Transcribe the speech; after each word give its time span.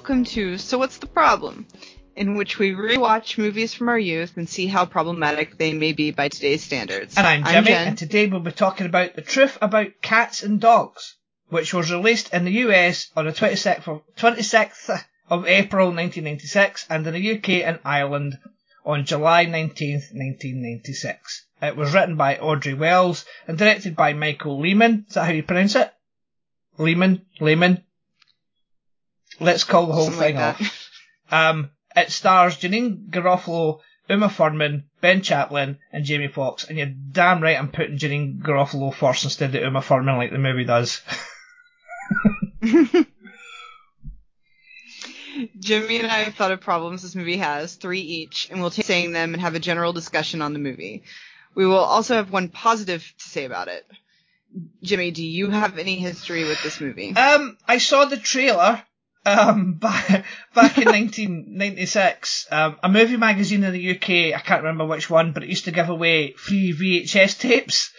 Welcome 0.00 0.24
to 0.24 0.56
So 0.56 0.78
What's 0.78 0.96
the 0.96 1.06
Problem? 1.06 1.66
In 2.16 2.34
which 2.34 2.58
we 2.58 2.70
rewatch 2.70 3.36
movies 3.36 3.74
from 3.74 3.90
our 3.90 3.98
youth 3.98 4.34
and 4.38 4.48
see 4.48 4.66
how 4.66 4.86
problematic 4.86 5.58
they 5.58 5.74
may 5.74 5.92
be 5.92 6.10
by 6.10 6.28
today's 6.30 6.64
standards. 6.64 7.18
And 7.18 7.26
I'm 7.26 7.44
Jimmy, 7.44 7.66
Jen. 7.66 7.88
and 7.88 7.98
today 7.98 8.26
we'll 8.26 8.40
be 8.40 8.50
talking 8.50 8.86
about 8.86 9.14
The 9.14 9.20
Truth 9.20 9.58
About 9.60 9.88
Cats 10.00 10.42
and 10.42 10.58
Dogs, 10.58 11.16
which 11.50 11.74
was 11.74 11.92
released 11.92 12.32
in 12.32 12.46
the 12.46 12.52
US 12.52 13.10
on 13.14 13.26
the 13.26 13.32
26th 13.32 13.86
of, 13.88 14.00
26th 14.16 15.04
of 15.28 15.46
April 15.46 15.88
1996 15.88 16.86
and 16.88 17.06
in 17.06 17.12
the 17.12 17.32
UK 17.36 17.48
and 17.68 17.78
Ireland 17.84 18.38
on 18.86 19.04
July 19.04 19.44
19th, 19.44 20.14
1996. 20.14 21.44
It 21.60 21.76
was 21.76 21.92
written 21.92 22.16
by 22.16 22.38
Audrey 22.38 22.72
Wells 22.72 23.26
and 23.46 23.58
directed 23.58 23.96
by 23.96 24.14
Michael 24.14 24.62
Lehmann. 24.62 25.04
Is 25.08 25.14
that 25.14 25.26
how 25.26 25.32
you 25.32 25.42
pronounce 25.42 25.76
it? 25.76 25.92
Lehmann? 26.78 27.20
Lehmann? 27.38 27.84
Let's 29.40 29.64
call 29.64 29.86
the 29.86 29.94
whole 29.94 30.04
Something 30.04 30.20
thing 30.20 30.36
like 30.36 30.60
off. 30.60 30.86
Um, 31.32 31.70
it 31.94 32.10
stars 32.10 32.56
Janeane 32.56 33.08
Garofalo, 33.08 33.78
Uma 34.08 34.28
Thurman, 34.28 34.90
Ben 35.00 35.22
Chaplin, 35.22 35.78
and 35.92 36.04
Jamie 36.04 36.26
Foxx. 36.26 36.64
And 36.64 36.76
you're 36.76 36.88
damn 36.88 37.40
right 37.40 37.56
I'm 37.56 37.70
putting 37.70 37.98
Janeane 37.98 38.42
Garofalo 38.42 38.92
first 38.92 39.22
instead 39.22 39.54
of 39.54 39.62
Uma 39.62 39.80
Thurman 39.80 40.16
like 40.16 40.32
the 40.32 40.38
movie 40.38 40.64
does. 40.64 41.02
Jimmy 45.58 45.98
and 45.98 46.10
I 46.10 46.24
have 46.24 46.34
thought 46.34 46.50
of 46.50 46.60
problems 46.60 47.02
this 47.02 47.14
movie 47.14 47.36
has, 47.36 47.76
three 47.76 48.00
each, 48.00 48.48
and 48.50 48.60
we'll 48.60 48.70
take 48.70 48.84
saying 48.84 49.12
them 49.12 49.32
and 49.32 49.40
have 49.40 49.54
a 49.54 49.60
general 49.60 49.92
discussion 49.92 50.42
on 50.42 50.52
the 50.52 50.58
movie. 50.58 51.04
We 51.54 51.66
will 51.66 51.76
also 51.76 52.14
have 52.14 52.32
one 52.32 52.48
positive 52.48 53.12
to 53.18 53.28
say 53.28 53.44
about 53.44 53.68
it. 53.68 53.86
Jimmy, 54.82 55.12
do 55.12 55.24
you 55.24 55.48
have 55.48 55.78
any 55.78 55.96
history 55.96 56.44
with 56.44 56.62
this 56.62 56.80
movie? 56.80 57.14
Um, 57.14 57.56
I 57.66 57.78
saw 57.78 58.04
the 58.04 58.16
trailer 58.16 58.82
um, 59.26 59.74
back, 59.80 60.24
back 60.54 60.78
in 60.78 60.86
1996. 60.86 62.46
Um, 62.50 62.78
a 62.82 62.88
movie 62.88 63.16
magazine 63.16 63.64
in 63.64 63.72
the 63.72 63.90
UK, 63.96 64.34
I 64.36 64.42
can't 64.44 64.62
remember 64.62 64.86
which 64.86 65.10
one, 65.10 65.32
but 65.32 65.42
it 65.42 65.48
used 65.48 65.64
to 65.64 65.72
give 65.72 65.88
away 65.88 66.32
free 66.32 66.72
VHS 66.72 67.38
tapes. 67.38 67.92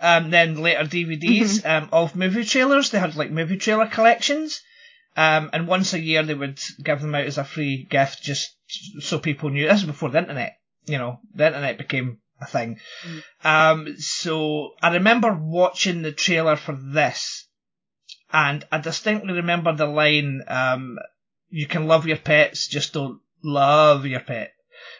Um, 0.00 0.30
then 0.30 0.60
later 0.60 0.84
DVDs 0.84 1.64
um, 1.64 1.88
of 1.92 2.16
movie 2.16 2.44
trailers. 2.44 2.90
They 2.90 2.98
had 2.98 3.16
like 3.16 3.30
movie 3.30 3.56
trailer 3.56 3.86
collections. 3.86 4.60
Um, 5.16 5.50
and 5.52 5.68
once 5.68 5.92
a 5.92 6.00
year 6.00 6.24
they 6.24 6.34
would 6.34 6.58
give 6.82 7.00
them 7.00 7.14
out 7.14 7.24
as 7.24 7.38
a 7.38 7.44
free 7.44 7.86
gift 7.88 8.22
just 8.22 8.54
so 9.00 9.18
people 9.18 9.50
knew. 9.50 9.68
This 9.68 9.80
is 9.80 9.86
before 9.86 10.10
the 10.10 10.18
internet. 10.18 10.58
You 10.86 10.98
know, 10.98 11.20
the 11.34 11.46
internet 11.46 11.78
became 11.78 12.18
a 12.40 12.46
thing. 12.46 12.80
Um, 13.44 13.96
so 13.98 14.72
I 14.82 14.94
remember 14.94 15.32
watching 15.32 16.02
the 16.02 16.12
trailer 16.12 16.56
for 16.56 16.72
this 16.72 17.43
and 18.34 18.66
I 18.72 18.78
distinctly 18.78 19.32
remember 19.34 19.72
the 19.72 19.86
line, 19.86 20.42
um, 20.48 20.98
you 21.50 21.68
can 21.68 21.86
love 21.86 22.04
your 22.04 22.16
pets, 22.16 22.66
just 22.66 22.92
don't 22.92 23.20
love 23.44 24.06
your 24.06 24.18
pet. 24.18 24.52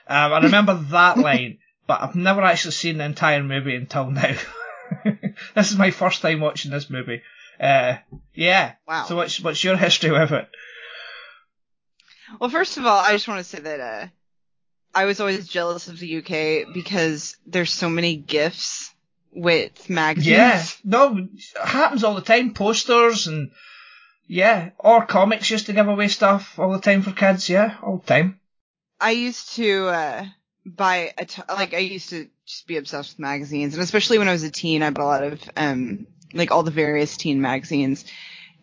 Um, 0.06 0.32
I 0.32 0.38
remember 0.38 0.74
that 0.90 1.18
line, 1.18 1.58
but 1.88 2.00
I've 2.00 2.14
never 2.14 2.42
actually 2.42 2.70
seen 2.70 2.98
the 2.98 3.04
entire 3.04 3.42
movie 3.42 3.74
until 3.74 4.08
now. 4.08 4.36
this 5.54 5.72
is 5.72 5.76
my 5.76 5.90
first 5.90 6.22
time 6.22 6.38
watching 6.38 6.70
this 6.70 6.88
movie. 6.88 7.22
Uh, 7.58 7.96
yeah. 8.34 8.74
Wow. 8.86 9.06
So 9.06 9.16
what's, 9.16 9.40
what's 9.40 9.64
your 9.64 9.76
history 9.76 10.12
with 10.12 10.30
it? 10.30 10.48
Well, 12.38 12.50
first 12.50 12.76
of 12.76 12.86
all, 12.86 12.98
I 12.98 13.10
just 13.12 13.26
want 13.26 13.40
to 13.40 13.44
say 13.44 13.58
that 13.58 13.80
uh, 13.80 14.06
I 14.94 15.06
was 15.06 15.18
always 15.18 15.48
jealous 15.48 15.88
of 15.88 15.98
the 15.98 16.18
UK 16.18 16.72
because 16.72 17.36
there's 17.46 17.72
so 17.72 17.90
many 17.90 18.14
gifts 18.14 18.94
with 19.34 19.90
magazines. 19.90 20.28
Yeah. 20.28 20.64
No, 20.84 21.16
it 21.18 21.28
happens 21.62 22.04
all 22.04 22.14
the 22.14 22.20
time. 22.20 22.54
Posters 22.54 23.26
and, 23.26 23.50
yeah. 24.26 24.70
Or 24.78 25.04
comics 25.04 25.50
used 25.50 25.66
to 25.66 25.72
give 25.72 25.88
away 25.88 26.08
stuff 26.08 26.58
all 26.58 26.72
the 26.72 26.78
time 26.80 27.02
for 27.02 27.12
kids. 27.12 27.48
Yeah, 27.48 27.76
all 27.82 27.98
the 27.98 28.06
time. 28.06 28.40
I 29.00 29.10
used 29.10 29.54
to 29.56 29.88
uh, 29.88 30.24
buy 30.64 31.12
a 31.18 31.24
t- 31.26 31.42
like 31.48 31.74
I 31.74 31.78
used 31.78 32.10
to 32.10 32.28
just 32.46 32.66
be 32.66 32.76
obsessed 32.76 33.12
with 33.12 33.18
magazines, 33.18 33.74
and 33.74 33.82
especially 33.82 34.18
when 34.18 34.28
I 34.28 34.32
was 34.32 34.42
a 34.44 34.50
teen, 34.50 34.82
I 34.82 34.90
bought 34.90 35.02
a 35.02 35.26
lot 35.26 35.32
of 35.32 35.42
um 35.56 36.06
like 36.32 36.50
all 36.50 36.62
the 36.62 36.70
various 36.70 37.16
teen 37.16 37.40
magazines, 37.40 38.04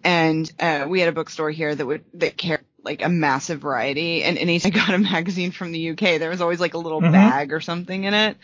and 0.04 0.52
uh, 0.60 0.86
we 0.90 1.00
had 1.00 1.10
a 1.10 1.14
bookstore 1.14 1.52
here 1.52 1.74
that 1.76 1.86
would 1.86 2.06
that 2.16 2.38
carried 2.38 2.66
like 2.84 3.04
a 3.04 3.10
massive 3.10 3.60
variety, 3.62 4.24
and 4.24 4.38
anytime 4.38 4.72
I 4.74 4.76
got 4.76 4.96
a 4.96 4.98
magazine 5.14 5.52
from 5.52 5.72
the 5.74 5.92
UK, 5.92 6.00
there 6.20 6.30
was 6.30 6.42
always 6.42 6.60
like 6.60 6.74
a 6.74 6.80
little 6.80 7.02
Mhm. 7.02 7.12
bag 7.12 7.54
or 7.54 7.60
something 7.60 8.04
in 8.06 8.14
it, 8.14 8.38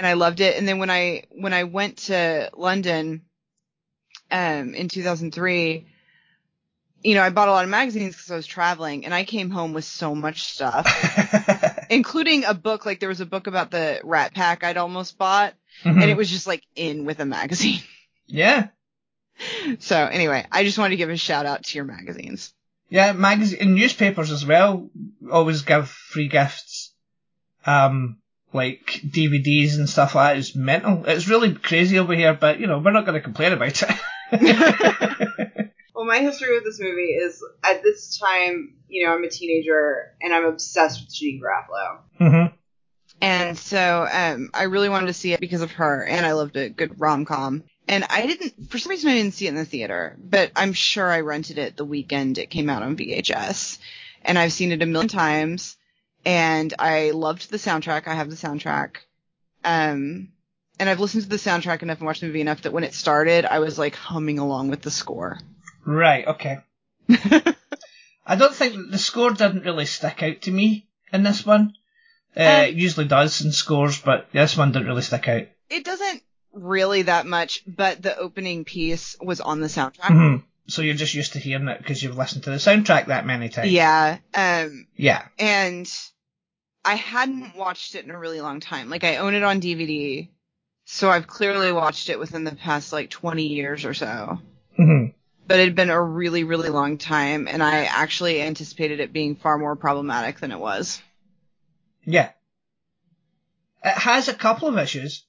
and 0.00 0.06
I 0.06 0.14
loved 0.14 0.40
it. 0.40 0.56
And 0.56 0.66
then 0.66 0.78
when 0.78 0.88
I 0.88 1.24
when 1.30 1.52
I 1.52 1.64
went 1.64 1.98
to 2.08 2.50
London, 2.56 3.20
um 4.30 4.74
in 4.74 4.88
2003 4.88 5.86
you 7.02 7.14
know, 7.14 7.22
I 7.22 7.30
bought 7.30 7.48
a 7.48 7.52
lot 7.52 7.64
of 7.64 7.70
magazines 7.70 8.14
because 8.14 8.30
I 8.30 8.36
was 8.36 8.46
traveling, 8.46 9.06
and 9.06 9.14
I 9.14 9.24
came 9.24 9.48
home 9.48 9.72
with 9.72 9.86
so 9.86 10.14
much 10.14 10.42
stuff, 10.42 10.86
including 11.90 12.44
a 12.44 12.52
book. 12.52 12.84
Like 12.84 13.00
there 13.00 13.08
was 13.08 13.22
a 13.22 13.26
book 13.26 13.46
about 13.46 13.70
the 13.70 14.02
Rat 14.04 14.34
Pack 14.34 14.64
I'd 14.64 14.76
almost 14.76 15.16
bought, 15.16 15.54
and 15.82 16.02
it 16.02 16.14
was 16.14 16.28
just 16.28 16.46
like 16.46 16.62
in 16.76 17.06
with 17.06 17.18
a 17.20 17.24
magazine. 17.24 17.80
yeah. 18.26 18.68
so 19.78 19.96
anyway, 19.96 20.46
I 20.52 20.62
just 20.62 20.76
wanted 20.76 20.90
to 20.90 20.96
give 20.96 21.08
a 21.08 21.16
shout 21.16 21.46
out 21.46 21.64
to 21.64 21.78
your 21.78 21.86
magazines. 21.86 22.52
Yeah, 22.90 23.12
magazine 23.12 23.60
and 23.62 23.74
newspapers 23.74 24.30
as 24.30 24.44
well 24.44 24.90
always 25.32 25.62
give 25.62 25.88
free 25.88 26.28
gifts. 26.28 26.92
Um, 27.64 28.18
like 28.52 29.00
DVDs 29.06 29.76
and 29.76 29.88
stuff 29.88 30.14
like 30.14 30.34
that 30.34 30.38
is 30.38 30.54
mental. 30.54 31.04
It's 31.06 31.28
really 31.28 31.54
crazy 31.54 31.98
over 31.98 32.14
here, 32.14 32.34
but 32.34 32.60
you 32.60 32.66
know, 32.66 32.78
we're 32.78 32.92
not 32.92 33.06
going 33.06 33.14
to 33.14 33.20
complain 33.20 33.52
about 33.52 33.82
it. 34.32 35.70
Well, 36.00 36.08
my 36.08 36.20
history 36.20 36.54
with 36.54 36.64
this 36.64 36.80
movie 36.80 37.12
is 37.12 37.44
at 37.62 37.82
this 37.82 38.16
time, 38.18 38.72
you 38.88 39.04
know, 39.04 39.12
I'm 39.12 39.22
a 39.22 39.28
teenager 39.28 40.14
and 40.22 40.32
I'm 40.32 40.46
obsessed 40.46 41.02
with 41.02 41.10
Janeane 41.14 41.42
Garofalo. 41.42 41.98
hmm 42.16 42.54
And 43.20 43.58
so 43.58 44.08
um, 44.10 44.48
I 44.54 44.62
really 44.62 44.88
wanted 44.88 45.08
to 45.08 45.12
see 45.12 45.34
it 45.34 45.40
because 45.40 45.60
of 45.60 45.72
her, 45.72 46.02
and 46.02 46.24
I 46.24 46.32
loved 46.32 46.56
a 46.56 46.70
good 46.70 46.98
rom 46.98 47.26
com. 47.26 47.64
And 47.86 48.04
I 48.08 48.26
didn't, 48.26 48.70
for 48.70 48.78
some 48.78 48.88
reason, 48.88 49.10
I 49.10 49.14
didn't 49.14 49.34
see 49.34 49.44
it 49.44 49.50
in 49.50 49.56
the 49.56 49.66
theater, 49.66 50.16
but 50.18 50.52
I'm 50.56 50.72
sure 50.72 51.06
I 51.06 51.20
rented 51.20 51.58
it 51.58 51.76
the 51.76 51.84
weekend 51.84 52.38
it 52.38 52.48
came 52.48 52.70
out 52.70 52.82
on 52.82 52.96
VHS. 52.96 53.78
And 54.22 54.38
I've 54.38 54.54
seen 54.54 54.72
it 54.72 54.80
a 54.80 54.86
million 54.86 55.08
times, 55.08 55.76
and 56.24 56.72
I 56.78 57.10
loved 57.10 57.50
the 57.50 57.56
soundtrack. 57.56 58.06
I 58.06 58.14
have 58.14 58.30
the 58.30 58.36
soundtrack. 58.36 58.96
Um, 59.64 60.28
and 60.78 60.88
I've 60.88 61.00
listened 61.00 61.24
to 61.24 61.28
the 61.28 61.36
soundtrack 61.36 61.82
enough 61.82 61.98
and 61.98 62.06
watched 62.06 62.22
the 62.22 62.26
movie 62.26 62.40
enough 62.40 62.62
that 62.62 62.72
when 62.72 62.84
it 62.84 62.94
started, 62.94 63.44
I 63.44 63.58
was 63.58 63.78
like 63.78 63.94
humming 63.94 64.38
along 64.38 64.68
with 64.70 64.82
the 64.82 64.90
score. 64.90 65.38
Right. 65.84 66.26
Okay. 66.26 66.58
I 68.26 68.36
don't 68.36 68.54
think 68.54 68.74
that 68.74 68.90
the 68.90 68.98
score 68.98 69.30
didn't 69.30 69.64
really 69.64 69.86
stick 69.86 70.22
out 70.22 70.42
to 70.42 70.50
me 70.50 70.86
in 71.12 71.22
this 71.22 71.44
one. 71.44 71.74
Uh, 72.36 72.40
Um, 72.40 72.64
it 72.66 72.74
usually 72.74 73.06
does 73.06 73.40
in 73.44 73.52
scores, 73.52 74.00
but 74.00 74.28
this 74.32 74.56
one 74.56 74.72
didn't 74.72 74.86
really 74.88 75.02
stick 75.02 75.26
out. 75.28 75.48
It 75.68 75.84
doesn't 75.84 76.22
really 76.52 77.02
that 77.02 77.26
much, 77.26 77.62
but 77.66 78.02
the 78.02 78.16
opening 78.16 78.64
piece 78.64 79.16
was 79.20 79.40
on 79.40 79.60
the 79.60 79.66
soundtrack. 79.68 80.08
hmm 80.08 80.36
So 80.70 80.82
you're 80.82 80.94
just 80.94 81.14
used 81.14 81.32
to 81.32 81.38
hearing 81.40 81.68
it 81.68 81.78
because 81.78 82.02
you've 82.02 82.16
listened 82.16 82.44
to 82.44 82.50
the 82.50 82.56
soundtrack 82.56 83.06
that 83.06 83.26
many 83.26 83.48
times. 83.48 83.72
Yeah. 83.72 84.18
Um, 84.34 84.86
Yeah. 84.96 85.26
and 85.38 85.90
I 86.84 86.94
hadn't 86.94 87.56
watched 87.56 87.94
it 87.94 88.04
in 88.04 88.10
a 88.10 88.18
really 88.18 88.40
long 88.40 88.60
time. 88.60 88.88
Like 88.88 89.04
I 89.04 89.16
own 89.16 89.34
it 89.34 89.42
on 89.42 89.60
DVD, 89.60 90.28
so 90.84 91.10
I've 91.10 91.26
clearly 91.26 91.72
watched 91.72 92.08
it 92.08 92.18
within 92.18 92.44
the 92.44 92.54
past 92.54 92.92
like 92.92 93.10
20 93.10 93.48
years 93.48 93.84
or 93.84 93.94
so. 93.94 94.38
hmm 94.76 95.06
But 95.46 95.58
it 95.58 95.64
had 95.64 95.74
been 95.74 95.90
a 95.90 96.00
really, 96.00 96.44
really 96.44 96.68
long 96.68 96.98
time, 96.98 97.48
and 97.48 97.62
I 97.62 97.84
actually 97.84 98.40
anticipated 98.40 99.00
it 99.00 99.12
being 99.12 99.34
far 99.36 99.58
more 99.58 99.74
problematic 99.76 100.38
than 100.38 100.52
it 100.52 100.58
was. 100.60 101.02
Yeah. 102.04 102.30
It 103.82 103.98
has 103.98 104.28
a 104.28 104.34
couple 104.34 104.68
of 104.68 104.78
issues, 104.78 105.24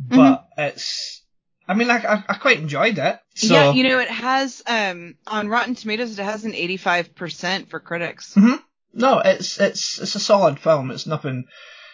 but 0.00 0.48
it's. 0.58 1.22
I 1.68 1.74
mean, 1.74 1.86
like 1.88 2.04
I, 2.04 2.24
I 2.28 2.34
quite 2.34 2.58
enjoyed 2.58 2.98
it. 2.98 3.20
So, 3.34 3.54
Yeah, 3.54 3.72
you 3.72 3.84
know, 3.84 3.98
it 3.98 4.10
has 4.10 4.62
um 4.66 5.16
on 5.26 5.48
Rotten 5.48 5.74
Tomatoes 5.74 6.18
it 6.18 6.22
has 6.22 6.44
an 6.44 6.52
85% 6.52 7.68
for 7.68 7.78
critics. 7.78 8.34
Mhm. 8.34 8.60
No, 8.94 9.18
it's 9.20 9.60
it's 9.60 9.98
it's 10.00 10.14
a 10.14 10.20
solid 10.20 10.58
film. 10.58 10.90
It's 10.90 11.06
nothing. 11.06 11.44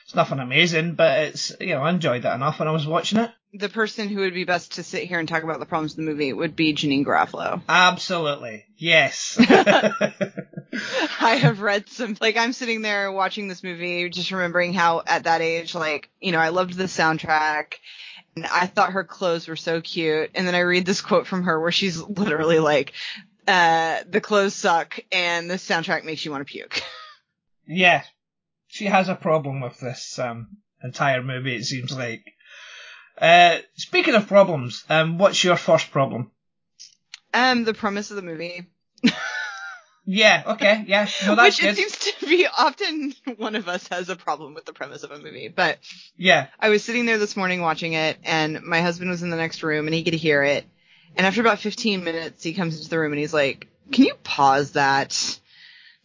It's 0.04 0.14
nothing 0.14 0.38
amazing, 0.38 0.94
but 0.94 1.18
it's 1.20 1.52
you 1.60 1.74
know 1.74 1.82
I 1.82 1.90
enjoyed 1.90 2.24
it 2.24 2.32
enough 2.32 2.58
when 2.58 2.68
I 2.68 2.72
was 2.72 2.86
watching 2.86 3.18
it. 3.18 3.30
The 3.52 3.68
person 3.68 4.08
who 4.08 4.20
would 4.20 4.34
be 4.34 4.44
best 4.44 4.74
to 4.74 4.82
sit 4.82 5.04
here 5.04 5.18
and 5.18 5.28
talk 5.28 5.44
about 5.44 5.60
the 5.60 5.66
problems 5.66 5.92
of 5.92 5.96
the 5.98 6.02
movie 6.02 6.32
would 6.32 6.56
be 6.56 6.74
Janeane 6.74 7.04
Garofalo. 7.04 7.62
Absolutely, 7.68 8.64
yes. 8.76 9.36
I 11.20 11.36
have 11.36 11.60
read 11.60 11.88
some 11.88 12.16
like 12.20 12.36
I'm 12.36 12.52
sitting 12.52 12.82
there 12.82 13.12
watching 13.12 13.48
this 13.48 13.62
movie 13.62 14.08
just 14.08 14.30
remembering 14.30 14.72
how 14.72 15.02
at 15.06 15.24
that 15.24 15.40
age 15.40 15.74
like, 15.74 16.10
you 16.20 16.32
know, 16.32 16.38
I 16.38 16.48
loved 16.48 16.74
the 16.74 16.84
soundtrack 16.84 17.74
I 18.36 18.66
thought 18.66 18.92
her 18.92 19.04
clothes 19.04 19.48
were 19.48 19.56
so 19.56 19.80
cute 19.80 20.30
and 20.34 20.46
then 20.46 20.54
I 20.54 20.60
read 20.60 20.86
this 20.86 21.00
quote 21.00 21.26
from 21.26 21.44
her 21.44 21.60
where 21.60 21.72
she's 21.72 22.00
literally 22.02 22.58
like 22.58 22.92
uh 23.46 23.98
the 24.08 24.20
clothes 24.20 24.54
suck 24.54 24.98
and 25.12 25.50
the 25.50 25.54
soundtrack 25.54 26.04
makes 26.04 26.24
you 26.24 26.30
want 26.30 26.46
to 26.46 26.50
puke. 26.50 26.82
yeah, 27.66 28.02
she 28.66 28.86
has 28.86 29.08
a 29.08 29.14
problem 29.14 29.60
with 29.60 29.78
this 29.78 30.18
um, 30.18 30.56
entire 30.82 31.22
movie. 31.22 31.56
It 31.56 31.64
seems 31.64 31.96
like. 31.96 32.24
Uh, 33.16 33.58
speaking 33.76 34.14
of 34.14 34.26
problems, 34.26 34.84
um, 34.88 35.18
what's 35.18 35.44
your 35.44 35.56
first 35.56 35.92
problem? 35.92 36.32
Um 37.32 37.64
the 37.64 37.74
premise 37.74 38.10
of 38.10 38.16
the 38.16 38.22
movie 38.22 38.66
Yeah, 40.06 40.42
okay, 40.46 40.84
yeah, 40.86 41.08
no, 41.26 41.34
that's 41.36 41.56
which 41.56 41.60
good. 41.60 41.70
it 41.70 41.76
seems 41.76 42.18
to 42.20 42.26
be 42.26 42.46
often 42.46 43.14
one 43.36 43.54
of 43.54 43.68
us 43.68 43.88
has 43.88 44.08
a 44.08 44.16
problem 44.16 44.54
with 44.54 44.64
the 44.64 44.72
premise 44.72 45.02
of 45.02 45.10
a 45.10 45.18
movie. 45.18 45.48
But 45.48 45.78
Yeah, 46.16 46.48
I 46.60 46.68
was 46.68 46.84
sitting 46.84 47.06
there 47.06 47.18
this 47.18 47.36
morning 47.36 47.60
watching 47.60 47.94
it, 47.94 48.18
and 48.24 48.62
my 48.62 48.80
husband 48.80 49.10
was 49.10 49.22
in 49.22 49.30
the 49.30 49.36
next 49.36 49.62
room, 49.62 49.86
and 49.86 49.94
he 49.94 50.04
could 50.04 50.14
hear 50.14 50.42
it. 50.42 50.66
And 51.16 51.26
after 51.26 51.40
about 51.40 51.60
15 51.60 52.02
minutes, 52.04 52.42
he 52.42 52.54
comes 52.54 52.76
into 52.76 52.90
the 52.90 52.98
room 52.98 53.12
and 53.12 53.20
he's 53.20 53.32
like, 53.34 53.68
"Can 53.92 54.04
you 54.04 54.14
pause 54.24 54.72
that?" 54.72 55.12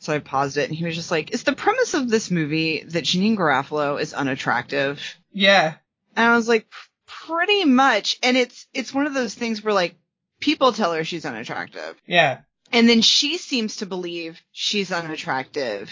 So 0.02 0.14
I 0.14 0.20
paused 0.20 0.56
it, 0.58 0.70
and 0.70 0.78
he 0.78 0.86
was 0.86 0.96
just 0.96 1.12
like, 1.12 1.32
"Is 1.32 1.44
the 1.44 1.54
premise 1.54 1.94
of 1.94 2.10
this 2.10 2.32
movie 2.32 2.84
that 2.84 3.04
Janeane 3.04 3.36
Garofalo 3.38 4.00
is 4.00 4.14
unattractive?" 4.14 5.02
yeah, 5.34 5.76
And 6.16 6.26
I 6.32 6.36
was 6.36 6.48
like, 6.48 6.68
"Pretty 7.06 7.66
much." 7.66 8.18
And 8.24 8.38
it's 8.38 8.68
it's 8.74 8.94
one 8.94 9.08
of 9.08 9.14
those 9.14 9.34
things 9.36 9.64
where 9.64 9.74
like 9.74 9.96
people 10.40 10.72
tell 10.72 10.94
her 10.94 11.04
she's 11.04 11.26
unattractive, 11.26 11.96
yeah. 12.06 12.42
And 12.72 12.88
then 12.88 13.02
she 13.02 13.38
seems 13.38 13.78
to 13.78 13.86
believe 13.86 14.40
she's 14.52 14.92
unattractive. 14.92 15.90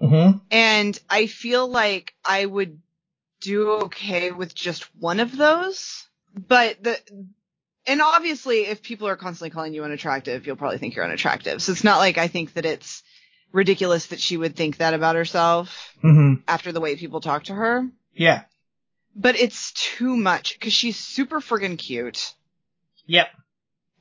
Mm-hmm. 0.00 0.38
And 0.50 0.98
I 1.08 1.26
feel 1.26 1.66
like 1.68 2.14
I 2.24 2.44
would 2.44 2.80
do 3.40 3.70
okay 3.84 4.30
with 4.30 4.54
just 4.54 4.84
one 4.98 5.20
of 5.20 5.36
those. 5.36 6.06
But 6.34 6.82
the, 6.82 6.98
and 7.86 8.02
obviously 8.02 8.66
if 8.66 8.82
people 8.82 9.08
are 9.08 9.16
constantly 9.16 9.50
calling 9.50 9.72
you 9.72 9.84
unattractive, 9.84 10.46
you'll 10.46 10.56
probably 10.56 10.78
think 10.78 10.94
you're 10.94 11.04
unattractive. 11.04 11.62
So 11.62 11.72
it's 11.72 11.84
not 11.84 11.98
like 11.98 12.18
I 12.18 12.28
think 12.28 12.54
that 12.54 12.66
it's 12.66 13.02
ridiculous 13.52 14.08
that 14.08 14.20
she 14.20 14.36
would 14.36 14.56
think 14.56 14.78
that 14.78 14.94
about 14.94 15.16
herself 15.16 15.92
Mm-hmm. 16.04 16.42
after 16.46 16.72
the 16.72 16.80
way 16.80 16.96
people 16.96 17.20
talk 17.20 17.44
to 17.44 17.54
her. 17.54 17.88
Yeah. 18.12 18.42
But 19.14 19.40
it's 19.40 19.72
too 19.72 20.14
much 20.14 20.54
because 20.54 20.74
she's 20.74 20.98
super 20.98 21.40
friggin' 21.40 21.78
cute. 21.78 22.34
Yep. 23.06 23.28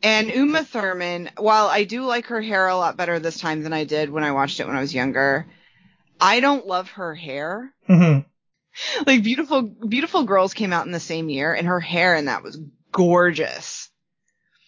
And 0.06 0.30
Uma 0.30 0.64
Thurman, 0.64 1.32
while 1.38 1.66
I 1.68 1.84
do 1.84 2.04
like 2.06 2.28
her 2.28 2.42
hair 2.42 2.68
a 2.68 2.78
lot 2.78 2.96
better 2.96 3.18
this 3.20 3.40
time 3.40 3.64
than 3.64 3.74
I 3.74 3.86
did 3.86 4.10
when 4.12 4.24
I 4.24 4.32
watched 4.34 4.60
it 4.60 4.68
when 4.68 4.76
I 4.78 4.82
was 4.82 4.94
younger, 4.94 5.48
I 6.22 6.40
don't 6.42 6.68
love 6.68 6.90
her 6.92 7.16
hair. 7.16 7.74
Mm-hmm. 7.90 8.20
like 9.08 9.24
beautiful 9.24 9.62
beautiful 9.64 10.24
girls 10.24 10.54
came 10.54 10.74
out 10.74 10.86
in 10.86 10.92
the 10.92 11.00
same 11.00 11.30
year 11.30 11.54
and 11.54 11.68
her 11.68 11.80
hair 11.80 12.14
in 12.16 12.26
that 12.26 12.44
was 12.44 12.60
gorgeous 12.92 13.90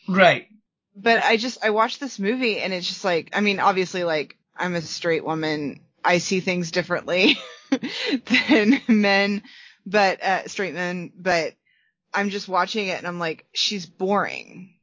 Right. 0.08 0.48
but 0.96 1.24
i 1.26 1.36
just 1.36 1.58
i 1.64 1.72
watched 1.72 2.00
this 2.00 2.18
movie 2.18 2.60
and 2.60 2.72
it's 2.74 2.88
just 2.88 3.04
like 3.04 3.30
i 3.34 3.42
mean 3.42 3.60
obviously 3.60 4.06
like 4.06 4.38
i'm 4.56 4.76
a 4.76 4.82
straight 4.82 5.26
woman 5.26 5.82
i 6.06 6.20
see 6.20 6.40
things 6.40 6.72
differently 6.72 7.38
than 8.50 8.82
men 8.88 9.44
but 9.86 10.24
uh 10.24 10.48
straight 10.48 10.74
men 10.74 11.12
but 11.18 11.54
i'm 12.14 12.30
just 12.30 12.48
watching 12.48 12.88
it 12.88 12.98
and 12.98 13.08
i'm 13.08 13.20
like 13.20 13.46
she's 13.54 13.86
boring 13.86 14.74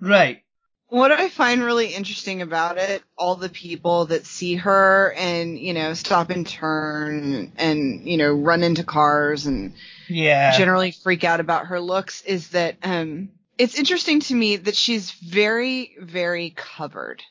Right. 0.00 0.42
what 0.88 1.10
I 1.10 1.28
find 1.28 1.62
really 1.64 1.88
interesting 1.94 2.42
about 2.42 2.78
it, 2.78 3.02
all 3.18 3.34
the 3.34 3.48
people 3.48 4.06
that 4.06 4.24
see 4.24 4.54
her 4.54 5.12
and, 5.16 5.58
you 5.58 5.74
know, 5.74 5.94
stop 5.94 6.30
and 6.30 6.46
turn 6.46 7.50
and, 7.56 8.06
you 8.08 8.16
know, 8.16 8.32
run 8.32 8.62
into 8.62 8.84
cars 8.84 9.46
and 9.46 9.74
Yeah. 10.08 10.56
generally 10.56 10.92
freak 10.92 11.24
out 11.24 11.40
about 11.40 11.66
her 11.66 11.80
looks 11.80 12.22
is 12.22 12.50
that, 12.50 12.76
um, 12.84 13.30
it's 13.58 13.74
interesting 13.76 14.20
to 14.20 14.34
me 14.34 14.56
that 14.56 14.76
she's 14.76 15.10
very, 15.10 15.96
very 16.00 16.50
covered. 16.54 17.22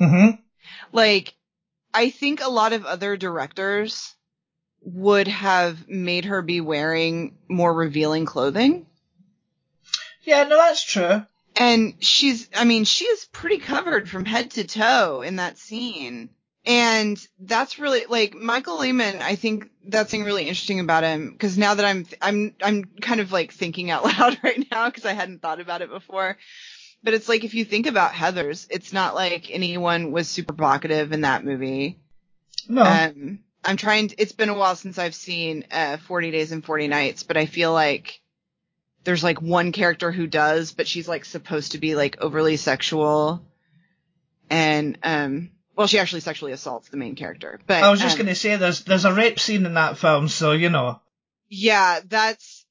mm-hmm. 0.00 0.40
Like, 0.92 1.34
I 1.92 2.08
think 2.10 2.40
a 2.42 2.48
lot 2.48 2.72
of 2.72 2.86
other 2.86 3.16
directors 3.18 4.14
would 4.84 5.28
have 5.28 5.86
made 5.86 6.24
her 6.24 6.40
be 6.40 6.60
wearing 6.62 7.36
more 7.48 7.72
revealing 7.74 8.24
clothing. 8.24 8.86
Yeah, 10.24 10.44
no, 10.44 10.56
that's 10.56 10.82
true. 10.84 11.26
And 11.56 11.94
she's, 12.02 12.48
I 12.54 12.64
mean, 12.64 12.84
she 12.84 13.04
is 13.04 13.26
pretty 13.26 13.58
covered 13.58 14.08
from 14.08 14.24
head 14.24 14.52
to 14.52 14.64
toe 14.64 15.22
in 15.22 15.36
that 15.36 15.58
scene. 15.58 16.30
And 16.64 17.18
that's 17.40 17.78
really, 17.78 18.06
like, 18.06 18.34
Michael 18.34 18.78
Lehmann, 18.78 19.20
I 19.20 19.34
think 19.34 19.70
that's 19.84 20.10
something 20.10 20.24
really 20.24 20.44
interesting 20.44 20.80
about 20.80 21.02
him. 21.02 21.36
Cause 21.38 21.58
now 21.58 21.74
that 21.74 21.84
I'm, 21.84 22.06
I'm, 22.20 22.54
I'm 22.62 22.84
kind 23.00 23.20
of 23.20 23.32
like 23.32 23.52
thinking 23.52 23.90
out 23.90 24.04
loud 24.18 24.38
right 24.42 24.66
now 24.70 24.88
cause 24.90 25.04
I 25.04 25.12
hadn't 25.12 25.42
thought 25.42 25.60
about 25.60 25.82
it 25.82 25.90
before. 25.90 26.38
But 27.02 27.14
it's 27.14 27.28
like, 27.28 27.42
if 27.42 27.54
you 27.54 27.64
think 27.64 27.86
about 27.86 28.12
Heathers, 28.12 28.68
it's 28.70 28.92
not 28.92 29.14
like 29.14 29.50
anyone 29.50 30.12
was 30.12 30.28
super 30.28 30.52
provocative 30.52 31.12
in 31.12 31.22
that 31.22 31.44
movie. 31.44 31.98
No. 32.68 32.82
Um, 32.82 33.40
I'm 33.64 33.76
trying. 33.76 34.08
To, 34.08 34.20
it's 34.20 34.32
been 34.32 34.48
a 34.48 34.54
while 34.54 34.76
since 34.76 34.98
I've 34.98 35.14
seen 35.14 35.64
uh, 35.70 35.96
40 35.96 36.30
Days 36.30 36.52
and 36.52 36.64
40 36.64 36.88
Nights, 36.88 37.22
but 37.22 37.36
I 37.36 37.46
feel 37.46 37.72
like 37.72 38.21
there's 39.04 39.24
like 39.24 39.42
one 39.42 39.72
character 39.72 40.12
who 40.12 40.26
does, 40.26 40.72
but 40.72 40.86
she's 40.86 41.08
like 41.08 41.24
supposed 41.24 41.72
to 41.72 41.78
be 41.78 41.94
like 41.94 42.20
overly 42.20 42.56
sexual, 42.56 43.44
and 44.50 44.98
um, 45.02 45.50
well, 45.76 45.86
she 45.86 45.98
actually 45.98 46.20
sexually 46.20 46.52
assaults 46.52 46.88
the 46.88 46.96
main 46.96 47.14
character. 47.14 47.60
But 47.66 47.82
I 47.82 47.90
was 47.90 48.00
just 48.00 48.18
um, 48.18 48.24
gonna 48.26 48.34
say 48.34 48.56
there's 48.56 48.84
there's 48.84 49.04
a 49.04 49.12
rape 49.12 49.40
scene 49.40 49.66
in 49.66 49.74
that 49.74 49.98
film, 49.98 50.28
so 50.28 50.52
you 50.52 50.70
know. 50.70 51.00
yeah, 51.48 52.00
that's. 52.06 52.64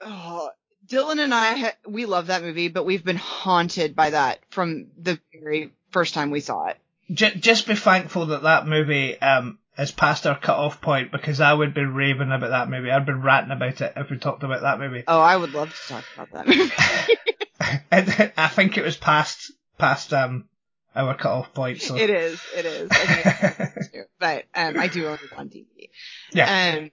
Oh, 0.00 0.50
Dylan 0.86 1.18
and 1.18 1.34
I, 1.34 1.56
ha- 1.56 1.76
we 1.86 2.06
love 2.06 2.28
that 2.28 2.42
movie, 2.42 2.68
but 2.68 2.86
we've 2.86 3.04
been 3.04 3.16
haunted 3.16 3.94
by 3.94 4.10
that 4.10 4.38
from 4.50 4.86
the 4.96 5.18
very 5.34 5.72
first 5.90 6.14
time 6.14 6.30
we 6.30 6.40
saw 6.40 6.66
it. 6.68 6.78
J- 7.12 7.34
just 7.34 7.66
be 7.66 7.74
thankful 7.74 8.26
that 8.26 8.42
that 8.42 8.66
movie 8.66 9.20
um 9.20 9.58
is 9.78 9.92
past 9.92 10.26
our 10.26 10.38
cut-off 10.38 10.80
point 10.80 11.12
because 11.12 11.40
I 11.40 11.52
would 11.52 11.72
be 11.72 11.84
raving 11.84 12.32
about 12.32 12.50
that 12.50 12.68
movie. 12.68 12.90
I'd 12.90 13.06
be 13.06 13.12
ranting 13.12 13.52
about 13.52 13.80
it 13.80 13.92
if 13.96 14.10
we 14.10 14.18
talked 14.18 14.42
about 14.42 14.62
that 14.62 14.78
movie. 14.78 15.04
Oh, 15.06 15.20
I 15.20 15.36
would 15.36 15.54
love 15.54 15.72
to 15.72 15.88
talk 15.88 16.04
about 16.14 16.32
that 16.32 16.46
movie. 16.46 16.72
and 17.90 18.32
I 18.36 18.48
think 18.48 18.76
it 18.76 18.84
was 18.84 18.96
past 18.96 19.52
past 19.78 20.12
um 20.12 20.48
our 20.96 21.14
cut-off 21.16 21.54
point. 21.54 21.80
So 21.80 21.96
It 21.96 22.10
is. 22.10 22.40
It 22.56 22.66
is. 22.66 22.88
I 22.90 23.72
but 24.18 24.44
um, 24.54 24.78
I 24.78 24.88
do 24.88 25.06
own 25.06 25.14
it 25.22 25.32
on 25.36 25.48
TV. 25.48 25.90
yeah, 26.32 26.76
Um, 26.78 26.90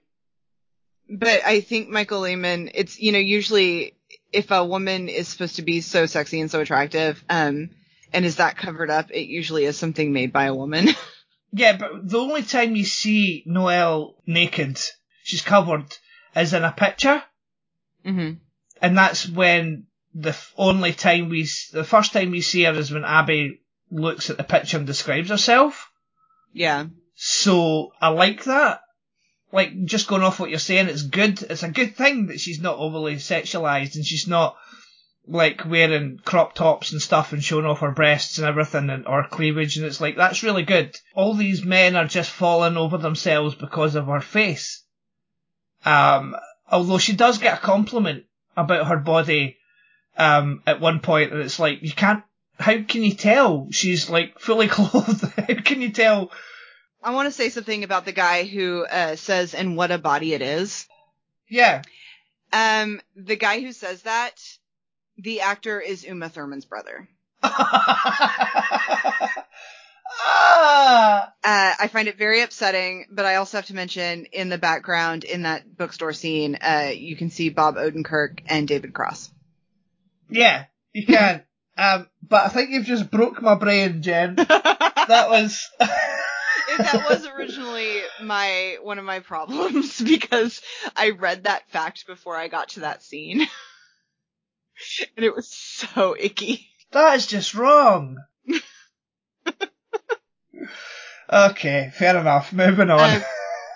but 1.08 1.44
I 1.44 1.60
think 1.60 1.88
Michael 1.88 2.20
Lehmann. 2.20 2.70
It's 2.74 3.00
you 3.00 3.12
know 3.12 3.18
usually 3.18 3.94
if 4.32 4.50
a 4.50 4.64
woman 4.64 5.08
is 5.08 5.28
supposed 5.28 5.56
to 5.56 5.62
be 5.62 5.80
so 5.80 6.06
sexy 6.06 6.40
and 6.40 6.50
so 6.50 6.60
attractive, 6.60 7.24
um, 7.28 7.70
and 8.12 8.24
is 8.24 8.36
that 8.36 8.56
covered 8.56 8.90
up, 8.90 9.10
it 9.10 9.26
usually 9.26 9.64
is 9.64 9.76
something 9.76 10.12
made 10.12 10.32
by 10.32 10.44
a 10.44 10.54
woman. 10.54 10.88
yeah. 11.52 11.76
But 11.76 12.08
the 12.08 12.18
only 12.18 12.42
time 12.42 12.76
you 12.76 12.84
see 12.84 13.42
Noelle 13.46 14.16
naked, 14.26 14.78
she's 15.22 15.42
covered, 15.42 15.96
is 16.34 16.52
in 16.52 16.64
a 16.64 16.72
picture, 16.72 17.22
hmm 18.04 18.32
and 18.82 18.98
that's 18.98 19.26
when 19.26 19.86
the 20.14 20.36
only 20.56 20.92
time 20.92 21.28
we 21.28 21.48
the 21.72 21.84
first 21.84 22.12
time 22.12 22.30
we 22.30 22.40
see 22.40 22.64
her 22.64 22.72
is 22.72 22.90
when 22.90 23.04
Abby 23.04 23.60
looks 23.90 24.30
at 24.30 24.36
the 24.36 24.44
picture 24.44 24.78
and 24.78 24.86
describes 24.86 25.30
herself. 25.30 25.90
Yeah. 26.52 26.86
So 27.14 27.92
I 28.00 28.08
like 28.08 28.44
that. 28.44 28.80
Like 29.52 29.84
just 29.84 30.08
going 30.08 30.22
off 30.22 30.40
what 30.40 30.50
you're 30.50 30.58
saying, 30.58 30.88
it's 30.88 31.02
good. 31.02 31.42
It's 31.42 31.62
a 31.62 31.70
good 31.70 31.96
thing 31.96 32.26
that 32.26 32.40
she's 32.40 32.60
not 32.60 32.78
overly 32.78 33.16
sexualized 33.16 33.94
and 33.94 34.04
she's 34.04 34.26
not 34.26 34.56
like 35.28 35.64
wearing 35.66 36.20
crop 36.24 36.54
tops 36.54 36.92
and 36.92 37.02
stuff 37.02 37.32
and 37.32 37.42
showing 37.42 37.66
off 37.66 37.80
her 37.80 37.90
breasts 37.90 38.38
and 38.38 38.46
everything 38.46 38.90
and 38.90 39.06
or 39.06 39.26
cleavage 39.26 39.76
and 39.76 39.86
it's 39.86 40.00
like 40.00 40.16
that's 40.16 40.42
really 40.42 40.62
good. 40.62 40.96
All 41.14 41.34
these 41.34 41.64
men 41.64 41.96
are 41.96 42.06
just 42.06 42.30
falling 42.30 42.76
over 42.76 42.98
themselves 42.98 43.54
because 43.54 43.94
of 43.94 44.06
her 44.06 44.20
face. 44.20 44.84
Um, 45.84 46.36
although 46.70 46.98
she 46.98 47.14
does 47.14 47.38
get 47.38 47.58
a 47.58 47.60
compliment 47.60 48.24
about 48.56 48.86
her 48.86 48.98
body 48.98 49.56
um, 50.16 50.62
at 50.66 50.80
one 50.80 51.00
point 51.00 51.32
and 51.32 51.42
it's 51.42 51.58
like 51.58 51.82
you 51.82 51.92
can't. 51.92 52.22
How 52.58 52.80
can 52.82 53.02
you 53.02 53.12
tell 53.12 53.68
she's 53.70 54.08
like 54.08 54.38
fully 54.38 54.68
clothed? 54.68 55.24
how 55.24 55.54
can 55.62 55.82
you 55.82 55.90
tell? 55.90 56.30
I 57.02 57.12
want 57.12 57.26
to 57.26 57.32
say 57.32 57.50
something 57.50 57.84
about 57.84 58.04
the 58.04 58.12
guy 58.12 58.44
who 58.44 58.84
uh, 58.84 59.16
says, 59.16 59.54
"And 59.54 59.76
what 59.76 59.90
a 59.90 59.98
body 59.98 60.32
it 60.32 60.42
is." 60.42 60.86
Yeah. 61.48 61.82
Um, 62.52 63.00
the 63.14 63.36
guy 63.36 63.60
who 63.60 63.72
says 63.72 64.02
that, 64.02 64.34
the 65.18 65.40
actor 65.40 65.80
is 65.80 66.04
Uma 66.04 66.28
Thurman's 66.28 66.64
brother. 66.64 67.08
ah! 67.42 69.32
Uh, 71.44 71.74
I 71.78 71.88
find 71.88 72.08
it 72.08 72.18
very 72.18 72.42
upsetting, 72.42 73.06
but 73.10 73.24
I 73.24 73.36
also 73.36 73.58
have 73.58 73.66
to 73.66 73.74
mention 73.74 74.26
in 74.26 74.48
the 74.48 74.58
background 74.58 75.24
in 75.24 75.42
that 75.42 75.76
bookstore 75.76 76.12
scene, 76.12 76.56
uh, 76.56 76.90
you 76.94 77.16
can 77.16 77.30
see 77.30 77.48
Bob 77.48 77.76
Odenkirk 77.76 78.40
and 78.46 78.66
David 78.66 78.92
Cross. 78.92 79.30
Yeah, 80.28 80.64
you 80.92 81.06
can. 81.06 81.44
um, 81.78 82.08
but 82.26 82.44
I 82.44 82.48
think 82.48 82.70
you've 82.70 82.84
just 82.84 83.10
broke 83.10 83.40
my 83.40 83.54
brain, 83.54 84.02
Jen. 84.02 84.36
That 85.08 85.30
was. 85.30 85.70
that 85.78 87.06
was 87.08 87.28
originally 87.28 88.00
my 88.20 88.78
one 88.82 88.98
of 88.98 89.04
my 89.04 89.20
problems 89.20 90.00
because 90.00 90.60
I 90.96 91.10
read 91.10 91.44
that 91.44 91.70
fact 91.70 92.08
before 92.08 92.36
I 92.36 92.48
got 92.48 92.70
to 92.70 92.80
that 92.80 93.04
scene. 93.04 93.46
and 95.16 95.24
it 95.24 95.34
was 95.34 95.48
so 95.48 96.16
icky. 96.18 96.68
That 96.92 97.16
is 97.16 97.26
just 97.26 97.54
wrong. 97.54 98.18
okay, 101.32 101.90
fair 101.94 102.16
enough. 102.16 102.52
Moving 102.52 102.90
on. 102.90 103.16
Um, 103.16 103.22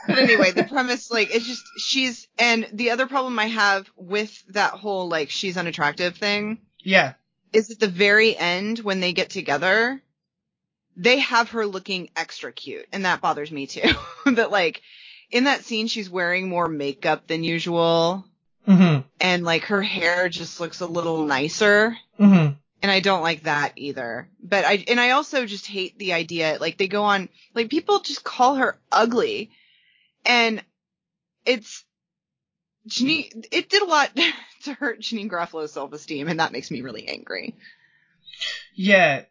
but 0.07 0.19
anyway, 0.19 0.52
the 0.52 0.64
premise, 0.69 1.11
like, 1.11 1.35
it's 1.35 1.47
just, 1.47 1.62
she's, 1.78 2.28
and 2.38 2.66
the 2.73 2.90
other 2.90 3.07
problem 3.07 3.38
I 3.38 3.47
have 3.47 3.90
with 3.97 4.42
that 4.49 4.73
whole, 4.73 5.09
like, 5.09 5.30
she's 5.30 5.57
unattractive 5.57 6.16
thing 6.16 6.59
yeah. 6.80 7.14
is 7.52 7.71
at 7.71 7.80
the 7.80 7.88
very 7.88 8.37
end 8.37 8.78
when 8.80 9.00
they 9.00 9.12
get 9.12 9.30
together, 9.30 10.02
they 10.97 11.19
have 11.19 11.50
her 11.50 11.66
looking 11.66 12.11
extra 12.16 12.52
cute. 12.52 12.87
And 12.92 13.04
that 13.04 13.21
bothers 13.21 13.50
me 13.50 13.66
too. 13.66 13.90
that, 14.26 14.50
like, 14.50 14.83
in 15.30 15.45
that 15.45 15.64
scene, 15.64 15.87
she's 15.87 16.11
wearing 16.11 16.49
more 16.49 16.69
makeup 16.69 17.26
than 17.26 17.45
usual. 17.45 18.25
Mhm. 18.69 19.05
And, 19.21 19.45
like, 19.45 19.64
her 19.64 19.83
hair 19.83 20.29
just 20.29 20.61
looks 20.61 20.81
a 20.81 20.87
little 20.87 21.25
nicer. 21.26 21.97
Mhm. 22.19 22.57
And 22.83 22.90
I 22.90 23.00
don't 23.00 23.23
like 23.23 23.43
that 23.43 23.73
either. 23.76 24.29
But 24.43 24.64
I, 24.64 24.85
and 24.88 24.99
I 25.00 25.11
also 25.11 25.45
just 25.45 25.67
hate 25.67 25.99
the 25.99 26.14
idea, 26.14 26.57
like 26.61 26.79
they 26.79 26.88
go 26.88 27.02
on, 27.05 27.29
like 27.55 27.69
people 27.69 28.00
just 28.00 28.25
call 28.25 28.55
her 28.55 28.79
ugly. 28.90 29.50
And 30.25 30.64
it's, 31.45 31.85
Janeane, 32.88 33.47
it 33.52 33.69
did 33.69 33.83
a 33.83 33.87
lot 33.87 34.11
to 34.64 34.73
hurt 34.73 35.00
Janeane 35.00 35.31
Garofalo's 35.31 35.73
self-esteem 35.73 36.29
and 36.29 36.40
that 36.40 36.52
makes 36.52 36.71
me 36.71 36.81
really 36.81 37.07
angry. 37.07 37.55
Yeah. 38.75 39.25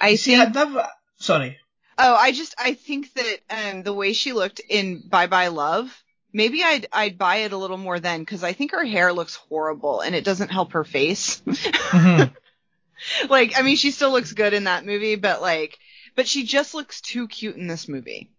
I 0.00 0.16
See, 0.16 0.32
think, 0.34 0.48
I'd 0.48 0.54
never. 0.54 0.88
Sorry. 1.18 1.58
oh, 1.96 2.14
I 2.16 2.32
just, 2.32 2.56
I 2.58 2.74
think 2.74 3.12
that, 3.14 3.38
um, 3.50 3.82
the 3.84 3.92
way 3.92 4.12
she 4.12 4.32
looked 4.32 4.60
in 4.68 5.00
Bye 5.08 5.28
Bye 5.28 5.48
Love, 5.48 5.96
maybe 6.32 6.62
I'd, 6.62 6.86
I'd 6.92 7.18
buy 7.18 7.36
it 7.38 7.52
a 7.52 7.56
little 7.56 7.76
more 7.76 8.00
then 8.00 8.20
because 8.20 8.44
I 8.44 8.52
think 8.52 8.72
her 8.72 8.84
hair 8.84 9.12
looks 9.12 9.34
horrible 9.34 10.00
and 10.00 10.14
it 10.14 10.24
doesn't 10.24 10.50
help 10.50 10.72
her 10.72 10.84
face. 10.84 11.40
Mhm. 11.40 12.34
like, 13.28 13.58
I 13.58 13.62
mean, 13.62 13.76
she 13.76 13.90
still 13.90 14.12
looks 14.12 14.32
good 14.32 14.54
in 14.54 14.64
that 14.64 14.86
movie, 14.86 15.16
but 15.16 15.40
like, 15.40 15.78
but 16.14 16.26
she 16.28 16.44
just 16.44 16.74
looks 16.74 17.00
too 17.00 17.28
cute 17.28 17.56
in 17.56 17.66
this 17.66 17.88
movie. 17.88 18.30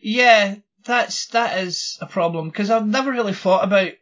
Yeah, 0.00 0.56
that's 0.84 1.28
that 1.28 1.58
is 1.64 1.98
a 2.00 2.06
problem 2.06 2.48
because 2.48 2.70
I've 2.70 2.86
never 2.86 3.10
really 3.10 3.32
thought 3.32 3.64
about 3.64 3.92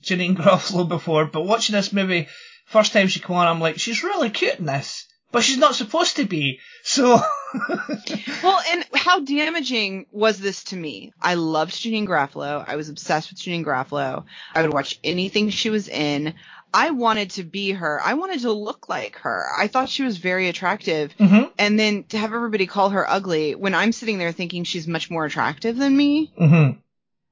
Janeane 0.00 0.36
Garofalo 0.38 0.88
before, 0.88 1.26
but 1.26 1.42
watching 1.42 1.74
this 1.74 1.92
movie, 1.92 2.28
first 2.66 2.92
time 2.92 3.08
she 3.08 3.20
came 3.20 3.36
on, 3.36 3.46
I'm 3.46 3.60
like, 3.60 3.78
she's 3.78 4.02
really 4.02 4.30
cute 4.30 4.58
in 4.58 4.64
this, 4.64 5.06
but 5.32 5.42
she's 5.42 5.58
not 5.58 5.74
supposed 5.74 6.16
to 6.16 6.24
be. 6.24 6.60
So, 6.82 7.20
Well, 8.42 8.60
and 8.70 8.84
how 8.94 9.20
damaging 9.20 10.06
was 10.12 10.38
this 10.38 10.64
to 10.64 10.76
me? 10.76 11.12
I 11.20 11.34
loved 11.34 11.72
Janeane 11.72 12.06
Garofalo. 12.06 12.64
I 12.66 12.76
was 12.76 12.88
obsessed 12.88 13.30
with 13.30 13.40
Janeane 13.40 13.64
Garofalo. 13.64 14.24
I 14.54 14.62
would 14.62 14.72
watch 14.72 14.98
anything 15.04 15.50
she 15.50 15.70
was 15.70 15.88
in. 15.88 16.34
I 16.72 16.90
wanted 16.90 17.30
to 17.32 17.42
be 17.42 17.72
her. 17.72 18.00
I 18.04 18.14
wanted 18.14 18.40
to 18.42 18.52
look 18.52 18.88
like 18.88 19.16
her. 19.18 19.44
I 19.58 19.66
thought 19.66 19.88
she 19.88 20.04
was 20.04 20.18
very 20.18 20.48
attractive. 20.48 21.12
mhm, 21.18 21.50
And 21.58 21.78
then 21.78 22.04
to 22.04 22.18
have 22.18 22.32
everybody 22.32 22.66
call 22.66 22.90
her 22.90 23.08
ugly 23.08 23.54
when 23.56 23.74
I'm 23.74 23.92
sitting 23.92 24.18
there 24.18 24.32
thinking 24.32 24.64
she's 24.64 24.86
much 24.86 25.10
more 25.10 25.24
attractive 25.24 25.76
than 25.76 25.96
me, 25.96 26.32
mhm, 26.40 26.78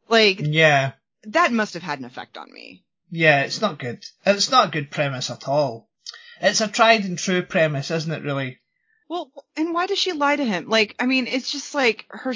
like 0.09 0.41
yeah, 0.43 0.93
that 1.25 1.53
must 1.53 1.75
have 1.75 1.83
had 1.85 2.01
an 2.01 2.05
effect 2.05 2.37
on 2.37 2.53
me. 2.53 2.83
yeah, 3.11 3.43
it's 3.43 3.61
not 3.61 3.79
good. 3.79 4.05
It's 4.27 4.51
not 4.51 4.69
a 4.69 4.71
good 4.73 4.91
premise 4.91 5.31
at 5.31 5.47
all. 5.47 5.89
It's 6.41 6.61
a 6.61 6.69
tried 6.69 7.05
and 7.05 7.17
true 7.19 7.43
premise, 7.43 7.91
isn't 7.93 8.13
it? 8.13 8.23
Really? 8.25 8.59
Well, 9.09 9.31
and 9.57 9.73
why 9.73 9.87
does 9.87 9.99
she 9.99 10.13
lie 10.13 10.37
to 10.37 10.45
him? 10.45 10.69
Like, 10.69 10.95
I 10.99 11.07
mean, 11.07 11.27
it's 11.27 11.51
just 11.51 11.75
like 11.75 12.07
her. 12.11 12.35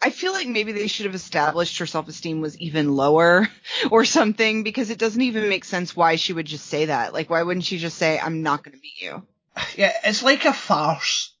I 0.00 0.10
feel 0.10 0.32
like 0.32 0.46
maybe 0.46 0.70
they 0.70 0.86
should 0.86 1.06
have 1.06 1.14
established 1.16 1.78
her 1.78 1.86
self-esteem 1.86 2.40
was 2.40 2.56
even 2.58 2.94
lower 2.94 3.48
or 3.90 4.04
something 4.04 4.62
because 4.62 4.90
it 4.90 4.98
doesn't 4.98 5.20
even 5.20 5.48
make 5.48 5.64
sense 5.64 5.96
why 5.96 6.14
she 6.14 6.32
would 6.32 6.46
just 6.46 6.66
say 6.66 6.86
that. 6.86 7.12
Like, 7.12 7.28
why 7.30 7.42
wouldn't 7.42 7.64
she 7.64 7.78
just 7.78 7.98
say, 7.98 8.16
I'm 8.18 8.42
not 8.42 8.62
going 8.62 8.76
to 8.76 8.80
beat 8.80 9.00
you? 9.00 9.26
Yeah, 9.76 9.92
it's 10.04 10.22
like 10.22 10.44
a 10.44 10.52
farce. 10.52 11.34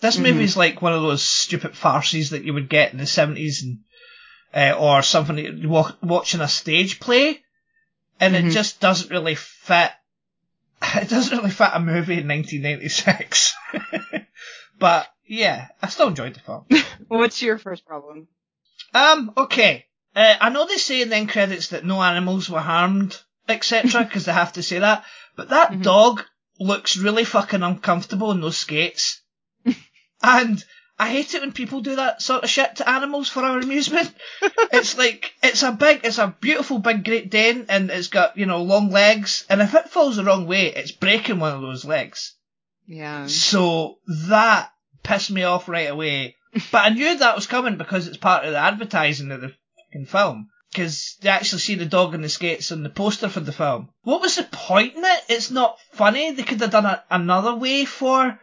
This 0.00 0.16
Mhm. 0.16 0.22
movie's 0.22 0.56
like 0.56 0.82
one 0.82 0.92
of 0.92 1.02
those 1.02 1.22
stupid 1.22 1.76
farces 1.76 2.30
that 2.30 2.42
you 2.42 2.52
would 2.54 2.68
get 2.68 2.92
in 2.92 2.98
the 2.98 3.06
seventies 3.06 3.62
and 3.62 3.78
uh, 4.52 4.76
or 4.76 5.02
something 5.02 5.36
that 5.36 5.54
you 5.58 5.68
wa- 5.68 5.92
watching 6.02 6.40
a 6.40 6.48
stage 6.48 6.98
play, 6.98 7.40
and 8.18 8.34
it 8.34 8.46
Mhm. 8.46 8.52
just 8.52 8.80
doesn't 8.80 9.10
really 9.12 9.36
fit. 9.36 9.92
It 10.96 11.08
doesn't 11.08 11.36
really 11.36 11.50
fit 11.50 11.70
a 11.72 11.80
movie 11.80 12.18
in 12.18 12.28
1996. 12.28 13.54
but 14.78 15.06
yeah, 15.26 15.68
I 15.82 15.88
still 15.88 16.08
enjoyed 16.08 16.34
the 16.34 16.40
film. 16.40 16.64
What's 17.08 17.42
your 17.42 17.58
first 17.58 17.84
problem? 17.86 18.28
Um, 18.94 19.32
okay. 19.36 19.86
Uh, 20.16 20.34
I 20.40 20.48
know 20.50 20.66
they 20.66 20.78
say 20.78 21.02
in 21.02 21.10
the 21.10 21.16
end 21.16 21.28
credits 21.28 21.68
that 21.68 21.84
no 21.84 22.02
animals 22.02 22.48
were 22.50 22.60
harmed, 22.60 23.16
etc., 23.48 24.04
because 24.04 24.24
they 24.24 24.32
have 24.32 24.54
to 24.54 24.62
say 24.62 24.80
that, 24.80 25.04
but 25.36 25.50
that 25.50 25.70
Mhm. 25.72 25.82
dog 25.82 26.24
looks 26.58 26.96
really 26.96 27.24
fucking 27.24 27.62
uncomfortable 27.62 28.32
in 28.32 28.40
those 28.40 28.56
skates. 28.56 29.20
and 30.22 30.64
I 31.00 31.08
hate 31.08 31.32
it 31.32 31.40
when 31.40 31.52
people 31.52 31.80
do 31.80 31.96
that 31.96 32.20
sort 32.20 32.44
of 32.44 32.50
shit 32.50 32.76
to 32.76 32.88
animals 32.88 33.30
for 33.30 33.40
our 33.40 33.58
amusement. 33.58 34.12
it's 34.70 34.98
like, 34.98 35.32
it's 35.42 35.62
a 35.62 35.72
big, 35.72 36.02
it's 36.04 36.18
a 36.18 36.36
beautiful 36.42 36.78
big 36.78 37.06
Great 37.06 37.30
Dane, 37.30 37.64
and 37.70 37.90
it's 37.90 38.08
got, 38.08 38.36
you 38.36 38.44
know, 38.44 38.62
long 38.62 38.90
legs, 38.90 39.46
and 39.48 39.62
if 39.62 39.74
it 39.74 39.88
falls 39.88 40.16
the 40.16 40.24
wrong 40.24 40.46
way, 40.46 40.66
it's 40.66 40.92
breaking 40.92 41.38
one 41.38 41.54
of 41.54 41.62
those 41.62 41.86
legs. 41.86 42.34
Yeah. 42.86 43.28
So 43.28 43.96
that 44.28 44.72
pissed 45.02 45.30
me 45.30 45.42
off 45.42 45.70
right 45.70 45.90
away. 45.90 46.36
But 46.70 46.84
I 46.84 46.88
knew 46.90 47.16
that 47.16 47.34
was 47.34 47.46
coming 47.46 47.78
because 47.78 48.06
it's 48.06 48.18
part 48.18 48.44
of 48.44 48.52
the 48.52 48.58
advertising 48.58 49.32
of 49.32 49.40
the 49.40 49.54
fucking 49.78 50.04
film. 50.04 50.50
Because 50.70 51.16
you 51.22 51.30
actually 51.30 51.60
see 51.60 51.76
the 51.76 51.86
dog 51.86 52.14
in 52.14 52.20
the 52.20 52.28
skates 52.28 52.72
on 52.72 52.82
the 52.82 52.90
poster 52.90 53.30
for 53.30 53.40
the 53.40 53.52
film. 53.52 53.88
What 54.02 54.20
was 54.20 54.36
the 54.36 54.42
point 54.42 54.96
in 54.96 55.04
it? 55.04 55.24
It's 55.30 55.50
not 55.50 55.78
funny. 55.92 56.32
They 56.32 56.42
could 56.42 56.60
have 56.60 56.70
done 56.70 56.84
it 56.84 57.00
another 57.10 57.54
way 57.54 57.86
for 57.86 58.38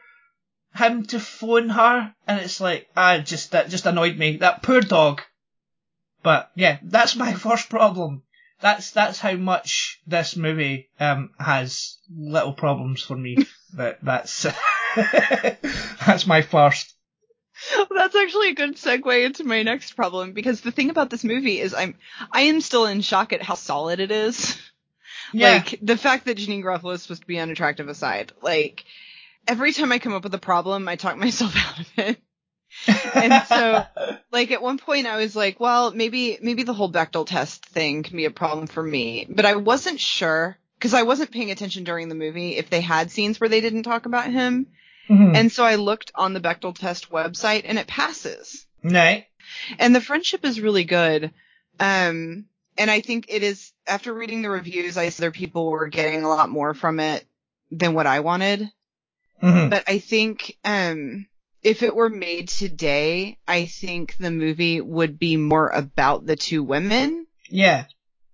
him 0.77 1.05
to 1.07 1.19
phone 1.19 1.69
her, 1.69 2.13
and 2.27 2.39
it's 2.39 2.61
like, 2.61 2.87
ah, 2.95 3.19
just 3.19 3.51
that 3.51 3.69
just 3.69 3.85
annoyed 3.85 4.17
me. 4.17 4.37
That 4.37 4.63
poor 4.63 4.81
dog. 4.81 5.21
But 6.23 6.51
yeah, 6.55 6.79
that's 6.83 7.15
my 7.15 7.33
first 7.45 7.69
problem. 7.69 8.23
That's 8.59 8.91
that's 8.91 9.19
how 9.19 9.33
much 9.33 10.01
this 10.07 10.35
movie 10.35 10.89
um 10.99 11.31
has 11.39 11.97
little 12.09 12.53
problems 12.53 13.01
for 13.01 13.15
me. 13.15 13.37
But 13.73 13.99
that's 14.01 14.47
that's 14.95 16.25
my 16.25 16.41
first. 16.41 16.95
That's 17.93 18.15
actually 18.15 18.51
a 18.51 18.55
good 18.55 18.77
segue 18.77 19.25
into 19.25 19.43
my 19.43 19.61
next 19.61 19.91
problem 19.93 20.31
because 20.31 20.61
the 20.61 20.71
thing 20.71 20.89
about 20.89 21.09
this 21.09 21.25
movie 21.25 21.59
is 21.59 21.73
I'm 21.73 21.95
I 22.31 22.43
am 22.43 22.61
still 22.61 22.85
in 22.85 23.01
shock 23.01 23.33
at 23.33 23.41
how 23.41 23.55
solid 23.55 23.99
it 23.99 24.09
is. 24.09 24.57
Yeah. 25.33 25.53
Like 25.53 25.79
the 25.81 25.97
fact 25.97 26.25
that 26.25 26.37
Janeane 26.37 26.63
Garofalo 26.63 26.93
is 26.93 27.01
supposed 27.01 27.21
to 27.21 27.27
be 27.27 27.39
unattractive 27.39 27.89
aside, 27.89 28.31
like 28.41 28.85
every 29.47 29.73
time 29.73 29.91
I 29.91 29.99
come 29.99 30.13
up 30.13 30.23
with 30.23 30.33
a 30.33 30.37
problem, 30.39 30.87
I 30.87 30.95
talk 30.95 31.17
myself 31.25 31.55
out 31.55 31.79
of 31.79 31.87
it. 31.97 32.17
and 33.15 33.43
so, 33.47 33.85
like 34.31 34.51
at 34.51 34.61
one 34.61 34.77
point, 34.77 35.07
I 35.07 35.17
was 35.17 35.35
like, 35.35 35.59
well, 35.59 35.91
maybe 35.91 36.37
maybe 36.41 36.63
the 36.63 36.73
whole 36.73 36.91
Bechdel 36.91 37.25
test 37.25 37.65
thing 37.65 38.03
can 38.03 38.17
be 38.17 38.25
a 38.25 38.31
problem 38.31 38.67
for 38.67 38.83
me, 38.83 39.25
but 39.29 39.45
I 39.45 39.55
wasn't 39.55 39.99
sure 39.99 40.57
because 40.77 40.93
I 40.93 41.03
wasn't 41.03 41.31
paying 41.31 41.49
attention 41.51 41.83
during 41.85 42.09
the 42.09 42.15
movie 42.15 42.55
if 42.57 42.69
they 42.69 42.81
had 42.81 43.09
scenes 43.09 43.39
where 43.39 43.49
they 43.49 43.61
didn't 43.61 43.83
talk 43.83 44.05
about 44.05 44.29
him, 44.31 44.67
Mhm. 45.09 45.35
and 45.35 45.51
so 45.51 45.63
I 45.63 45.75
looked 45.75 46.11
on 46.13 46.33
the 46.33 46.41
Bechdel 46.41 46.77
test 46.77 47.09
website 47.09 47.63
and 47.65 47.79
it 47.79 47.87
passes 47.87 48.65
right. 48.83 49.25
and 49.79 49.95
the 49.95 50.01
friendship 50.01 50.43
is 50.45 50.59
really 50.61 50.83
good. 50.83 51.31
Um, 51.79 52.45
and 52.77 52.91
I 52.91 53.01
think 53.01 53.25
it 53.29 53.41
is 53.43 53.71
after 53.87 54.13
reading 54.13 54.41
the 54.41 54.49
reviews, 54.49 54.97
I 54.97 55.09
said 55.09 55.23
other 55.23 55.31
people 55.31 55.71
were 55.71 55.87
getting 55.87 56.23
a 56.23 56.29
lot 56.29 56.49
more 56.49 56.73
from 56.73 56.99
it 56.99 57.25
than 57.71 57.93
what 57.93 58.05
I 58.07 58.19
wanted. 58.19 58.69
Mhm. 59.41 59.69
But 59.69 59.83
I 59.87 59.99
think, 59.99 60.57
um, 60.63 61.27
if 61.63 61.83
it 61.83 61.95
were 61.95 62.09
made 62.09 62.49
today, 62.49 63.37
I 63.47 63.65
think 63.65 64.15
the 64.17 64.31
movie 64.31 64.81
would 64.81 65.19
be 65.19 65.37
more 65.37 65.69
about 65.69 66.25
the 66.25 66.35
two 66.35 66.63
women. 66.63 67.27
Yeah. 67.49 67.85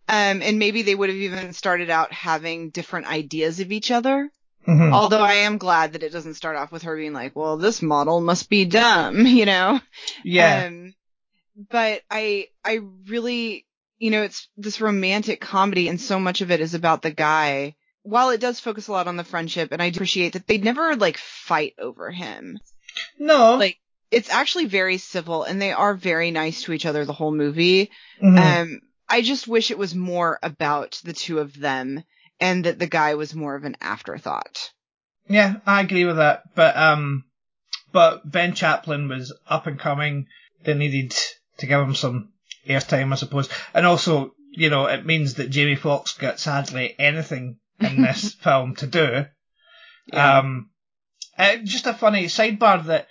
Um, 0.08 0.42
and 0.42 0.60
maybe 0.60 0.82
they 0.82 0.96
would 0.96 1.10
have 1.10 1.18
even 1.18 1.54
started 1.54 1.90
out 1.90 2.12
having 2.12 2.70
different 2.70 3.08
ideas 3.08 3.60
of 3.60 3.72
each 3.72 3.90
other. 3.92 4.30
Mhm. 4.68 4.94
Although 4.94 5.22
I 5.22 5.34
am 5.46 5.58
glad 5.58 5.94
that 5.94 6.04
it 6.04 6.12
doesn't 6.12 6.36
start 6.36 6.56
off 6.56 6.72
with 6.72 6.84
her 6.84 6.96
being 6.96 7.14
like, 7.14 7.36
well, 7.36 7.58
this 7.58 7.82
model 7.82 8.22
must 8.22 8.50
be 8.50 8.66
dumb, 8.66 9.26
you 9.26 9.46
know? 9.46 9.80
yeah. 10.24 10.66
Um, 10.68 10.94
but 11.70 12.02
I, 12.10 12.48
I 12.64 12.80
really, 13.08 13.66
you 13.98 14.10
know, 14.12 14.24
it's 14.24 14.48
this 14.58 14.82
romantic 14.82 15.40
comedy 15.42 15.88
and 15.88 16.00
so 16.00 16.20
much 16.20 16.42
of 16.42 16.52
it 16.52 16.62
is 16.62 16.74
about 16.74 17.02
the 17.02 17.12
guy. 17.12 17.76
While 18.04 18.30
it 18.30 18.40
does 18.42 18.60
focus 18.60 18.88
a 18.88 18.92
lot 18.92 19.08
on 19.08 19.18
the 19.18 19.24
friendship 19.24 19.72
and 19.72 19.82
I 19.82 19.90
do 19.90 19.98
appreciate 19.98 20.34
that 20.34 20.46
they 20.48 20.58
never 20.58 20.96
like 20.96 21.18
fight 21.18 21.74
over 21.80 22.12
him. 22.12 22.60
no. 23.18 23.56
like, 23.56 23.80
It's 24.12 24.30
actually 24.30 24.66
very 24.66 24.98
civil 24.98 25.44
and 25.44 25.62
they 25.62 25.72
are 25.72 25.96
very 25.96 26.30
nice 26.32 26.64
to 26.64 26.74
each 26.74 26.86
other 26.86 27.06
the 27.06 27.14
whole 27.14 27.32
movie. 27.34 27.90
Mhm. 28.22 28.40
Um, 28.40 28.82
I 29.10 29.22
just 29.22 29.48
wish 29.48 29.72
it 29.72 29.78
was 29.78 29.96
more 29.96 30.40
about 30.44 31.02
the 31.04 31.14
two 31.14 31.40
of 31.40 31.58
them 31.60 32.04
and 32.40 32.66
that 32.66 32.80
the 32.80 32.88
guy 32.88 33.16
was 33.16 33.34
more 33.34 33.56
of 33.56 33.64
an 33.64 33.78
afterthought. 33.82 34.72
Yeah, 35.30 35.56
I 35.66 35.82
agree 35.82 36.06
with 36.06 36.18
that. 36.18 36.44
But 36.56 36.76
um, 36.76 37.24
but 37.92 38.30
Ben 38.30 38.54
Chaplin 38.54 39.08
was 39.08 39.34
up 39.48 39.68
and 39.68 39.80
coming. 39.80 40.28
They 40.64 40.74
needed 40.74 41.16
to 41.60 41.66
give 41.66 41.80
him 41.80 41.96
some 41.96 42.34
airtime, 42.68 43.12
I 43.14 43.16
suppose. 43.16 43.50
And 43.74 43.86
also, 43.86 44.34
you 44.52 44.70
know, 44.70 44.86
it 44.88 45.06
means 45.06 45.36
that 45.36 45.50
Jamie 45.50 45.76
Foxx 45.76 46.18
gets 46.18 46.46
hardly 46.46 46.96
anything 47.00 47.58
in 47.86 48.02
this 48.02 48.34
film 48.42 48.76
to 48.76 48.88
do. 48.88 49.26
Yeah. 50.08 50.40
Um, 50.40 50.70
uh, 51.38 51.58
just 51.64 51.88
a 51.88 51.94
funny 51.94 52.26
sidebar 52.26 52.86
that 52.86 53.08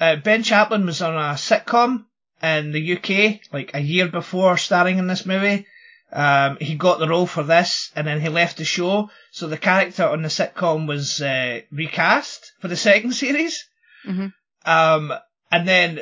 uh, 0.00 0.16
Ben 0.16 0.42
Chaplin 0.42 0.84
was 0.86 1.00
on 1.02 1.14
a 1.14 1.34
sitcom 1.34 2.04
in 2.42 2.72
the 2.72 2.96
UK 2.96 3.40
like 3.52 3.70
a 3.74 3.80
year 3.80 4.08
before 4.08 4.56
starring 4.56 4.98
in 4.98 5.06
this 5.06 5.24
movie. 5.24 5.66
Um, 6.12 6.58
he 6.60 6.74
got 6.74 6.98
the 6.98 7.08
role 7.08 7.26
for 7.26 7.42
this, 7.42 7.90
and 7.96 8.06
then 8.06 8.20
he 8.20 8.28
left 8.28 8.58
the 8.58 8.64
show. 8.64 9.08
So 9.30 9.46
the 9.46 9.56
character 9.56 10.04
on 10.04 10.20
the 10.20 10.28
sitcom 10.28 10.86
was 10.86 11.22
uh, 11.22 11.60
recast 11.70 12.52
for 12.60 12.68
the 12.68 12.76
second 12.76 13.12
series. 13.12 13.64
Mhm. 14.06 14.32
Um, 14.66 15.12
and 15.50 15.66
then 15.66 16.00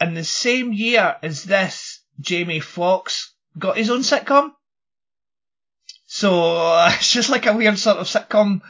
in 0.00 0.14
the 0.14 0.24
same 0.24 0.72
year 0.72 1.16
as 1.22 1.44
this, 1.44 2.00
Jamie 2.18 2.60
Foxx 2.60 3.34
got 3.58 3.76
his 3.76 3.90
own 3.90 4.00
sitcom. 4.00 4.52
So 6.20 6.42
uh, 6.56 6.90
it's 6.94 7.12
just 7.12 7.30
like 7.30 7.46
a 7.46 7.54
weird 7.56 7.78
sort 7.78 7.96
of 7.96 8.06
sitcom 8.06 8.60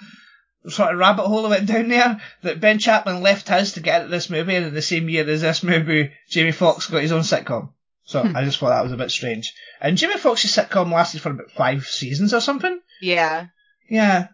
sort 0.69 0.93
of 0.93 0.99
rabbit 0.99 1.27
hole 1.27 1.47
I 1.47 1.51
went 1.51 1.67
down 1.67 1.89
there 1.89 2.21
that 2.43 2.61
Ben 2.61 2.79
Chaplin 2.79 3.23
left 3.23 3.49
his 3.49 3.73
to 3.73 3.81
get 3.81 4.03
at 4.03 4.11
this 4.11 4.31
movie, 4.31 4.55
and 4.55 4.67
in 4.67 4.75
the 4.75 4.83
same 4.83 5.09
year 5.09 5.29
as 5.29 5.41
this 5.41 5.63
movie, 5.65 6.13
Jamie 6.29 6.53
Foxx 6.53 6.87
got 6.89 7.03
his 7.03 7.13
own 7.13 7.23
sitcom. 7.23 7.71
So 8.05 8.23
Hmm. 8.23 8.37
I 8.37 8.45
just 8.45 8.59
thought 8.59 8.71
that 8.71 8.83
was 8.85 8.93
a 8.93 8.97
bit 8.97 9.11
strange. 9.11 9.53
And 9.81 9.97
Jamie 9.97 10.15
Foxx's 10.19 10.55
sitcom 10.57 10.93
lasted 10.93 11.21
for 11.23 11.31
about 11.31 11.51
five 11.51 11.87
seasons 11.87 12.33
or 12.35 12.41
something. 12.41 12.79
Yeah. 13.01 13.47
Yeah, 13.89 14.29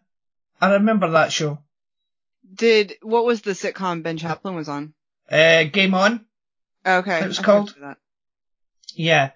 I 0.61 0.73
remember 0.75 1.11
that 1.12 1.32
show. 1.32 1.61
Did, 2.54 2.94
what 3.02 3.25
was 3.25 3.40
the 3.42 3.52
sitcom 3.52 4.02
Ben 4.02 4.18
Chaplin 4.18 4.54
was 4.54 4.68
on? 4.68 4.92
Uh, 5.30 5.64
Game 5.64 5.94
On. 5.94 6.25
Okay. 6.85 7.20
It 7.23 7.28
was 7.28 7.38
I 7.38 7.42
called- 7.42 7.75
that. 7.80 7.96
Yeah. 8.94 9.30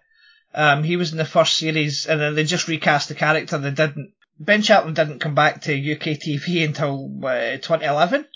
Um, 0.55 0.83
he 0.83 0.97
was 0.97 1.13
in 1.13 1.19
the 1.19 1.25
first 1.25 1.55
series, 1.57 2.07
and 2.07 2.21
then 2.21 2.35
they 2.35 2.45
just 2.45 2.69
recast 2.69 3.09
the 3.09 3.15
character. 3.15 3.59
They 3.59 3.71
didn't. 3.71 4.13
Ben 4.39 4.63
Chaplin 4.63 4.95
didn't 4.95 5.21
come 5.21 5.35
back 5.35 5.63
to 5.63 5.93
UK 5.93 6.19
TV 6.19 6.65
until 6.65 7.11
uh, 7.25 7.57
2011 7.59 8.27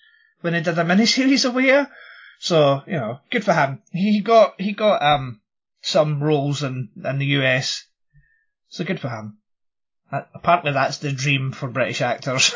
when 0.42 0.52
they 0.52 0.60
did 0.60 0.78
a 0.78 0.84
miniseries 0.84 1.46
over 1.46 1.60
here. 1.60 1.88
So 2.38 2.82
you 2.86 2.94
know, 2.94 3.20
good 3.30 3.44
for 3.44 3.54
him. 3.54 3.82
He 3.90 4.20
got 4.20 4.60
he 4.60 4.72
got 4.72 5.02
um 5.02 5.40
some 5.82 6.22
roles 6.22 6.62
in 6.62 6.90
in 7.04 7.18
the 7.18 7.26
US. 7.38 7.84
So 8.68 8.84
good 8.84 9.00
for 9.00 9.08
him. 9.08 9.38
Uh, 10.12 10.22
apparently, 10.34 10.72
that's 10.72 10.98
the 10.98 11.12
dream 11.12 11.52
for 11.52 11.68
British 11.68 12.00
actors 12.02 12.54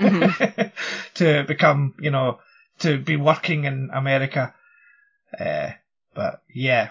Mhm. 0.00 0.72
to 1.14 1.44
become, 1.44 1.94
you 2.00 2.10
know, 2.10 2.40
to 2.80 2.98
be 2.98 3.16
working 3.16 3.64
in 3.64 3.90
America. 3.92 4.54
Uh, 5.38 5.70
but 6.14 6.42
yeah, 6.52 6.90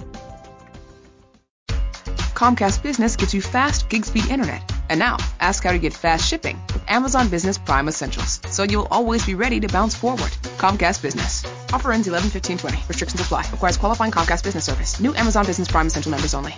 Comcast 2.41 2.81
Business 2.81 3.15
gives 3.17 3.35
you 3.35 3.39
fast 3.39 3.87
gig 3.87 4.03
speed 4.03 4.25
internet. 4.25 4.67
And 4.89 4.97
now, 4.97 5.17
ask 5.39 5.63
how 5.63 5.73
to 5.73 5.77
get 5.77 5.93
fast 5.93 6.27
shipping 6.27 6.59
with 6.73 6.81
Amazon 6.87 7.29
Business 7.29 7.59
Prime 7.59 7.87
Essentials, 7.87 8.41
so 8.49 8.63
you'll 8.63 8.87
always 8.89 9.23
be 9.23 9.35
ready 9.35 9.59
to 9.59 9.67
bounce 9.67 9.93
forward. 9.93 10.31
Comcast 10.57 11.03
Business. 11.03 11.45
Offer 11.71 11.91
ends 11.91 12.07
11 12.07 12.31
15 12.31 12.57
20. 12.57 12.77
Restrictions 12.87 13.21
apply. 13.21 13.45
Requires 13.51 13.77
qualifying 13.77 14.11
Comcast 14.11 14.43
Business 14.43 14.65
service. 14.65 14.99
New 14.99 15.13
Amazon 15.13 15.45
Business 15.45 15.67
Prime 15.67 15.85
Essential 15.85 16.09
members 16.09 16.33
only. 16.33 16.55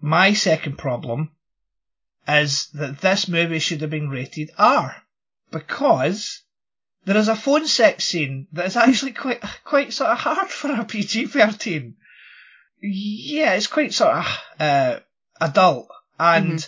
My 0.00 0.34
second 0.34 0.78
problem 0.78 1.32
is 2.28 2.68
that 2.74 3.00
this 3.00 3.26
movie 3.26 3.58
should 3.58 3.80
have 3.80 3.90
been 3.90 4.10
rated 4.10 4.52
R 4.56 4.94
because 5.50 6.42
there 7.06 7.16
is 7.16 7.26
a 7.26 7.34
phone 7.34 7.66
sex 7.66 8.04
scene 8.04 8.46
that 8.52 8.66
is 8.66 8.76
actually 8.76 9.14
quite 9.14 9.42
quite 9.64 9.92
sort 9.92 10.10
of 10.10 10.18
hard 10.18 10.48
for 10.48 10.70
a 10.70 10.84
PG 10.84 11.26
thirteen. 11.26 11.96
Yeah, 12.80 13.54
it's 13.54 13.66
quite 13.66 13.92
sort 13.92 14.14
of 14.14 14.26
uh, 14.60 15.00
adult, 15.40 15.88
and 16.18 16.66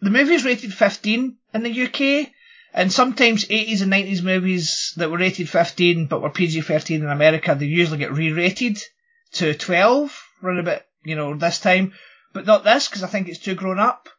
the 0.00 0.10
movie's 0.10 0.44
rated 0.44 0.72
fifteen 0.72 1.38
in 1.54 1.62
the 1.62 1.82
UK. 1.82 2.30
And 2.74 2.92
sometimes 2.92 3.46
80s 3.46 3.80
and 3.80 3.90
90s 3.90 4.22
movies 4.22 4.92
that 4.98 5.10
were 5.10 5.16
rated 5.16 5.48
15 5.48 6.08
but 6.08 6.20
were 6.20 6.28
PG 6.28 6.60
13 6.60 7.02
in 7.02 7.08
America, 7.08 7.56
they 7.58 7.64
usually 7.64 7.96
get 7.96 8.12
re-rated 8.12 8.78
to 9.32 9.54
12 9.54 10.22
around 10.42 10.58
about, 10.58 10.82
you 11.02 11.16
know, 11.16 11.34
this 11.34 11.58
time 11.58 11.94
but 12.36 12.44
not 12.44 12.64
this 12.64 12.86
because 12.86 13.02
I 13.02 13.06
think 13.06 13.28
it's 13.28 13.38
too 13.38 13.54
grown 13.54 13.78
up. 13.78 14.10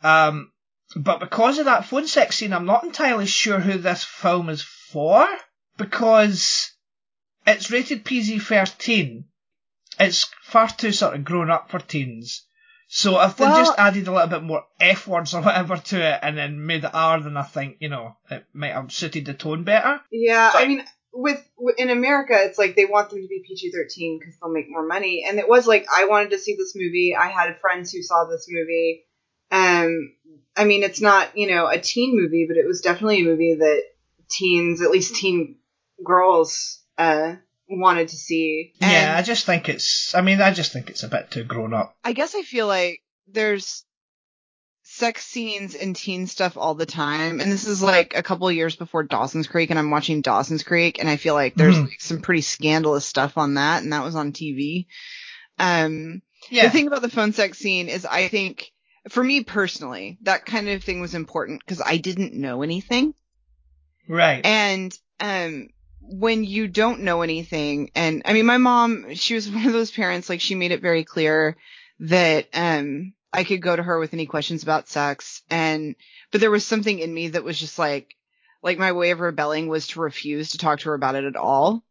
Um, 0.00 0.52
but 0.94 1.18
because 1.18 1.58
of 1.58 1.64
that 1.64 1.86
phone 1.86 2.06
sex 2.06 2.36
scene, 2.36 2.52
I'm 2.52 2.66
not 2.66 2.84
entirely 2.84 3.26
sure 3.26 3.58
who 3.58 3.78
this 3.78 4.04
film 4.04 4.48
is 4.48 4.62
for 4.62 5.26
because 5.76 6.70
it's 7.44 7.72
rated 7.72 8.04
PG-13. 8.04 9.24
It's 9.98 10.30
far 10.42 10.68
too 10.68 10.92
sort 10.92 11.16
of 11.16 11.24
grown 11.24 11.50
up 11.50 11.68
for 11.68 11.80
teens. 11.80 12.44
So 12.90 13.20
if 13.20 13.36
they 13.36 13.44
just 13.44 13.78
added 13.78 14.08
a 14.08 14.12
little 14.12 14.28
bit 14.28 14.42
more 14.42 14.64
F 14.80 15.06
words 15.06 15.34
or 15.34 15.42
whatever 15.42 15.76
to 15.76 16.00
it 16.14 16.20
and 16.22 16.36
then 16.38 16.64
made 16.66 16.84
it 16.84 16.90
R, 16.94 17.20
then 17.20 17.36
I 17.36 17.42
think, 17.42 17.76
you 17.80 17.90
know, 17.90 18.16
it 18.30 18.44
might 18.54 18.72
have 18.72 18.90
suited 18.90 19.26
the 19.26 19.34
tone 19.34 19.62
better. 19.64 20.00
Yeah, 20.10 20.52
So- 20.52 20.58
I 20.58 20.66
mean, 20.66 20.82
with 21.12 21.42
in 21.76 21.90
America, 21.90 22.34
it's 22.34 22.58
like 22.58 22.76
they 22.76 22.84
want 22.86 23.10
them 23.10 23.20
to 23.20 23.28
be 23.28 23.42
PG 23.46 23.72
thirteen 23.72 24.18
because 24.18 24.36
they'll 24.40 24.52
make 24.52 24.70
more 24.70 24.86
money. 24.86 25.24
And 25.28 25.38
it 25.38 25.48
was 25.48 25.66
like 25.66 25.86
I 25.94 26.06
wanted 26.06 26.30
to 26.30 26.38
see 26.38 26.54
this 26.56 26.74
movie. 26.76 27.14
I 27.18 27.28
had 27.28 27.58
friends 27.60 27.92
who 27.92 28.02
saw 28.02 28.24
this 28.24 28.46
movie. 28.48 29.04
Um, 29.50 30.14
I 30.56 30.64
mean, 30.64 30.82
it's 30.82 31.00
not 31.00 31.36
you 31.36 31.48
know 31.48 31.66
a 31.66 31.78
teen 31.78 32.14
movie, 32.14 32.46
but 32.46 32.56
it 32.56 32.66
was 32.66 32.80
definitely 32.82 33.20
a 33.20 33.24
movie 33.24 33.56
that 33.58 33.82
teens, 34.30 34.80
at 34.82 34.90
least 34.90 35.16
teen 35.16 35.56
girls, 36.04 36.82
uh, 36.98 37.36
wanted 37.68 38.08
to 38.08 38.16
see. 38.16 38.72
yeah, 38.80 39.14
I 39.16 39.22
just 39.22 39.44
think 39.46 39.68
it's, 39.68 40.14
I 40.14 40.20
mean, 40.22 40.40
I 40.40 40.52
just 40.52 40.72
think 40.72 40.88
it's 40.90 41.02
a 41.02 41.08
bit 41.08 41.30
too 41.30 41.44
grown 41.44 41.74
up. 41.74 41.96
I 42.04 42.12
guess 42.12 42.34
I 42.34 42.42
feel 42.42 42.66
like 42.66 43.00
there's 43.26 43.84
sex 44.82 45.24
scenes 45.26 45.74
and 45.74 45.94
teen 45.94 46.26
stuff 46.26 46.56
all 46.56 46.74
the 46.74 46.86
time. 46.86 47.40
And 47.40 47.52
this 47.52 47.66
is 47.66 47.82
like 47.82 48.16
a 48.16 48.22
couple 48.22 48.48
of 48.48 48.54
years 48.54 48.74
before 48.74 49.02
Dawson's 49.02 49.46
Creek 49.46 49.68
and 49.68 49.78
I'm 49.78 49.90
watching 49.90 50.22
Dawson's 50.22 50.62
Creek 50.62 50.98
and 50.98 51.08
I 51.10 51.16
feel 51.16 51.34
like 51.34 51.54
there's 51.56 51.76
Mhm. 51.76 51.88
like 51.88 52.00
some 52.00 52.22
pretty 52.22 52.40
scandalous 52.40 53.04
stuff 53.04 53.36
on 53.36 53.54
that 53.54 53.82
and 53.82 53.92
that 53.92 54.02
was 54.02 54.16
on 54.16 54.32
TV. 54.32 54.86
Um, 55.58 56.22
Yeah. 56.50 56.64
the 56.64 56.70
thing 56.70 56.86
about 56.86 57.02
the 57.02 57.10
phone 57.10 57.32
sex 57.34 57.58
scene 57.58 57.88
is 57.88 58.06
I 58.06 58.28
think 58.28 58.72
for 59.10 59.22
me 59.22 59.44
personally, 59.44 60.16
that 60.22 60.46
kind 60.46 60.68
of 60.70 60.82
thing 60.82 61.00
was 61.02 61.14
important 61.14 61.60
because 61.64 61.82
I 61.84 61.98
didn't 61.98 62.32
know 62.32 62.62
anything. 62.62 63.12
right. 64.08 64.44
And 64.44 64.96
um 65.20 65.68
when 66.00 66.44
you 66.44 66.68
don't 66.68 67.00
know 67.02 67.22
anything 67.22 67.90
and 67.94 68.22
I 68.24 68.32
mean 68.32 68.46
my 68.46 68.58
mom, 68.58 69.14
she 69.14 69.34
was 69.34 69.50
one 69.50 69.66
of 69.66 69.72
those 69.72 69.90
parents 69.90 70.28
like 70.28 70.40
she 70.40 70.54
made 70.54 70.72
it 70.72 70.80
very 70.82 71.04
clear 71.04 71.56
that 72.00 72.48
um 72.54 73.12
I 73.32 73.44
could 73.44 73.60
go 73.60 73.74
to 73.76 73.82
her 73.82 73.98
with 73.98 74.14
any 74.14 74.26
questions 74.26 74.62
about 74.62 74.88
sex 74.88 75.42
and 75.50 75.94
but 76.30 76.40
there 76.40 76.50
was 76.50 76.64
something 76.64 76.98
in 76.98 77.12
me 77.12 77.28
that 77.28 77.44
was 77.44 77.58
just 77.58 77.78
like 77.78 78.14
like 78.62 78.78
my 78.78 78.92
way 78.92 79.10
of 79.10 79.20
rebelling 79.20 79.68
was 79.68 79.88
to 79.88 80.00
refuse 80.00 80.50
to 80.52 80.58
talk 80.58 80.80
to 80.80 80.88
her 80.88 80.94
about 80.94 81.14
it 81.14 81.24
at 81.24 81.36
all. 81.36 81.84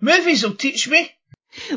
Movies 0.00 0.42
will 0.44 0.54
teach 0.54 0.88
me. 0.88 1.10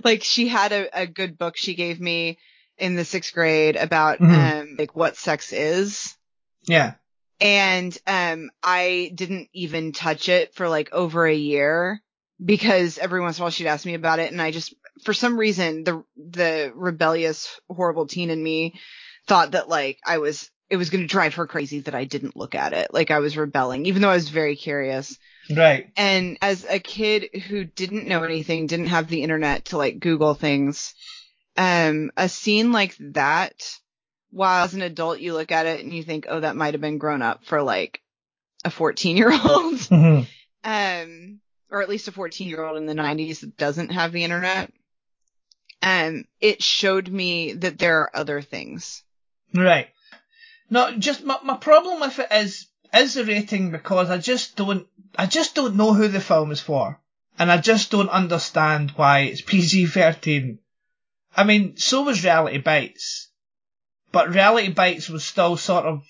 Like 0.03 0.23
she 0.23 0.47
had 0.47 0.71
a, 0.71 1.01
a 1.03 1.07
good 1.07 1.37
book 1.37 1.55
she 1.55 1.73
gave 1.73 1.99
me 2.01 2.37
in 2.77 2.95
the 2.95 3.05
sixth 3.05 3.33
grade 3.33 3.75
about 3.77 4.19
Mhm. 4.19 4.61
um 4.61 4.75
like 4.77 4.95
what 4.95 5.15
sex 5.17 5.53
is. 5.53 6.15
Yeah. 6.67 6.95
And 7.41 7.97
um, 8.05 8.49
I 8.63 9.11
didn't 9.15 9.49
even 9.53 9.91
touch 9.91 10.29
it 10.29 10.53
for 10.55 10.69
like 10.69 10.91
over 10.91 11.25
a 11.25 11.35
year 11.35 12.01
because 12.43 12.97
every 12.97 13.21
once 13.21 13.37
in 13.37 13.41
a 13.41 13.43
while 13.43 13.51
she'd 13.51 13.67
ask 13.67 13.85
me 13.85 13.93
about 13.93 14.19
it, 14.19 14.31
and 14.31 14.41
I 14.41 14.51
just, 14.51 14.73
for 15.03 15.13
some 15.13 15.37
reason, 15.37 15.83
the 15.83 16.03
the 16.17 16.71
rebellious, 16.75 17.59
horrible 17.69 18.07
teen 18.07 18.29
in 18.29 18.41
me 18.41 18.79
thought 19.27 19.51
that 19.51 19.69
like 19.69 19.99
I 20.05 20.17
was, 20.19 20.49
it 20.69 20.77
was 20.77 20.89
going 20.89 21.03
to 21.03 21.07
drive 21.07 21.35
her 21.35 21.47
crazy 21.47 21.81
that 21.81 21.95
I 21.95 22.05
didn't 22.05 22.37
look 22.37 22.55
at 22.55 22.73
it, 22.73 22.93
like 22.93 23.11
I 23.11 23.19
was 23.19 23.37
rebelling, 23.37 23.85
even 23.85 24.01
though 24.01 24.09
I 24.09 24.15
was 24.15 24.29
very 24.29 24.55
curious. 24.55 25.17
Right. 25.53 25.91
And 25.97 26.37
as 26.41 26.65
a 26.65 26.79
kid 26.79 27.41
who 27.47 27.63
didn't 27.63 28.07
know 28.07 28.23
anything, 28.23 28.67
didn't 28.67 28.87
have 28.87 29.07
the 29.07 29.23
internet 29.23 29.65
to 29.65 29.77
like 29.77 29.99
Google 29.99 30.35
things, 30.35 30.93
um, 31.57 32.11
a 32.15 32.29
scene 32.29 32.71
like 32.71 32.95
that, 32.99 33.53
while 34.31 34.63
as 34.65 34.73
an 34.73 34.81
adult 34.81 35.19
you 35.19 35.33
look 35.33 35.51
at 35.51 35.65
it 35.65 35.83
and 35.83 35.93
you 35.93 36.03
think, 36.03 36.25
oh, 36.29 36.39
that 36.39 36.55
might 36.55 36.73
have 36.73 36.81
been 36.81 36.97
grown 36.97 37.21
up 37.21 37.43
for 37.45 37.61
like 37.61 38.01
a 38.63 38.69
14 38.69 39.17
year 39.17 39.31
old, 39.31 39.39
Mhm. 39.79 40.27
um, 40.63 41.39
or 41.71 41.81
at 41.81 41.89
least 41.89 42.07
a 42.07 42.11
14 42.11 42.47
year 42.47 42.63
old 42.63 42.77
in 42.77 42.85
the 42.85 42.93
90s 42.93 43.41
that 43.41 43.57
doesn't 43.57 43.91
have 43.91 44.11
the 44.11 44.23
internet. 44.23 44.71
Um, 45.81 46.25
it 46.41 46.61
showed 46.61 47.07
me 47.07 47.53
that 47.53 47.79
there 47.79 47.99
are 48.01 48.15
other 48.15 48.41
things. 48.41 49.03
Right. 49.53 49.87
No, 50.69 50.95
just 50.97 51.23
my, 51.23 51.37
my 51.43 51.55
problem 51.57 52.01
with 52.01 52.19
it 52.19 52.27
is 52.31 52.67
is 52.93 53.13
the 53.13 53.23
rating 53.23 53.71
because 53.71 54.09
I 54.09 54.17
just 54.17 54.55
don't 54.55 54.87
I 55.15 55.25
just 55.25 55.55
don't 55.55 55.75
know 55.77 55.93
who 55.93 56.07
the 56.07 56.19
film 56.19 56.51
is 56.51 56.59
for, 56.59 56.99
and 57.39 57.51
I 57.51 57.57
just 57.57 57.91
don't 57.91 58.09
understand 58.09 58.91
why 58.91 59.21
it's 59.21 59.41
PG 59.41 59.87
thirteen. 59.87 60.59
I 61.35 61.43
mean, 61.45 61.77
so 61.77 62.03
was 62.03 62.23
Reality 62.23 62.57
Bites, 62.59 63.28
but 64.11 64.29
Reality 64.29 64.71
Bites 64.71 65.09
was 65.09 65.23
still 65.23 65.57
sort 65.57 65.85
of 65.85 66.03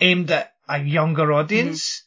aimed 0.00 0.30
at 0.30 0.52
a 0.68 0.78
younger 0.78 1.32
audience, 1.32 2.04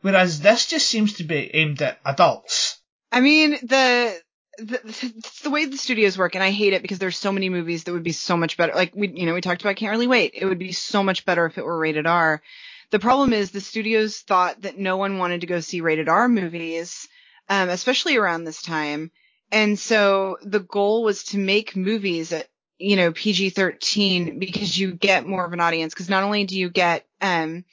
whereas 0.00 0.40
this 0.40 0.66
just 0.66 0.86
seems 0.86 1.14
to 1.14 1.24
be 1.24 1.50
aimed 1.54 1.82
at 1.82 1.98
adults. 2.04 2.80
I 3.10 3.20
mean, 3.20 3.52
the, 3.62 4.20
the, 4.58 5.22
the 5.42 5.50
way 5.50 5.64
the 5.64 5.76
studios 5.76 6.18
work, 6.18 6.34
and 6.34 6.44
I 6.44 6.50
hate 6.50 6.72
it 6.72 6.82
because 6.82 6.98
there's 6.98 7.16
so 7.16 7.32
many 7.32 7.48
movies 7.48 7.84
that 7.84 7.92
would 7.92 8.04
be 8.04 8.12
so 8.12 8.36
much 8.36 8.56
better. 8.56 8.74
Like 8.74 8.94
we, 8.94 9.08
you 9.08 9.26
know, 9.26 9.34
we 9.34 9.40
talked 9.40 9.62
about 9.62 9.76
Can't 9.76 9.90
Really 9.90 10.06
Wait. 10.06 10.32
It 10.34 10.46
would 10.46 10.58
be 10.58 10.72
so 10.72 11.02
much 11.02 11.24
better 11.24 11.46
if 11.46 11.58
it 11.58 11.64
were 11.64 11.78
rated 11.78 12.06
R. 12.06 12.42
The 12.90 12.98
problem 12.98 13.32
is 13.32 13.50
the 13.50 13.60
studios 13.60 14.20
thought 14.20 14.62
that 14.62 14.78
no 14.78 14.96
one 14.96 15.18
wanted 15.18 15.42
to 15.42 15.46
go 15.46 15.60
see 15.60 15.80
rated 15.82 16.08
R 16.08 16.28
movies, 16.28 17.06
um, 17.48 17.68
especially 17.68 18.16
around 18.16 18.44
this 18.44 18.62
time. 18.62 19.10
And 19.50 19.78
so 19.78 20.38
the 20.42 20.60
goal 20.60 21.04
was 21.04 21.24
to 21.24 21.38
make 21.38 21.76
movies 21.76 22.32
at, 22.32 22.48
you 22.78 22.96
know, 22.96 23.12
PG-13 23.12 24.38
because 24.38 24.78
you 24.78 24.92
get 24.92 25.26
more 25.26 25.44
of 25.44 25.52
an 25.52 25.60
audience. 25.60 25.94
Cause 25.94 26.08
not 26.08 26.22
only 26.22 26.44
do 26.44 26.58
you 26.58 26.70
get, 26.70 27.06
um, 27.20 27.64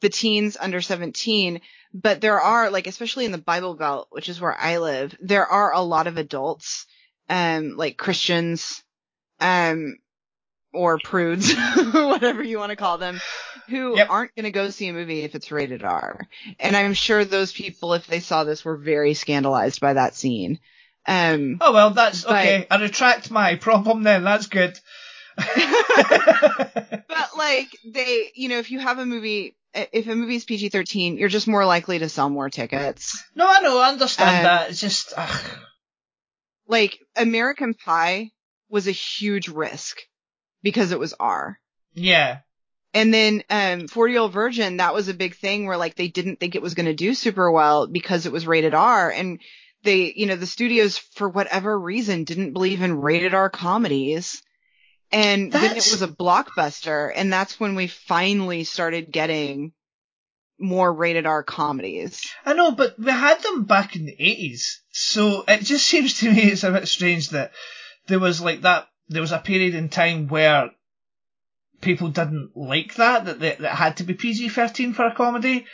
the 0.00 0.08
teens 0.08 0.56
under 0.60 0.80
17, 0.80 1.60
but 1.92 2.20
there 2.20 2.40
are 2.40 2.70
like, 2.70 2.86
especially 2.86 3.24
in 3.24 3.32
the 3.32 3.38
Bible 3.38 3.74
Belt, 3.74 4.08
which 4.10 4.28
is 4.28 4.40
where 4.40 4.54
I 4.58 4.78
live, 4.78 5.16
there 5.20 5.46
are 5.46 5.72
a 5.72 5.80
lot 5.80 6.06
of 6.06 6.16
adults, 6.16 6.86
um, 7.28 7.76
like 7.76 7.96
Christians, 7.96 8.82
um, 9.40 9.96
or 10.72 10.98
prudes, 10.98 11.54
whatever 11.92 12.42
you 12.42 12.58
want 12.58 12.70
to 12.70 12.76
call 12.76 12.98
them, 12.98 13.20
who 13.68 13.96
Yep. 13.96 14.10
aren't 14.10 14.34
going 14.34 14.44
to 14.44 14.50
go 14.50 14.70
see 14.70 14.88
a 14.88 14.92
movie 14.92 15.22
if 15.22 15.34
it's 15.36 15.52
rated 15.52 15.84
R. 15.84 16.26
And 16.58 16.76
I'm 16.76 16.94
sure 16.94 17.24
those 17.24 17.52
people, 17.52 17.94
if 17.94 18.06
they 18.08 18.20
saw 18.20 18.44
this, 18.44 18.64
were 18.64 18.76
very 18.76 19.14
scandalized 19.14 19.80
by 19.80 19.92
that 19.92 20.14
scene. 20.16 20.58
Um, 21.06 21.58
Oh 21.60 21.72
well, 21.72 21.90
that's 21.90 22.24
But- 22.24 22.32
okay. 22.32 22.66
I 22.70 22.80
retract 22.80 23.30
my 23.30 23.56
problem 23.56 24.02
then. 24.02 24.24
That's 24.24 24.46
good. 24.46 24.78
but 25.36 27.28
like 27.36 27.68
they, 27.84 28.30
you 28.34 28.48
know, 28.48 28.58
if 28.58 28.70
you 28.70 28.78
have 28.78 28.98
a 28.98 29.06
movie, 29.06 29.56
if 29.74 30.06
a 30.06 30.14
movie's 30.14 30.44
PG-13, 30.44 31.18
you're 31.18 31.28
just 31.28 31.48
more 31.48 31.66
likely 31.66 31.98
to 31.98 32.08
sell 32.08 32.30
more 32.30 32.50
tickets. 32.50 33.22
no, 33.34 33.46
I 33.48 33.60
know, 33.60 33.78
I 33.78 33.88
understand 33.88 34.38
Um, 34.38 34.42
that. 34.44 34.70
It's 34.70 34.80
just, 34.80 35.12
ugh. 35.16 35.44
Like 36.66 36.98
American 37.16 37.74
Pie 37.74 38.30
was 38.70 38.86
a 38.88 38.92
huge 38.92 39.48
risk 39.48 39.98
because 40.62 40.92
it 40.92 40.98
was 40.98 41.14
R. 41.18 41.58
yeah. 41.92 42.38
And 42.96 43.12
then 43.12 43.42
um 43.50 43.88
40 43.88 44.12
Year 44.12 44.20
Old 44.22 44.32
Virgin, 44.32 44.76
that 44.76 44.94
was 44.94 45.08
a 45.08 45.14
big 45.14 45.34
thing 45.34 45.66
where 45.66 45.76
like 45.76 45.96
they 45.96 46.06
didn't 46.06 46.38
think 46.38 46.54
it 46.54 46.62
was 46.62 46.74
going 46.74 46.86
to 46.86 46.94
do 46.94 47.12
super 47.14 47.50
well 47.50 47.88
because 47.88 48.24
it 48.24 48.30
was 48.32 48.46
rated 48.46 48.72
R 48.72 49.10
and 49.10 49.40
they, 49.84 50.12
you 50.14 50.26
know, 50.26 50.36
the 50.36 50.46
studios 50.46 50.98
for 50.98 51.28
whatever 51.28 51.78
reason 51.78 52.24
didn't 52.24 52.52
believe 52.52 52.82
in 52.82 53.00
rated 53.00 53.34
R 53.34 53.50
comedies. 53.50 54.42
And 55.12 55.52
then 55.52 55.76
it 55.76 55.76
was 55.76 56.02
a 56.02 56.08
blockbuster 56.08 57.12
and 57.14 57.32
that's 57.32 57.60
when 57.60 57.76
we 57.76 57.86
finally 57.86 58.64
started 58.64 59.12
getting 59.12 59.72
more 60.58 60.92
rated 60.92 61.26
R 61.26 61.42
comedies. 61.42 62.26
I 62.44 62.54
know, 62.54 62.72
but 62.72 62.98
we 62.98 63.10
had 63.10 63.42
them 63.42 63.64
back 63.64 63.94
in 63.94 64.06
the 64.06 64.16
80s. 64.16 64.78
So 64.90 65.44
it 65.46 65.62
just 65.62 65.86
seems 65.88 66.20
to 66.20 66.32
me 66.32 66.42
it's 66.42 66.64
a 66.64 66.72
bit 66.72 66.88
strange 66.88 67.30
that 67.30 67.52
there 68.06 68.18
was 68.18 68.40
like 68.40 68.62
that, 68.62 68.88
there 69.08 69.22
was 69.22 69.32
a 69.32 69.38
period 69.38 69.74
in 69.74 69.88
time 69.88 70.28
where 70.28 70.70
people 71.80 72.08
didn't 72.08 72.52
like 72.56 72.94
that, 72.96 73.26
that, 73.26 73.40
that, 73.40 73.58
that 73.58 73.74
had 73.74 73.98
to 73.98 74.04
be 74.04 74.14
PG-13 74.14 74.94
for 74.94 75.06
a 75.06 75.14
comedy. 75.14 75.66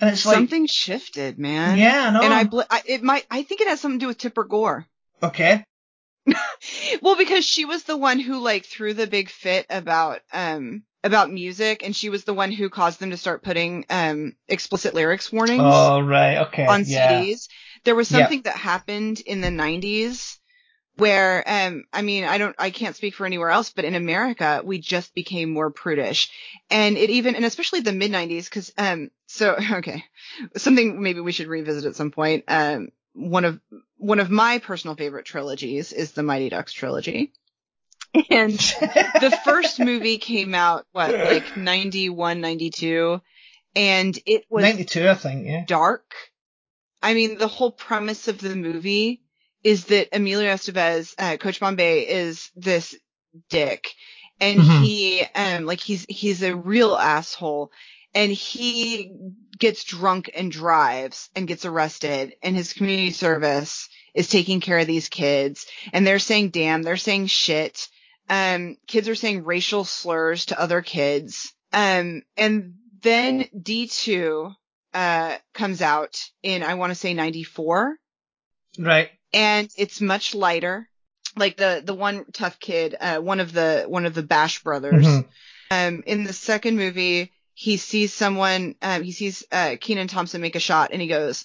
And 0.00 0.10
it's 0.10 0.26
like, 0.26 0.34
Something 0.34 0.66
shifted, 0.66 1.38
man. 1.38 1.78
yeah, 1.78 2.08
I 2.08 2.10
know. 2.10 2.22
And 2.22 2.34
I, 2.34 2.44
bl- 2.44 2.60
I, 2.70 2.82
it 2.86 3.02
might, 3.02 3.26
I 3.30 3.42
think 3.42 3.60
it 3.60 3.68
has 3.68 3.80
something 3.80 3.98
to 3.98 4.04
do 4.04 4.08
with 4.08 4.18
Tipper 4.18 4.44
Gore. 4.44 4.86
okay. 5.22 5.64
Well, 7.02 7.16
because 7.16 7.44
she 7.44 7.64
was 7.64 7.84
the 7.84 7.96
one 7.96 8.18
who 8.18 8.38
like 8.40 8.64
threw 8.64 8.94
the 8.94 9.06
big 9.06 9.28
fit 9.30 9.66
about 9.70 10.20
um 10.32 10.82
about 11.04 11.30
music, 11.30 11.82
and 11.84 11.94
she 11.94 12.08
was 12.08 12.24
the 12.24 12.34
one 12.34 12.50
who 12.50 12.68
caused 12.68 12.98
them 12.98 13.10
to 13.10 13.16
start 13.16 13.42
putting 13.44 13.84
um 13.90 14.34
explicit 14.48 14.92
lyrics 14.94 15.30
warnings 15.32 15.60
Oh, 15.64 16.00
right, 16.00 16.38
okay. 16.48 16.66
on 16.66 16.84
yeah. 16.84 17.20
CDs. 17.20 17.48
There 17.84 17.94
was 17.94 18.08
something 18.08 18.42
that 18.42 18.56
happened 18.56 19.20
in 19.20 19.40
the 19.40 19.48
90s 19.50 20.38
where 20.96 21.42
um 21.46 21.84
I 21.92 22.02
mean 22.02 22.24
I 22.24 22.38
don't 22.38 22.56
I 22.58 22.70
can't 22.70 22.96
speak 22.96 23.14
for 23.14 23.26
anywhere 23.26 23.50
else, 23.50 23.72
but 23.72 23.84
in 23.84 23.94
America 23.94 24.62
we 24.64 24.78
just 24.78 25.14
became 25.14 25.50
more 25.50 25.70
prudish, 25.70 26.30
and 26.70 26.96
it 26.96 27.10
even 27.10 27.34
and 27.34 27.44
especially 27.44 27.80
the 27.80 27.92
mid 27.92 28.10
90s 28.10 28.44
because 28.44 28.72
um 28.78 29.10
so 29.26 29.56
okay 29.72 30.04
something 30.56 31.02
maybe 31.02 31.20
we 31.20 31.32
should 31.32 31.48
revisit 31.48 31.84
at 31.84 31.96
some 31.96 32.10
point 32.10 32.44
um 32.48 32.88
one 33.16 33.44
of 33.44 33.60
one 33.98 34.20
of 34.20 34.30
my 34.30 34.58
personal 34.58 34.94
favorite 34.94 35.24
trilogies 35.24 35.92
is 35.92 36.12
the 36.12 36.22
Mighty 36.22 36.50
Ducks 36.50 36.72
trilogy. 36.72 37.32
And 38.30 38.52
the 38.52 39.38
first 39.44 39.78
movie 39.80 40.18
came 40.18 40.54
out 40.54 40.86
what 40.92 41.12
like 41.12 41.56
91 41.56 42.40
92 42.40 43.20
and 43.74 44.18
it 44.24 44.44
was 44.48 44.62
92, 44.62 45.08
I 45.08 45.14
think, 45.14 45.46
yeah. 45.46 45.64
dark. 45.66 46.14
I 47.02 47.14
mean, 47.14 47.38
the 47.38 47.48
whole 47.48 47.70
premise 47.70 48.26
of 48.26 48.38
the 48.38 48.56
movie 48.56 49.22
is 49.66 49.86
that 49.86 50.10
Emilio 50.16 50.54
Estevez, 50.54 51.14
uh, 51.18 51.36
Coach 51.38 51.58
Bombay, 51.58 52.02
is 52.02 52.52
this 52.54 52.94
dick, 53.50 53.94
and 54.40 54.60
Mhm. 54.60 54.80
he, 54.82 55.22
um, 55.34 55.66
like 55.66 55.80
he's 55.80 56.06
he's 56.08 56.44
a 56.44 56.54
real 56.56 56.94
asshole, 56.96 57.72
and 58.14 58.30
he 58.32 59.12
gets 59.58 59.82
drunk 59.82 60.30
and 60.36 60.52
drives 60.52 61.30
and 61.34 61.48
gets 61.48 61.64
arrested, 61.64 62.36
and 62.44 62.54
his 62.54 62.74
community 62.74 63.10
service 63.10 63.88
is 64.14 64.28
taking 64.28 64.60
care 64.60 64.78
of 64.78 64.86
these 64.86 65.08
kids, 65.08 65.66
and 65.92 66.06
they're 66.06 66.20
saying 66.20 66.50
damn, 66.50 66.84
they're 66.84 66.96
saying 66.96 67.26
shit. 67.26 67.88
Um, 68.30 68.76
kids 68.86 69.08
are 69.08 69.16
saying 69.16 69.44
racial 69.44 69.84
slurs 69.84 70.46
to 70.46 70.60
other 70.60 70.80
kids. 70.82 71.52
Um, 71.72 72.22
and 72.36 72.74
then 73.02 73.46
D2, 73.52 74.54
uh, 74.94 75.38
comes 75.54 75.82
out 75.82 76.16
in, 76.44 76.62
I 76.62 76.74
want 76.74 76.92
to 76.92 76.94
say 76.96 77.14
94 77.14 77.96
Right. 78.78 79.10
And 79.32 79.68
it's 79.76 80.00
much 80.00 80.34
lighter. 80.34 80.88
Like 81.36 81.56
the, 81.56 81.82
the 81.84 81.94
one 81.94 82.24
tough 82.32 82.58
kid, 82.58 82.96
uh, 82.98 83.18
one 83.18 83.40
of 83.40 83.52
the, 83.52 83.84
one 83.86 84.06
of 84.06 84.14
the 84.14 84.22
Bash 84.22 84.62
brothers. 84.62 85.04
Mhm. 85.04 85.26
Um, 85.70 86.02
in 86.06 86.24
the 86.24 86.32
second 86.32 86.76
movie, 86.76 87.32
he 87.52 87.76
sees 87.76 88.14
someone, 88.14 88.74
um, 88.80 89.02
he 89.02 89.12
sees, 89.12 89.44
uh, 89.52 89.76
Kenan 89.80 90.08
Thompson 90.08 90.40
make 90.40 90.54
a 90.54 90.60
shot 90.60 90.90
and 90.92 91.02
he 91.02 91.08
goes, 91.08 91.44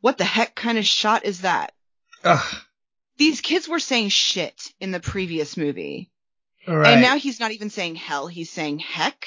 what 0.00 0.18
the 0.18 0.24
heck 0.24 0.54
kind 0.54 0.78
of 0.78 0.86
shot 0.86 1.24
is 1.24 1.40
that? 1.40 1.72
Ugh. 2.22 2.56
These 3.16 3.40
kids 3.40 3.66
were 3.66 3.80
saying 3.80 4.10
shit 4.10 4.72
in 4.78 4.92
the 4.92 5.00
previous 5.00 5.56
movie. 5.56 6.10
Right. 6.68 6.92
And 6.92 7.00
now 7.00 7.16
he's 7.16 7.40
not 7.40 7.52
even 7.52 7.70
saying 7.70 7.94
hell, 7.96 8.26
he's 8.26 8.50
saying 8.50 8.80
heck. 8.80 9.26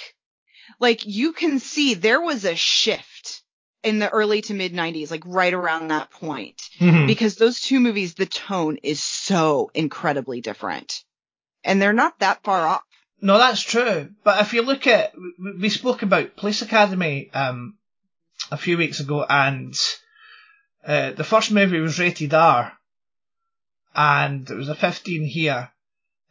Like 0.80 1.06
you 1.06 1.34
can 1.34 1.60
see 1.60 1.94
there 1.96 2.22
was 2.22 2.46
a 2.46 2.56
shift 2.56 3.42
in 3.84 4.00
the 4.00 4.10
early 4.10 4.42
to 4.44 4.54
mid 4.54 4.74
90s, 4.74 5.10
like 5.12 5.24
right 5.26 5.54
around 5.54 5.88
that 5.90 6.12
point. 6.12 6.62
Mhm. 6.80 7.08
Because 7.08 7.36
those 7.36 7.62
two 7.62 7.80
movies, 7.80 8.14
the 8.16 8.26
tone 8.26 8.78
is 8.84 9.02
so 9.02 9.72
incredibly 9.74 10.42
different. 10.42 11.04
And 11.64 11.82
they're 11.82 11.94
not 11.94 12.20
that 12.20 12.44
far 12.44 12.68
off. 12.68 12.82
No, 13.22 13.38
that's 13.38 13.62
true. 13.62 14.10
But 14.24 14.42
if 14.42 14.54
you 14.54 14.62
look 14.62 14.88
at, 14.88 15.14
we- 15.18 15.54
we 15.62 15.70
spoke 15.70 16.02
about 16.04 16.36
Police 16.38 16.62
Academy 16.62 17.30
um, 17.34 17.78
a 18.52 18.58
few 18.58 18.78
weeks 18.78 19.00
ago, 19.02 19.26
and 19.30 19.78
uh, 20.86 21.12
the 21.12 21.24
first 21.26 21.52
movie 21.52 21.80
was 21.82 22.00
rated 22.00 22.34
R, 22.34 22.72
and 23.96 24.50
it 24.50 24.56
was 24.56 24.70
a 24.70 24.76
15 24.76 25.26
here, 25.26 25.72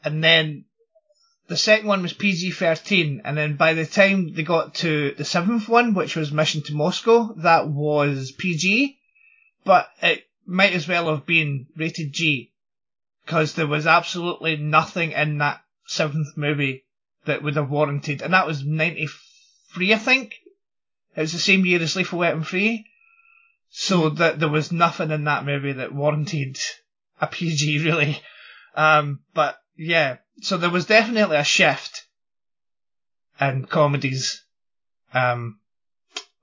and 0.05 0.23
then 0.25 0.65
the 1.49 1.57
second 1.57 1.89
one 1.89 2.03
was 2.03 2.13
PG 2.13 2.53
thirteen, 2.53 3.23
and 3.25 3.37
then 3.37 3.57
by 3.57 3.73
the 3.73 3.87
time 3.87 4.35
they 4.35 4.43
got 4.43 4.75
to 4.77 5.15
the 5.17 5.25
seventh 5.25 5.67
one, 5.69 5.95
which 5.95 6.15
was 6.15 6.31
Mission 6.31 6.63
to 6.65 6.75
Moscow, 6.75 7.33
that 7.39 7.69
was 7.69 8.33
PG, 8.33 8.99
but 9.65 9.89
it 10.03 10.27
might 10.45 10.75
as 10.75 10.87
well 10.87 11.09
have 11.09 11.25
been 11.25 11.67
rated 11.75 12.13
G, 12.13 12.53
because 13.25 13.55
there 13.55 13.67
was 13.67 13.87
absolutely 13.87 14.57
nothing 14.57 15.13
in 15.13 15.39
that 15.39 15.63
seventh 15.87 16.37
movie 16.37 16.85
that 17.25 17.43
would 17.43 17.57
have 17.57 17.71
warranted, 17.71 18.21
and 18.21 18.35
that 18.35 18.47
was 18.47 18.63
ninety 18.63 19.09
three, 19.73 19.95
I 19.95 19.99
think. 19.99 20.35
It 21.17 21.23
was 21.23 21.33
the 21.33 21.39
same 21.39 21.65
year 21.65 21.81
as 21.81 21.97
Lethal 21.97 22.19
Weapon 22.19 22.45
three, 22.45 22.87
so 23.71 24.11
that 24.11 24.39
there 24.39 24.51
was 24.51 24.71
nothing 24.71 25.11
in 25.11 25.25
that 25.25 25.47
movie 25.47 25.73
that 25.73 25.95
warranted 25.95 26.59
a 27.23 27.27
PG 27.27 27.85
really. 27.85 28.21
Um, 28.75 29.21
but 29.33 29.59
yeah, 29.77 30.19
so 30.41 30.57
there 30.57 30.71
was 30.71 30.87
definitely 30.87 31.37
a 31.37 31.45
shift 31.45 32.07
in 33.41 33.65
comedies. 33.67 34.45
Um, 35.13 35.59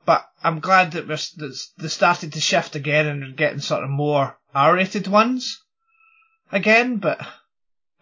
but 0.06 0.26
I'm 0.44 0.60
glad 0.60 0.92
that 0.94 1.08
we're, 1.08 1.16
that 1.16 1.60
they 1.78 1.88
started 1.88 2.34
to 2.34 2.42
shift 2.42 2.76
again 2.76 3.08
and 3.08 3.22
we're 3.22 3.32
getting 3.32 3.60
sort 3.60 3.84
of 3.84 3.90
more 3.90 4.38
R-rated 4.54 5.08
ones 5.08 5.62
again, 6.52 6.98
but 6.98 7.20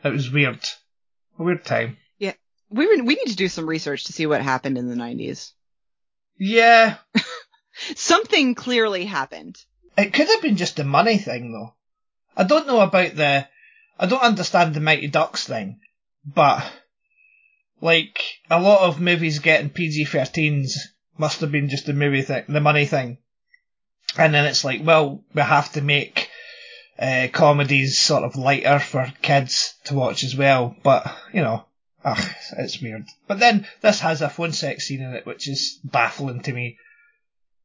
it 0.04 0.12
was 0.12 0.30
weird. 0.32 0.60
A 1.40 1.44
weird 1.44 1.66
time. 1.66 1.98
Yeah. 2.18 2.34
We 2.70 2.88
were, 2.88 3.04
we 3.04 3.16
need 3.16 3.28
to 3.28 3.36
do 3.36 3.48
some 3.48 3.68
research 3.68 4.06
to 4.06 4.14
see 4.14 4.26
what 4.26 4.42
happened 4.42 4.78
in 4.78 4.88
the 4.90 4.96
90s. 4.96 5.52
Yeah, 6.38 6.98
Something 7.96 8.54
clearly 8.56 9.06
happened. 9.06 9.58
it 9.98 10.14
could 10.14 10.28
have 10.28 10.42
been 10.42 10.58
just 10.58 10.80
a 10.80 10.84
money 10.84 11.18
thing 11.18 11.52
though. 11.52 11.74
I 12.36 12.44
don't 12.44 12.68
know 12.68 12.82
about 12.82 13.16
the, 13.16 13.48
I 14.00 14.08
don't 14.08 14.22
understand 14.22 14.74
the 14.74 14.80
Mighty 14.80 15.08
Ducks 15.08 15.46
thing, 15.46 15.80
but 16.26 16.64
like 17.82 18.20
a 18.50 18.62
lot 18.62 18.88
of 18.88 19.02
movies 19.02 19.40
getting 19.40 19.70
PG-13s 19.70 20.78
must 21.18 21.42
have 21.42 21.52
been 21.52 21.70
just 21.70 21.86
the 21.86 21.94
movie 21.94 22.22
thing, 22.22 22.46
the 22.48 22.62
money 22.62 22.86
thing. 22.86 23.18
And 24.18 24.34
then 24.34 24.46
it's 24.46 24.64
like, 24.64 24.82
well, 24.84 25.24
we 25.34 25.42
have 25.42 25.72
to 25.74 25.82
make 25.82 26.30
uh, 27.00 27.28
comedies 27.32 27.98
sort 28.00 28.24
of 28.24 28.36
lighter 28.36 28.80
for 28.80 29.12
kids 29.22 29.74
to 29.86 29.96
watch 29.96 30.24
as 30.24 30.36
well. 30.36 30.76
But 30.84 31.06
you 31.34 31.42
know, 31.42 31.66
ugh, 32.04 32.36
it's 32.58 32.82
weird. 32.82 33.06
But 33.28 33.40
then 33.40 33.68
this 33.82 34.00
has 34.02 34.22
a 34.22 34.30
phone 34.30 34.52
sex 34.52 34.88
scene 34.88 35.02
in 35.02 35.14
it, 35.14 35.26
which 35.26 35.48
is 35.48 35.80
baffling 35.84 36.42
to 36.44 36.54
me. 36.54 36.78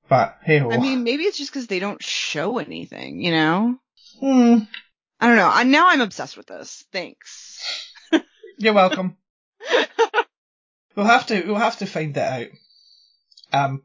But 0.09 0.39
hey 0.43 0.59
ho. 0.59 0.71
I 0.71 0.79
mean, 0.79 1.05
maybe 1.05 1.25
it's 1.25 1.39
just 1.39 1.53
because 1.53 1.67
they 1.67 1.81
don't 1.81 2.03
show 2.03 2.59
anything, 2.59 3.21
you 3.21 3.31
know? 3.31 3.79
Hmm, 4.21 4.59
I 5.21 5.29
don't 5.29 5.37
know. 5.37 5.51
I, 5.53 5.65
now 5.65 5.89
I'm 5.89 6.01
obsessed 6.01 6.37
with 6.37 6.47
this. 6.47 6.85
Thanks. 6.93 7.61
you're 8.59 8.75
welcome. 8.75 9.17
we'll 10.97 11.07
have 11.07 11.27
to 11.27 11.43
we'll 11.43 11.57
have 11.57 11.79
to 11.79 11.87
find 11.87 12.15
that 12.15 12.41
out. 12.43 12.49
Um. 13.53 13.83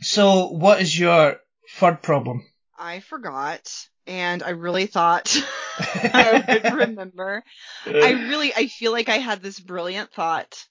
So, 0.00 0.48
what 0.48 0.80
is 0.80 0.98
your 0.98 1.38
third 1.76 2.02
problem? 2.02 2.44
I 2.78 3.00
forgot, 3.00 3.70
and 4.06 4.42
I 4.42 4.50
really 4.50 4.86
thought 4.86 5.36
I 5.78 6.44
would 6.62 6.74
remember. 6.88 7.44
I 7.86 8.10
really, 8.28 8.52
I 8.54 8.66
feel 8.66 8.92
like 8.92 9.08
I 9.08 9.18
had 9.18 9.40
this 9.40 9.60
brilliant 9.60 10.12
thought, 10.12 10.66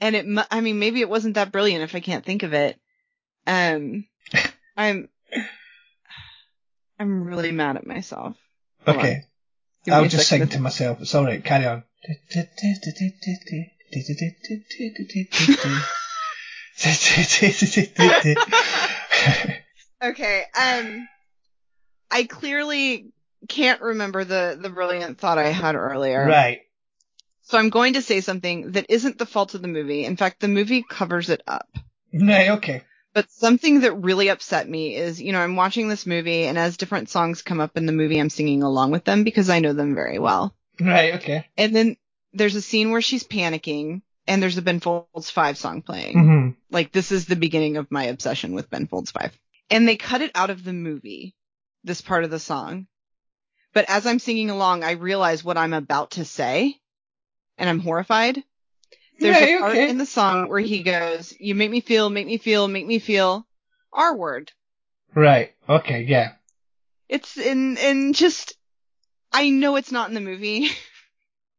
and 0.00 0.16
it, 0.16 0.46
I 0.50 0.60
mean, 0.60 0.78
maybe 0.78 1.00
it 1.00 1.08
wasn't 1.08 1.34
that 1.34 1.52
brilliant 1.52 1.82
if 1.82 1.94
I 1.94 2.00
can't 2.00 2.24
think 2.24 2.42
of 2.42 2.54
it. 2.54 2.80
Um, 3.46 4.06
I'm, 4.76 5.08
I'm 6.98 7.24
really 7.24 7.52
mad 7.52 7.76
at 7.76 7.86
myself. 7.86 8.36
Hold. 8.86 8.98
Okay. 8.98 9.22
Give 9.84 9.94
I'll 9.94 10.08
just 10.08 10.28
second 10.28 10.48
sing 10.48 10.58
to 10.58 10.62
myself. 10.62 11.00
It's 11.00 11.14
alright, 11.14 11.44
carry 11.44 11.66
on. 11.66 11.84
Okay. 20.02 20.44
Um, 20.58 21.08
I 22.10 22.24
clearly 22.24 23.12
can't 23.48 23.82
remember 23.82 24.24
the 24.24 24.58
the 24.60 24.70
brilliant 24.70 25.18
thought 25.18 25.36
I 25.36 25.48
had 25.48 25.74
earlier. 25.74 26.26
right. 26.26 26.60
So 27.42 27.58
I'm 27.58 27.70
going 27.70 27.94
to 27.94 28.02
say 28.02 28.20
something 28.20 28.72
that 28.72 28.86
isn't 28.88 29.18
the 29.18 29.26
fault 29.26 29.54
of 29.54 29.62
the 29.62 29.68
movie. 29.68 30.04
In 30.04 30.16
fact, 30.16 30.40
the 30.40 30.48
movie 30.48 30.84
covers 30.88 31.30
it 31.30 31.42
up. 31.48 31.68
Right, 32.14 32.50
okay. 32.50 32.82
But 33.12 33.30
something 33.30 33.80
that 33.80 33.92
really 33.92 34.28
upset 34.28 34.68
me 34.68 34.94
is, 34.94 35.20
you 35.20 35.32
know, 35.32 35.40
I'm 35.40 35.56
watching 35.56 35.88
this 35.88 36.06
movie 36.06 36.44
and 36.44 36.56
as 36.56 36.76
different 36.76 37.08
songs 37.08 37.42
come 37.42 37.60
up 37.60 37.76
in 37.76 37.86
the 37.86 37.92
movie, 37.92 38.18
I'm 38.18 38.30
singing 38.30 38.62
along 38.62 38.92
with 38.92 39.04
them 39.04 39.24
because 39.24 39.50
I 39.50 39.58
know 39.58 39.72
them 39.72 39.94
very 39.94 40.18
well. 40.18 40.54
Right, 40.80 41.14
okay. 41.14 41.48
And 41.56 41.74
then 41.74 41.96
there's 42.32 42.54
a 42.54 42.62
scene 42.62 42.90
where 42.90 43.00
she's 43.00 43.24
panicking 43.24 44.02
and 44.28 44.42
there's 44.42 44.58
a 44.58 44.62
Ben 44.62 44.78
Folds 44.80 45.30
5 45.30 45.58
song 45.58 45.82
playing. 45.82 46.18
hmm 46.18 46.48
Like 46.70 46.92
this 46.92 47.10
is 47.10 47.26
the 47.26 47.36
beginning 47.36 47.76
of 47.76 47.90
my 47.90 48.04
obsession 48.04 48.54
with 48.54 48.70
Ben 48.70 48.86
Folds 48.86 49.10
5. 49.10 49.36
And 49.70 49.88
they 49.88 49.96
cut 49.96 50.22
it 50.22 50.30
out 50.34 50.50
of 50.50 50.62
the 50.64 50.72
movie, 50.72 51.34
this 51.82 52.00
part 52.00 52.24
of 52.24 52.30
the 52.30 52.38
song. 52.38 52.86
But 53.72 53.86
as 53.88 54.06
I'm 54.06 54.18
singing 54.18 54.50
along, 54.50 54.84
I 54.84 54.92
realize 54.92 55.44
what 55.44 55.56
I'm 55.56 55.74
about 55.74 56.12
to 56.12 56.24
say 56.24 56.76
and 57.58 57.68
I'm 57.68 57.80
horrified. 57.80 58.42
There's 59.20 59.40
Right, 59.40 59.42
a 59.42 59.48
part 59.58 59.74
okay. 59.74 59.86
in 59.86 59.98
the 59.98 60.06
song 60.06 60.48
where 60.48 60.60
he 60.60 60.82
goes, 60.82 61.32
you 61.38 61.54
make 61.54 61.70
me 61.70 61.80
feel, 61.80 62.10
make 62.10 62.26
me 62.26 62.38
feel, 62.38 62.66
make 62.68 62.86
me 62.86 62.98
feel 62.98 63.46
R 63.92 64.16
word. 64.16 64.52
Right, 65.14 65.54
okay, 65.68 66.02
yeah. 66.02 66.32
It's 67.08 67.36
in, 67.36 67.76
in 67.78 68.12
just, 68.12 68.54
I 69.32 69.50
know 69.50 69.76
it's 69.76 69.92
not 69.92 70.08
in 70.08 70.14
the 70.14 70.20
movie, 70.20 70.68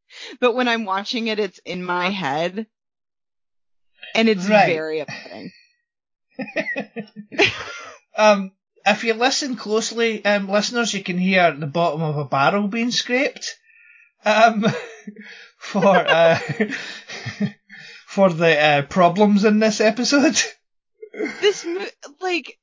but 0.39 0.53
when 0.53 0.67
I'm 0.67 0.85
watching 0.85 1.27
it, 1.27 1.39
it's 1.39 1.59
in 1.65 1.83
my 1.83 2.09
head. 2.09 2.67
And 4.13 4.27
it's 4.29 4.45
Right. 4.47 4.47
very 4.47 4.99
upsetting. 4.99 5.53
Um, 8.17 8.51
if 8.85 9.03
you 9.03 9.13
listen 9.13 9.55
closely, 9.55 10.23
um, 10.25 10.49
listeners, 10.49 10.93
you 10.93 11.03
can 11.03 11.17
hear 11.17 11.51
the 11.51 11.67
bottom 11.67 12.01
of 12.01 12.17
a 12.17 12.25
barrel 12.25 12.67
being 12.67 12.91
scraped. 12.91 13.57
Um, 14.25 14.65
for, 15.57 15.85
uh, 15.95 16.37
for 18.07 18.29
the, 18.31 18.59
uh, 18.59 18.81
problems 18.83 19.43
in 19.45 19.59
this 19.59 19.81
episode. 19.81 20.41
this 21.41 21.65
like 22.21 22.57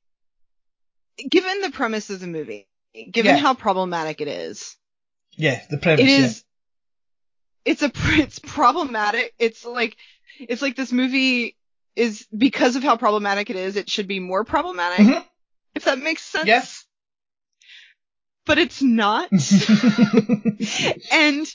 given 1.29 1.61
the 1.61 1.71
premise 1.71 2.09
of 2.09 2.19
the 2.19 2.27
movie 2.27 2.67
given 3.11 3.35
Yeah. 3.35 3.41
how 3.41 3.53
problematic 3.53 4.21
it 4.21 4.27
is 4.27 4.75
Yeah, 5.35 5.61
the 5.69 5.77
premise, 5.77 6.01
it 6.05 6.07
yeah. 6.09 6.25
is 6.25 6.43
it's 7.65 7.83
a 7.83 7.91
it's 7.93 8.39
problematic 8.39 9.33
it's 9.37 9.65
like 9.65 9.97
it's 10.39 10.61
like 10.61 10.75
this 10.75 10.91
movie 10.91 11.55
is 11.95 12.25
because 12.35 12.75
of 12.77 12.83
how 12.83 12.95
problematic 12.97 13.49
it 13.49 13.55
is 13.57 13.75
it 13.75 13.89
should 13.89 14.07
be 14.07 14.19
more 14.19 14.43
problematic 14.45 15.05
Mhm. 15.05 15.25
if 15.75 15.83
that 15.85 15.99
makes 15.99 16.23
sense 16.23 16.47
Yeah. 16.47 16.63
But 18.49 18.57
it's 18.57 18.81
not 18.81 19.29
and 21.11 21.47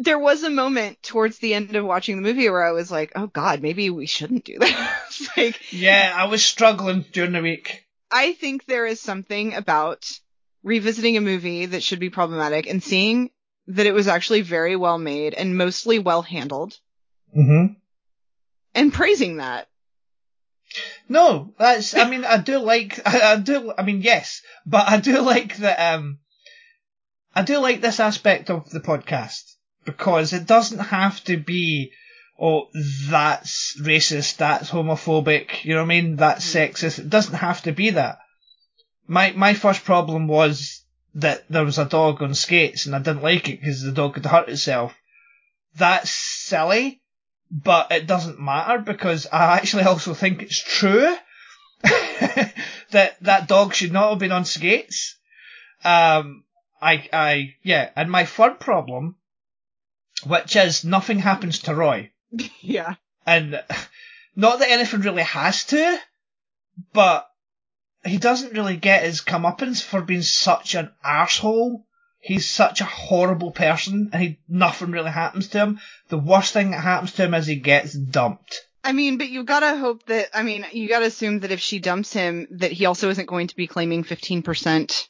there 0.00 0.18
was 0.18 0.42
a 0.42 0.50
moment 0.50 1.00
towards 1.02 1.38
the 1.38 1.54
end 1.54 1.74
of 1.76 1.84
watching 1.84 2.16
the 2.16 2.22
movie 2.22 2.50
where 2.50 2.64
I 2.64 2.72
was 2.72 2.90
like, 2.90 3.12
"Oh 3.16 3.28
God, 3.28 3.62
maybe 3.62 3.88
we 3.90 4.06
shouldn't 4.06 4.44
do 4.44 4.58
this." 4.58 5.28
like, 5.36 5.72
yeah, 5.72 6.12
I 6.14 6.26
was 6.26 6.44
struggling 6.44 7.04
during 7.12 7.32
the 7.32 7.40
week. 7.40 7.86
I 8.10 8.32
think 8.32 8.66
there 8.66 8.86
is 8.86 9.00
something 9.00 9.54
about 9.54 10.10
revisiting 10.62 11.16
a 11.16 11.20
movie 11.20 11.66
that 11.66 11.82
should 11.82 12.00
be 12.00 12.10
problematic 12.10 12.66
and 12.66 12.82
seeing 12.82 13.30
that 13.68 13.86
it 13.86 13.94
was 13.94 14.08
actually 14.08 14.42
very 14.42 14.76
well 14.76 14.98
made 14.98 15.32
and 15.32 15.56
mostly 15.56 15.98
well 15.98 16.22
handled 16.22 16.76
hmm 17.32 17.66
and 18.74 18.92
praising 18.92 19.36
that. 19.38 19.68
No, 21.08 21.54
that's. 21.58 21.94
I 21.96 22.08
mean, 22.08 22.24
I 22.24 22.38
do 22.38 22.58
like. 22.58 23.00
I, 23.06 23.32
I 23.32 23.36
do. 23.36 23.72
I 23.76 23.82
mean, 23.82 24.02
yes, 24.02 24.42
but 24.64 24.88
I 24.88 24.98
do 24.98 25.20
like 25.20 25.56
that. 25.58 25.94
Um, 25.94 26.18
I 27.34 27.42
do 27.42 27.58
like 27.58 27.80
this 27.80 28.00
aspect 28.00 28.50
of 28.50 28.68
the 28.70 28.80
podcast 28.80 29.42
because 29.84 30.32
it 30.32 30.46
doesn't 30.46 30.78
have 30.78 31.22
to 31.24 31.36
be. 31.36 31.92
Oh, 32.38 32.68
that's 33.08 33.80
racist. 33.80 34.38
That's 34.38 34.70
homophobic. 34.70 35.64
You 35.64 35.74
know 35.74 35.80
what 35.80 35.86
I 35.92 36.00
mean? 36.00 36.16
That's 36.16 36.54
sexist. 36.54 36.98
It 36.98 37.08
doesn't 37.08 37.34
have 37.34 37.62
to 37.62 37.72
be 37.72 37.90
that. 37.90 38.18
My 39.06 39.32
my 39.32 39.54
first 39.54 39.84
problem 39.84 40.26
was 40.26 40.84
that 41.14 41.44
there 41.48 41.64
was 41.64 41.78
a 41.78 41.86
dog 41.86 42.22
on 42.22 42.34
skates 42.34 42.84
and 42.84 42.94
I 42.94 42.98
didn't 42.98 43.22
like 43.22 43.48
it 43.48 43.60
because 43.60 43.82
the 43.82 43.92
dog 43.92 44.16
had 44.16 44.26
hurt 44.26 44.48
itself. 44.50 44.94
That's 45.74 46.10
silly 46.10 47.00
but 47.50 47.92
it 47.92 48.06
doesn't 48.06 48.40
matter 48.40 48.78
because 48.78 49.26
I 49.32 49.56
actually 49.56 49.84
also 49.84 50.14
think 50.14 50.42
it's 50.42 50.58
true 50.58 51.16
that 52.90 53.16
that 53.20 53.48
dog 53.48 53.74
should 53.74 53.92
not 53.92 54.10
have 54.10 54.18
been 54.18 54.32
on 54.32 54.44
skates. 54.44 55.16
Um, 55.84 56.44
I, 56.80 57.08
I, 57.12 57.54
yeah, 57.62 57.90
and 57.96 58.10
my 58.10 58.24
third 58.24 58.60
problem, 58.60 59.16
which 60.26 60.56
is 60.56 60.84
nothing 60.84 61.18
happens 61.18 61.60
to 61.60 61.74
Roy, 61.74 62.10
yeah. 62.60 62.94
and 63.24 63.62
not 64.34 64.58
that 64.58 64.70
anything 64.70 65.00
really 65.00 65.22
has 65.22 65.64
to, 65.66 65.98
but 66.92 67.28
he 68.04 68.18
doesn't 68.18 68.52
really 68.52 68.76
get 68.76 69.04
his 69.04 69.20
comeuppance 69.20 69.82
for 69.82 70.02
being 70.02 70.22
such 70.22 70.74
an 70.74 70.92
arsehole. 71.04 71.84
He's 72.26 72.48
such 72.48 72.80
a 72.80 72.84
horrible 72.84 73.52
person 73.52 74.10
and 74.12 74.22
he, 74.22 74.38
nothing 74.48 74.90
really 74.90 75.10
happens 75.10 75.46
to 75.48 75.58
him. 75.58 75.80
The 76.08 76.18
worst 76.18 76.52
thing 76.52 76.72
that 76.72 76.82
happens 76.82 77.12
to 77.12 77.24
him 77.24 77.34
is 77.34 77.46
he 77.46 77.56
gets 77.56 77.92
dumped. 77.92 78.66
I 78.82 78.92
mean, 78.92 79.16
but 79.16 79.28
you've 79.28 79.46
gotta 79.46 79.76
hope 79.76 80.06
that, 80.06 80.28
I 80.34 80.42
mean, 80.42 80.66
you 80.72 80.88
gotta 80.88 81.06
assume 81.06 81.40
that 81.40 81.52
if 81.52 81.60
she 81.60 81.78
dumps 81.78 82.12
him, 82.12 82.48
that 82.58 82.72
he 82.72 82.86
also 82.86 83.10
isn't 83.10 83.28
going 83.28 83.46
to 83.48 83.56
be 83.56 83.68
claiming 83.68 84.02
15% 84.02 85.08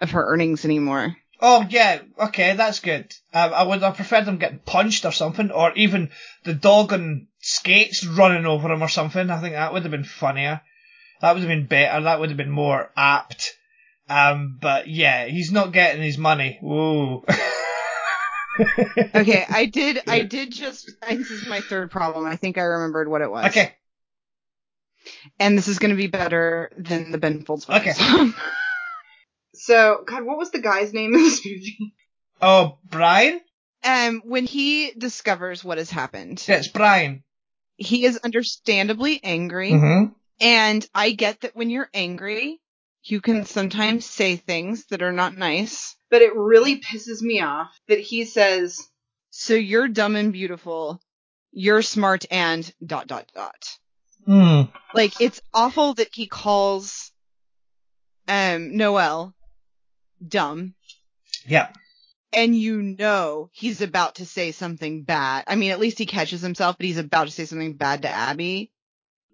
of 0.00 0.12
her 0.12 0.24
earnings 0.24 0.64
anymore. 0.64 1.16
Oh 1.40 1.66
yeah, 1.68 2.00
okay, 2.18 2.54
that's 2.54 2.78
good. 2.78 3.12
Um, 3.32 3.52
I 3.52 3.64
would 3.64 3.82
have 3.82 3.96
preferred 3.96 4.24
him 4.24 4.38
getting 4.38 4.60
punched 4.60 5.04
or 5.04 5.12
something, 5.12 5.50
or 5.50 5.72
even 5.74 6.10
the 6.44 6.54
dog 6.54 6.92
on 6.92 7.26
skates 7.40 8.06
running 8.06 8.46
over 8.46 8.72
him 8.72 8.82
or 8.82 8.88
something. 8.88 9.28
I 9.28 9.40
think 9.40 9.54
that 9.54 9.72
would 9.72 9.82
have 9.82 9.90
been 9.90 10.04
funnier. 10.04 10.60
That 11.20 11.32
would 11.32 11.40
have 11.40 11.48
been 11.48 11.66
better. 11.66 12.02
That 12.02 12.20
would 12.20 12.30
have 12.30 12.36
been 12.36 12.50
more 12.50 12.90
apt. 12.96 13.56
Um, 14.08 14.58
but 14.60 14.88
yeah, 14.88 15.26
he's 15.26 15.50
not 15.50 15.72
getting 15.72 16.02
his 16.02 16.18
money. 16.18 16.58
Whoa. 16.60 17.24
Okay, 18.56 19.44
I 19.48 19.66
did, 19.66 20.00
I 20.06 20.20
did 20.22 20.52
just, 20.52 20.92
I, 21.02 21.16
this 21.16 21.30
is 21.30 21.48
my 21.48 21.60
third 21.60 21.90
problem. 21.90 22.24
I 22.24 22.36
think 22.36 22.56
I 22.56 22.62
remembered 22.62 23.08
what 23.08 23.20
it 23.20 23.30
was. 23.30 23.46
Okay. 23.46 23.74
And 25.40 25.58
this 25.58 25.66
is 25.66 25.78
gonna 25.80 25.96
be 25.96 26.06
better 26.06 26.70
than 26.78 27.10
the 27.10 27.18
Ben 27.18 27.44
Folds 27.44 27.66
one. 27.66 27.80
Okay. 27.80 27.92
so, 29.54 30.04
God, 30.06 30.22
what 30.22 30.38
was 30.38 30.50
the 30.52 30.60
guy's 30.60 30.92
name 30.92 31.14
in 31.14 31.22
this 31.22 31.44
movie? 31.44 31.94
Oh, 32.40 32.78
Brian? 32.88 33.40
Um, 33.82 34.22
when 34.24 34.46
he 34.46 34.92
discovers 34.92 35.64
what 35.64 35.78
has 35.78 35.90
happened, 35.90 36.42
it's 36.46 36.68
Brian. 36.68 37.24
he 37.76 38.04
is 38.04 38.18
understandably 38.18 39.20
angry. 39.22 39.72
Mm-hmm. 39.72 40.12
And 40.40 40.86
I 40.94 41.10
get 41.10 41.40
that 41.40 41.54
when 41.56 41.70
you're 41.70 41.90
angry, 41.92 42.60
you 43.04 43.20
can 43.20 43.44
sometimes 43.44 44.06
say 44.06 44.36
things 44.36 44.86
that 44.86 45.02
are 45.02 45.12
not 45.12 45.36
nice. 45.36 45.94
But 46.10 46.22
it 46.22 46.34
really 46.34 46.80
pisses 46.80 47.20
me 47.22 47.40
off 47.40 47.68
that 47.88 47.98
he 48.00 48.24
says, 48.24 48.80
So 49.30 49.54
you're 49.54 49.88
dumb 49.88 50.16
and 50.16 50.32
beautiful, 50.32 51.00
you're 51.52 51.82
smart 51.82 52.24
and 52.30 52.70
dot 52.84 53.06
dot 53.06 53.26
dot. 53.34 53.78
Mm. 54.26 54.70
Like 54.94 55.20
it's 55.20 55.40
awful 55.52 55.94
that 55.94 56.08
he 56.12 56.26
calls 56.26 57.12
um 58.26 58.76
Noel 58.76 59.34
dumb 60.26 60.74
Yeah. 61.46 61.68
and 62.32 62.56
you 62.56 62.80
know 62.80 63.50
he's 63.52 63.82
about 63.82 64.14
to 64.16 64.24
say 64.26 64.50
something 64.52 65.02
bad. 65.02 65.44
I 65.46 65.56
mean, 65.56 65.72
at 65.72 65.78
least 65.80 65.98
he 65.98 66.06
catches 66.06 66.40
himself, 66.40 66.78
but 66.78 66.86
he's 66.86 66.96
about 66.98 67.26
to 67.26 67.32
say 67.32 67.44
something 67.44 67.74
bad 67.74 68.02
to 68.02 68.08
Abby. 68.08 68.72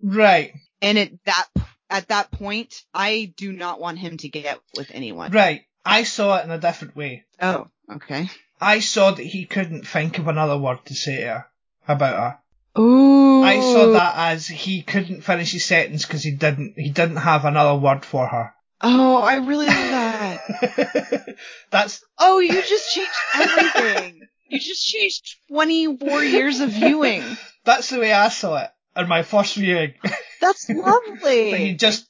Right. 0.02 0.54
And 0.82 0.98
at 0.98 1.12
that 1.26 1.46
at 1.90 2.08
that 2.08 2.30
point, 2.30 2.84
I 2.94 3.32
do 3.36 3.52
not 3.52 3.80
want 3.80 3.98
him 3.98 4.16
to 4.18 4.28
get 4.28 4.60
with 4.76 4.90
anyone. 4.92 5.32
Right. 5.32 5.62
I 5.84 6.04
saw 6.04 6.36
it 6.36 6.44
in 6.44 6.50
a 6.50 6.58
different 6.58 6.96
way. 6.96 7.24
Oh, 7.40 7.68
okay. 7.92 8.30
I 8.60 8.80
saw 8.80 9.10
that 9.10 9.22
he 9.22 9.46
couldn't 9.46 9.86
think 9.86 10.18
of 10.18 10.28
another 10.28 10.56
word 10.56 10.84
to 10.86 10.94
say 10.94 11.16
to 11.18 11.26
her 11.26 11.46
about 11.88 12.16
her. 12.16 12.80
Ooh. 12.80 13.42
I 13.42 13.60
saw 13.60 13.92
that 13.92 14.14
as 14.16 14.46
he 14.46 14.82
couldn't 14.82 15.22
finish 15.22 15.52
his 15.52 15.64
sentence 15.64 16.06
because 16.06 16.22
he 16.22 16.30
didn't 16.30 16.78
he 16.78 16.90
didn't 16.90 17.16
have 17.16 17.44
another 17.44 17.74
word 17.74 18.04
for 18.04 18.26
her. 18.26 18.54
Oh, 18.80 19.16
I 19.16 19.36
really 19.36 19.66
love 19.66 19.74
that. 19.76 21.36
That's 21.70 22.04
oh, 22.18 22.38
you 22.38 22.52
just 22.62 22.94
changed 22.94 23.10
everything. 23.34 24.28
You 24.48 24.58
just 24.58 24.86
changed 24.86 25.36
24 25.48 26.24
years 26.24 26.60
of 26.60 26.70
viewing. 26.70 27.22
that's 27.64 27.90
the 27.90 28.00
way 28.00 28.12
I 28.12 28.30
saw 28.30 28.56
it 28.56 28.70
in 28.96 29.06
my 29.06 29.22
first 29.22 29.54
viewing. 29.54 29.94
That's 30.40 30.66
That 30.66 30.74
he 30.76 30.80
lovely. 30.80 31.74
just 31.74 32.06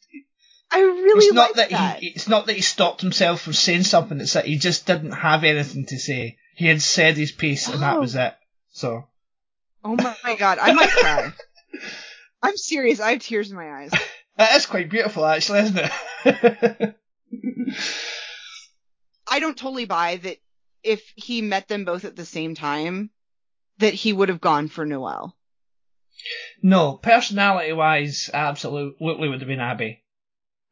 I 0.73 0.81
really 0.81 1.27
it's 1.27 1.35
not 1.35 1.57
like 1.57 1.57
that, 1.57 1.71
that. 1.71 1.99
he 2.01 2.09
it's 2.09 2.29
not 2.29 2.47
that 2.47 2.55
he 2.57 2.63
stopped 2.63 3.01
himself 3.01 3.41
from 3.43 3.53
saying 3.55 3.83
something. 3.85 4.21
It's 4.21 4.35
that 4.35 4.47
he 4.47 4.57
just 4.57 4.87
didn't 4.87 5.13
have 5.13 5.43
anything 5.45 5.87
to 5.87 5.99
say. 5.99 6.39
He 6.55 6.67
had 6.67 6.81
said 6.83 7.17
his 7.17 7.33
piece 7.33 7.69
and 7.69 7.83
that 7.83 7.97
Oh. 7.97 8.01
was 8.01 8.15
it. 8.15 8.35
So 8.73 9.05
Oh 9.83 9.97
my 10.25 10.37
god, 10.37 10.59
I 10.61 10.73
might 10.73 10.91
cry. 10.91 11.33
I'm 12.43 12.57
serious. 12.57 13.01
I 13.01 13.13
have 13.13 13.21
tears 13.23 13.51
in 13.51 13.57
my 13.57 13.71
eyes. 13.83 13.91
that 14.37 14.55
is 14.57 14.67
quite 14.67 14.89
beautiful, 14.91 15.25
actually, 15.27 15.61
isn't 15.61 15.91
it? 16.25 16.95
I 19.31 19.39
don't 19.41 19.57
totally 19.57 19.85
buy 19.85 20.17
that 20.17 20.39
if 20.83 21.03
he 21.15 21.43
met 21.43 21.69
them 21.69 21.85
both 21.85 22.05
at 22.05 22.17
the 22.17 22.25
same 22.25 22.55
time, 22.55 23.11
that 23.79 23.95
he 23.95 24.13
would 24.13 24.29
have 24.29 24.41
gone 24.41 24.69
for 24.69 24.85
Noel. 24.85 25.37
No, 26.63 26.95
personality 26.95 27.73
wise, 27.73 28.31
absolutely 28.33 29.29
would 29.29 29.41
have 29.41 29.49
been 29.49 29.61
Abby. 29.61 30.03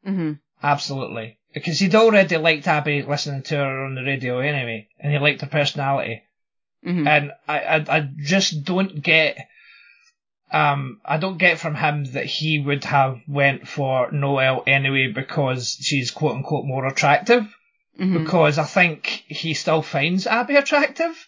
Mm-hmm. 0.07 0.33
Absolutely. 0.61 1.39
Because 1.53 1.79
he'd 1.79 1.95
already 1.95 2.37
liked 2.37 2.67
Abby 2.67 3.01
listening 3.01 3.43
to 3.43 3.55
her 3.55 3.85
on 3.85 3.95
the 3.95 4.03
radio 4.03 4.39
anyway, 4.39 4.87
and 4.99 5.11
he 5.11 5.17
liked 5.19 5.41
her 5.41 5.47
personality. 5.47 6.23
Mm-hmm. 6.85 7.07
And 7.07 7.31
I, 7.47 7.59
I, 7.59 7.97
I 7.97 8.09
just 8.17 8.63
don't 8.63 9.01
get, 9.01 9.37
um, 10.51 11.01
I 11.03 11.17
don't 11.17 11.37
get 11.37 11.59
from 11.59 11.75
him 11.75 12.05
that 12.13 12.25
he 12.25 12.59
would 12.59 12.83
have 12.85 13.19
went 13.27 13.67
for 13.67 14.11
Noel 14.11 14.63
anyway 14.67 15.11
because 15.13 15.77
she's 15.81 16.11
quote 16.11 16.35
unquote 16.35 16.65
more 16.65 16.85
attractive. 16.85 17.43
mm-hmm. 17.99 18.23
Because 18.23 18.57
I 18.57 18.63
think 18.63 19.23
he 19.27 19.53
still 19.53 19.81
finds 19.81 20.27
Abby 20.27 20.55
attractive. 20.55 21.27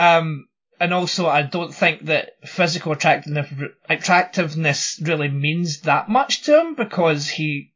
Um, 0.00 0.48
and 0.82 0.92
also 0.92 1.28
I 1.28 1.42
don't 1.42 1.72
think 1.72 2.06
that 2.06 2.44
physical 2.44 2.90
attractiveness, 2.90 5.00
really 5.00 5.28
means 5.28 5.82
that 5.82 6.08
much 6.08 6.42
to 6.42 6.58
him 6.58 6.74
because 6.74 7.28
he 7.28 7.72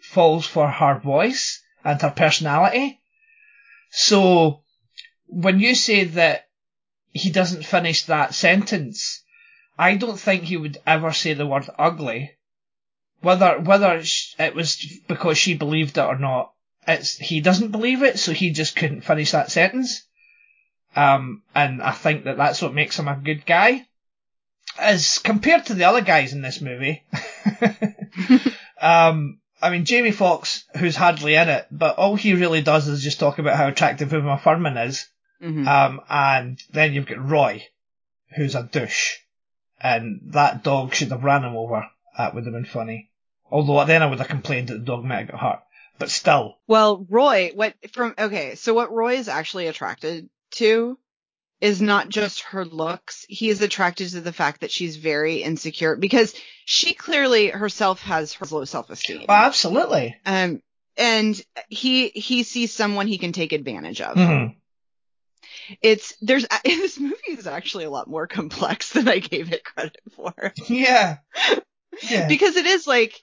falls 0.00 0.46
for 0.46 0.66
her 0.66 0.98
voice 0.98 1.62
and 1.84 2.00
her 2.00 2.08
personality. 2.08 2.98
So 3.90 4.62
when 5.26 5.60
you 5.60 5.74
say 5.74 6.04
that 6.04 6.48
he 7.10 7.30
doesn't 7.30 7.66
finish 7.66 8.04
that 8.04 8.34
sentence, 8.34 9.22
I 9.78 9.96
don't 9.96 10.18
think 10.18 10.44
he 10.44 10.56
would 10.56 10.78
ever 10.86 11.12
say 11.12 11.34
the 11.34 11.46
word 11.46 11.68
ugly. 11.78 12.32
Whether 13.20 13.60
whether 13.60 14.02
it 14.38 14.54
was 14.54 14.76
because 15.06 15.36
she 15.36 15.52
believed 15.52 15.98
it 15.98 16.00
or 16.00 16.16
not, 16.16 16.50
it's 16.88 17.18
he 17.18 17.42
doesn't 17.42 17.72
believe 17.72 18.02
it, 18.02 18.18
so 18.18 18.32
he 18.32 18.52
just 18.52 18.74
couldn't 18.74 19.02
finish 19.02 19.32
that 19.32 19.50
sentence. 19.50 20.06
Um, 20.94 21.42
and 21.54 21.82
I 21.82 21.92
think 21.92 22.24
that 22.24 22.36
that's 22.36 22.60
what 22.60 22.74
makes 22.74 22.98
him 22.98 23.08
a 23.08 23.16
good 23.16 23.46
guy. 23.46 23.86
As 24.78 25.18
compared 25.18 25.66
to 25.66 25.74
the 25.74 25.84
other 25.84 26.00
guys 26.00 26.32
in 26.32 26.42
this 26.42 26.60
movie, 26.60 27.04
um, 28.80 29.40
I 29.60 29.70
mean 29.70 29.84
Jamie 29.84 30.12
Foxx, 30.12 30.64
who's 30.76 30.96
hardly 30.96 31.34
in 31.34 31.48
it, 31.48 31.66
but 31.70 31.98
all 31.98 32.16
he 32.16 32.34
really 32.34 32.62
does 32.62 32.88
is 32.88 33.02
just 33.02 33.20
talk 33.20 33.38
about 33.38 33.56
how 33.56 33.68
attractive 33.68 34.12
Uma 34.12 34.38
Thurman 34.38 34.76
is. 34.76 35.08
Mm-hmm. 35.42 35.66
Um, 35.66 36.00
and 36.08 36.62
then 36.70 36.92
you've 36.92 37.06
got 37.06 37.28
Roy, 37.28 37.66
who's 38.36 38.54
a 38.54 38.62
douche, 38.62 39.16
and 39.80 40.20
that 40.26 40.62
dog 40.62 40.94
should 40.94 41.10
have 41.10 41.24
ran 41.24 41.44
him 41.44 41.56
over. 41.56 41.86
That 42.16 42.34
would 42.34 42.44
have 42.44 42.54
been 42.54 42.64
funny. 42.64 43.10
Although 43.50 43.84
then 43.84 44.02
I 44.02 44.06
would 44.06 44.20
have 44.20 44.28
complained 44.28 44.68
that 44.68 44.78
the 44.78 44.84
dog 44.84 45.04
might 45.04 45.18
have 45.18 45.30
got 45.32 45.40
hurt. 45.40 45.62
But 45.98 46.10
still, 46.10 46.58
Well, 46.66 47.04
Roy, 47.08 47.50
what 47.54 47.74
from 47.92 48.14
okay, 48.18 48.54
so 48.54 48.72
what 48.72 48.90
Roy 48.90 49.16
is 49.16 49.28
actually 49.28 49.66
attracted 49.66 50.28
to 50.52 50.98
is 51.60 51.80
not 51.80 52.08
just 52.08 52.40
her 52.42 52.64
looks. 52.64 53.24
He 53.28 53.48
is 53.48 53.62
attracted 53.62 54.10
to 54.10 54.20
the 54.20 54.32
fact 54.32 54.62
that 54.62 54.70
she's 54.72 54.96
very 54.96 55.42
insecure 55.42 55.94
because 55.96 56.34
she 56.64 56.92
clearly 56.94 57.48
herself 57.48 58.02
has 58.02 58.32
her 58.34 58.46
low 58.50 58.64
self-esteem. 58.64 59.26
well, 59.28 59.44
absolutely. 59.46 60.16
Um 60.26 60.60
and 60.96 61.40
he 61.68 62.08
he 62.08 62.42
sees 62.42 62.72
someone 62.72 63.06
he 63.06 63.18
can 63.18 63.32
take 63.32 63.52
advantage 63.52 64.00
of. 64.00 64.16
Mhm. 64.16 64.56
It's 65.80 66.14
there's 66.20 66.46
this 66.64 66.98
movie 66.98 67.16
is 67.28 67.46
actually 67.46 67.84
a 67.84 67.90
lot 67.90 68.08
more 68.08 68.26
complex 68.26 68.92
than 68.92 69.08
I 69.08 69.18
gave 69.18 69.52
it 69.52 69.64
credit 69.64 70.00
for. 70.16 70.52
Yeah. 70.68 71.18
Yeah. 72.08 72.26
because 72.26 72.56
it 72.56 72.64
is 72.64 72.86
like 72.86 73.20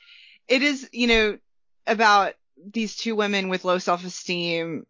it 0.48 0.62
is 0.62 0.88
you 0.94 1.08
know 1.08 1.38
about 1.88 2.36
these 2.72 2.96
two 2.96 3.15
women 3.15 3.50
with 3.50 3.65
low 3.65 3.80
self-esteem 3.80 4.86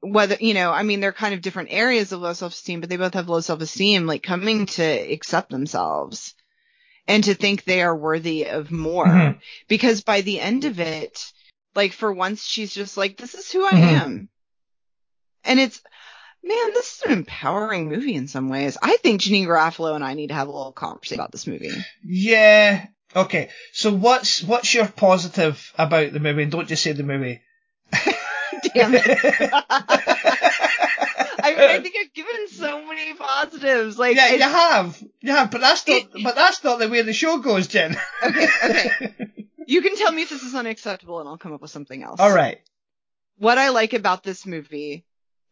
whether 0.00 0.36
you 0.40 0.54
know 0.54 0.70
i 0.72 0.82
mean 0.82 1.00
they're 1.00 1.12
kind 1.12 1.34
of 1.34 1.42
different 1.42 1.68
areas 1.72 2.12
of 2.12 2.20
low 2.20 2.32
self-esteem 2.32 2.80
but 2.80 2.88
they 2.88 2.96
both 2.96 3.14
have 3.14 3.28
low 3.28 3.40
self-esteem 3.40 4.06
like 4.06 4.22
coming 4.22 4.66
to 4.66 4.82
accept 4.82 5.50
themselves 5.50 6.34
and 7.06 7.24
to 7.24 7.34
think 7.34 7.64
they 7.64 7.82
are 7.82 7.96
worthy 7.96 8.46
of 8.46 8.70
more 8.70 9.06
Mhm. 9.06 9.40
because 9.68 10.00
by 10.02 10.22
the 10.22 10.40
end 10.40 10.64
of 10.64 10.80
it 10.80 11.32
like 11.74 11.92
for 11.92 12.12
once 12.12 12.44
she's 12.44 12.72
just 12.74 12.96
like 12.96 13.16
this 13.16 13.34
is 13.34 13.50
who 13.52 13.64
i 13.66 13.72
Mhm. 13.72 13.82
am 14.00 14.28
and 15.44 15.60
it's 15.60 15.80
man 16.42 16.72
this 16.72 16.96
is 16.96 17.02
an 17.02 17.12
empowering 17.12 17.88
movie 17.88 18.14
in 18.14 18.26
some 18.28 18.48
ways 18.48 18.78
i 18.82 18.96
think 18.98 19.20
janeane 19.20 19.46
garofalo 19.46 19.94
and 19.94 20.04
i 20.04 20.14
need 20.14 20.28
to 20.28 20.34
have 20.34 20.48
a 20.48 20.52
little 20.52 20.72
conversation 20.72 21.20
about 21.20 21.32
this 21.32 21.46
movie 21.46 21.74
Yeah. 22.04 22.86
Okay. 23.14 23.50
So 23.72 23.92
what's 23.92 24.42
what's 24.44 24.72
your 24.72 24.86
positive 24.86 25.72
about 25.76 26.12
the 26.12 26.20
movie? 26.20 26.44
And 26.44 26.52
don't 26.52 26.68
just 26.68 26.84
say 26.84 26.92
the 26.92 27.02
movie. 27.02 27.40
Damn 28.74 28.94
it. 28.94 29.02
I 31.42 31.52
mean, 31.52 31.70
I 31.70 31.80
think 31.80 31.94
I've 32.00 32.12
given 32.12 32.48
so 32.48 32.84
many 32.86 33.14
positives. 33.14 33.98
Like, 33.98 34.16
yeah, 34.16 34.32
you 34.34 34.40
have. 34.42 35.02
You 35.20 35.32
have, 35.32 35.50
but 35.50 35.60
that's 35.60 35.86
not. 35.88 35.96
It- 35.96 36.22
but 36.24 36.34
that's 36.34 36.62
not 36.62 36.78
the 36.78 36.88
way 36.88 37.02
the 37.02 37.12
show 37.12 37.38
goes, 37.38 37.66
Jen. 37.66 37.96
okay, 38.22 38.48
okay. 38.64 39.14
You 39.66 39.82
can 39.82 39.94
tell 39.94 40.10
me 40.10 40.22
if 40.22 40.30
this 40.30 40.42
is 40.42 40.56
unacceptable, 40.56 41.20
and 41.20 41.28
I'll 41.28 41.38
come 41.38 41.52
up 41.52 41.60
with 41.62 41.70
something 41.70 42.02
else. 42.02 42.18
All 42.18 42.32
right. 42.34 42.58
what 43.38 43.56
I 43.56 43.68
like 43.68 43.92
about 43.92 44.24
this 44.24 44.44
movie 44.44 45.04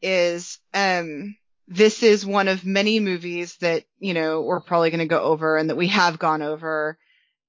is 0.02 0.58
um 0.74 1.36
this 1.68 2.02
is 2.02 2.26
one 2.26 2.48
of 2.48 2.64
many 2.66 2.98
movies 2.98 3.56
that, 3.58 3.84
you 4.00 4.14
know, 4.14 4.40
we're 4.40 4.58
probably 4.60 4.90
going 4.90 4.98
to 5.00 5.06
go 5.06 5.20
over 5.22 5.56
and 5.56 5.70
that 5.70 5.76
we 5.76 5.86
have 5.88 6.18
gone 6.18 6.42
over 6.42 6.98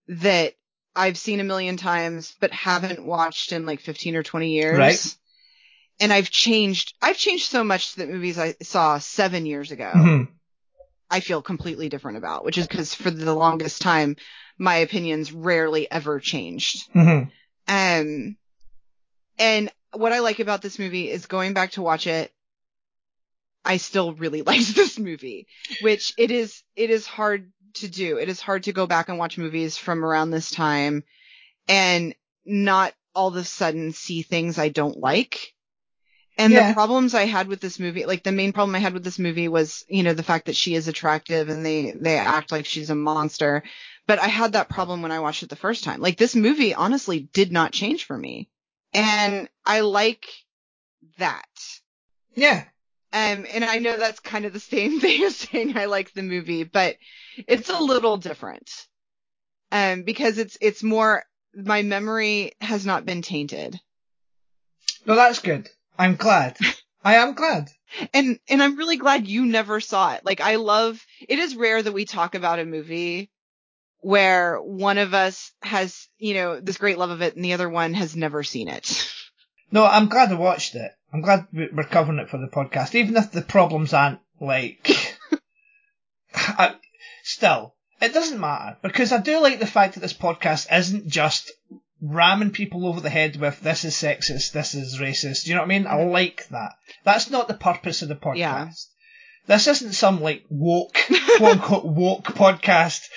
that 0.10 0.54
I've 0.96 1.18
seen 1.18 1.40
a 1.40 1.44
million 1.46 1.76
times 1.78 2.36
but 2.40 2.52
haven't 2.52 3.04
watched 3.04 3.52
in 3.52 3.66
like 3.66 3.80
15 3.80 4.16
or 4.18 4.22
20 4.24 4.52
years. 4.52 4.78
Right. 4.78 5.16
And 6.00 6.14
I've 6.14 6.30
changed 6.30 6.94
I've 7.02 7.18
changed 7.18 7.50
so 7.50 7.64
much 7.64 7.96
that 7.96 8.10
movies 8.10 8.38
I 8.40 8.56
saw 8.62 9.00
7 9.00 9.46
years 9.46 9.72
ago. 9.72 9.92
Mhm. 9.96 10.28
I 11.10 11.20
feel 11.22 11.42
completely 11.42 11.90
different 11.90 12.18
about, 12.18 12.46
which 12.46 12.58
is 12.58 12.68
because 12.68 12.94
for 12.94 13.10
the 13.10 13.34
longest 13.34 13.82
time, 13.82 14.16
my 14.58 14.78
opinions 14.78 15.32
rarely 15.32 15.90
ever 15.90 16.20
changed. 16.20 16.88
Mhm. 16.94 17.32
Um, 17.68 18.38
and 19.40 19.72
what 19.94 20.14
I 20.14 20.20
like 20.20 20.40
about 20.40 20.62
this 20.62 20.78
movie 20.78 21.10
is 21.10 21.26
going 21.26 21.54
back 21.54 21.72
to 21.72 21.82
watch 21.82 22.06
it. 22.06 22.32
I 23.66 23.78
still 23.78 24.14
really 24.14 24.42
liked 24.44 24.76
this 24.76 25.00
movie, 25.00 25.48
which 25.82 26.14
it 26.18 26.32
is, 26.32 26.64
it 26.76 26.90
is 26.90 27.08
hard 27.08 27.52
to 27.76 27.88
do. 27.88 28.18
It 28.18 28.30
is 28.30 28.40
hard 28.40 28.64
to 28.64 28.74
go 28.74 28.86
back 28.86 29.10
and 29.10 29.18
watch 29.18 29.38
movies 29.38 29.78
from 29.78 30.06
around 30.06 30.30
this 30.32 30.52
time 30.52 31.04
and 31.68 32.16
not 32.46 32.94
all 33.16 33.30
of 33.30 33.36
a 33.36 33.44
sudden 33.44 33.92
see 33.92 34.22
things 34.22 34.58
I 34.58 34.70
don't 34.70 34.98
like. 34.98 35.54
And 36.40 36.54
Yeah. 36.54 36.70
the 36.70 36.74
problems 36.74 37.14
I 37.14 37.26
had 37.26 37.50
with 37.50 37.60
this 37.60 37.80
movie, 37.80 38.06
like 38.06 38.24
the 38.24 38.32
main 38.32 38.54
problem 38.54 38.74
I 38.74 38.80
had 38.80 38.94
with 38.94 39.04
this 39.04 39.20
movie 39.20 39.50
was, 39.50 39.84
you 39.90 40.04
know, 40.04 40.14
the 40.14 40.24
fact 40.24 40.46
that 40.46 40.56
she 40.56 40.74
is 40.74 40.88
attractive 40.88 41.50
and 41.50 41.66
they, 41.66 41.92
they 41.92 42.18
act 42.18 42.54
like 42.54 42.66
she's 42.66 42.90
a 42.90 42.96
monster. 42.96 43.62
But 44.08 44.20
I 44.20 44.28
had 44.28 44.54
that 44.54 44.70
problem 44.70 45.02
when 45.02 45.12
I 45.12 45.20
watched 45.20 45.44
it 45.44 45.50
the 45.50 45.58
first 45.58 45.84
time. 45.84 46.00
Like 46.00 46.18
this 46.18 46.38
movie 46.38 46.74
honestly 46.74 47.20
did 47.20 47.52
not 47.52 47.74
change 47.74 48.06
for 48.06 48.18
me. 48.18 48.48
And 48.94 49.50
I 49.66 49.82
like 49.82 50.28
that. 51.18 51.46
Yeah. 52.36 52.64
Um, 53.12 53.46
and 53.52 53.66
I 53.66 53.80
know 53.80 53.98
that's 53.98 54.22
kind 54.22 54.46
of 54.46 54.54
the 54.54 54.62
same 54.62 55.00
thing 55.02 55.24
as 55.24 55.36
saying 55.36 55.78
I 55.78 55.86
like 55.86 56.14
the 56.14 56.24
movie, 56.24 56.64
but 56.64 56.96
it's 57.50 57.70
a 57.70 57.80
little 57.82 58.16
different. 58.16 58.72
Um, 59.74 60.04
because 60.04 60.38
it's, 60.38 60.58
it's 60.62 60.84
more, 60.84 61.24
my 61.54 61.82
memory 61.82 62.54
has 62.62 62.86
not 62.86 63.06
been 63.06 63.22
tainted. 63.24 63.78
No, 65.06 65.16
that's 65.16 65.40
good. 65.40 65.70
I'm 66.00 66.16
glad. 66.16 66.58
I 67.04 67.16
am 67.16 67.34
glad. 67.34 67.70
And, 68.14 68.38
and 68.48 68.62
I'm 68.62 68.76
really 68.76 68.98
glad 68.98 69.28
you 69.28 69.48
never 69.48 69.80
saw 69.80 70.14
it. 70.14 70.24
Like 70.24 70.42
I 70.42 70.58
love, 70.58 71.04
it 71.28 71.40
is 71.40 71.56
rare 71.56 71.82
that 71.82 71.92
we 71.92 72.06
talk 72.06 72.36
about 72.36 72.60
a 72.60 72.66
movie 72.66 73.32
where 74.02 74.58
one 74.62 75.00
of 75.00 75.16
us 75.16 75.52
has, 75.64 76.08
you 76.20 76.36
know, 76.36 76.60
this 76.60 76.78
great 76.78 77.00
love 77.00 77.10
of 77.10 77.24
it 77.24 77.36
and 77.36 77.44
the 77.44 77.54
other 77.54 77.68
one 77.68 77.96
has 77.96 78.16
never 78.16 78.44
seen 78.44 78.68
it. 78.70 79.12
No, 79.72 79.86
I'm 79.86 80.08
glad 80.08 80.32
I 80.32 80.36
watched 80.36 80.74
it. 80.76 80.92
I'm 81.14 81.22
glad 81.22 81.46
we- 81.54 81.70
we're 81.72 81.84
covering 81.84 82.18
it 82.20 82.30
for 82.30 82.38
the 82.40 82.48
podcast, 82.48 82.96
even 82.96 83.16
if 83.18 83.32
the 83.32 83.42
problems 83.44 83.94
aren't 83.94 84.20
like. 84.40 85.18
I, 86.36 86.76
still, 87.24 87.76
it 88.02 88.14
doesn't 88.14 88.40
matter 88.40 88.78
because 88.82 89.12
I 89.12 89.20
do 89.20 89.40
like 89.40 89.60
the 89.60 89.68
fact 89.68 89.94
that 89.96 90.00
this 90.00 90.14
podcast 90.14 90.68
isn't 90.76 91.08
just 91.08 91.52
ramming 92.02 92.52
people 92.52 92.88
over 92.88 93.00
the 93.00 93.10
head 93.10 93.36
with 93.36 93.60
this 93.62 93.86
is 93.86 93.96
sexist, 93.96 94.52
this 94.52 94.74
is 94.74 95.00
racist. 95.00 95.44
Do 95.44 95.50
You 95.50 95.56
know 95.56 95.62
what 95.62 95.68
I 95.68 95.70
mean? 95.70 95.88
I 95.88 96.04
like 96.04 96.48
that. 96.50 96.74
That's 97.04 97.30
not 97.30 97.48
the 97.48 97.54
purpose 97.54 98.02
of 98.02 98.10
the 98.10 98.16
podcast. 98.16 98.38
Yeah. 98.38 98.70
This 99.48 99.68
isn't 99.68 99.94
some 99.94 100.22
like 100.22 100.44
woke, 100.50 100.98
quote 101.38 101.52
unquote 101.58 101.86
woke 101.86 102.26
podcast. 102.26 103.08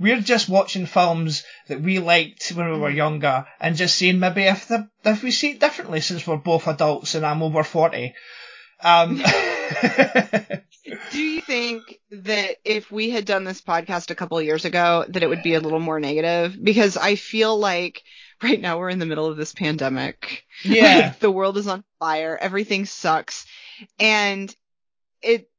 We're 0.00 0.20
just 0.20 0.48
watching 0.48 0.86
films 0.86 1.44
that 1.66 1.80
we 1.80 1.98
liked 1.98 2.50
when 2.50 2.70
we 2.70 2.78
were 2.78 2.90
younger 2.90 3.46
and 3.60 3.74
just 3.74 3.96
seeing 3.96 4.20
maybe 4.20 4.42
if 4.42 4.68
the, 4.68 4.88
if 5.04 5.24
we 5.24 5.32
see 5.32 5.52
it 5.52 5.60
differently 5.60 6.00
since 6.00 6.24
we're 6.24 6.36
both 6.36 6.68
adults 6.68 7.16
and 7.16 7.26
I'm 7.26 7.42
over 7.42 7.64
40. 7.64 8.14
Um, 8.80 9.16
Do 11.10 11.20
you 11.20 11.40
think 11.40 11.82
that 12.10 12.56
if 12.64 12.90
we 12.90 13.10
had 13.10 13.24
done 13.24 13.44
this 13.44 13.60
podcast 13.60 14.10
a 14.10 14.14
couple 14.14 14.38
of 14.38 14.44
years 14.44 14.64
ago, 14.64 15.04
that 15.08 15.22
it 15.22 15.28
would 15.28 15.42
be 15.42 15.54
a 15.54 15.60
little 15.60 15.80
more 15.80 15.98
negative? 15.98 16.56
Because 16.62 16.96
I 16.96 17.16
feel 17.16 17.58
like 17.58 18.02
right 18.42 18.60
now 18.60 18.78
we're 18.78 18.90
in 18.90 18.98
the 18.98 19.06
middle 19.06 19.26
of 19.26 19.36
this 19.36 19.52
pandemic. 19.54 20.44
yeah. 20.64 20.96
Like, 20.98 21.18
the 21.20 21.30
world 21.30 21.56
is 21.56 21.66
on 21.68 21.84
fire. 21.98 22.36
Everything 22.40 22.84
sucks. 22.86 23.46
And 23.98 24.54
it, 25.22 25.50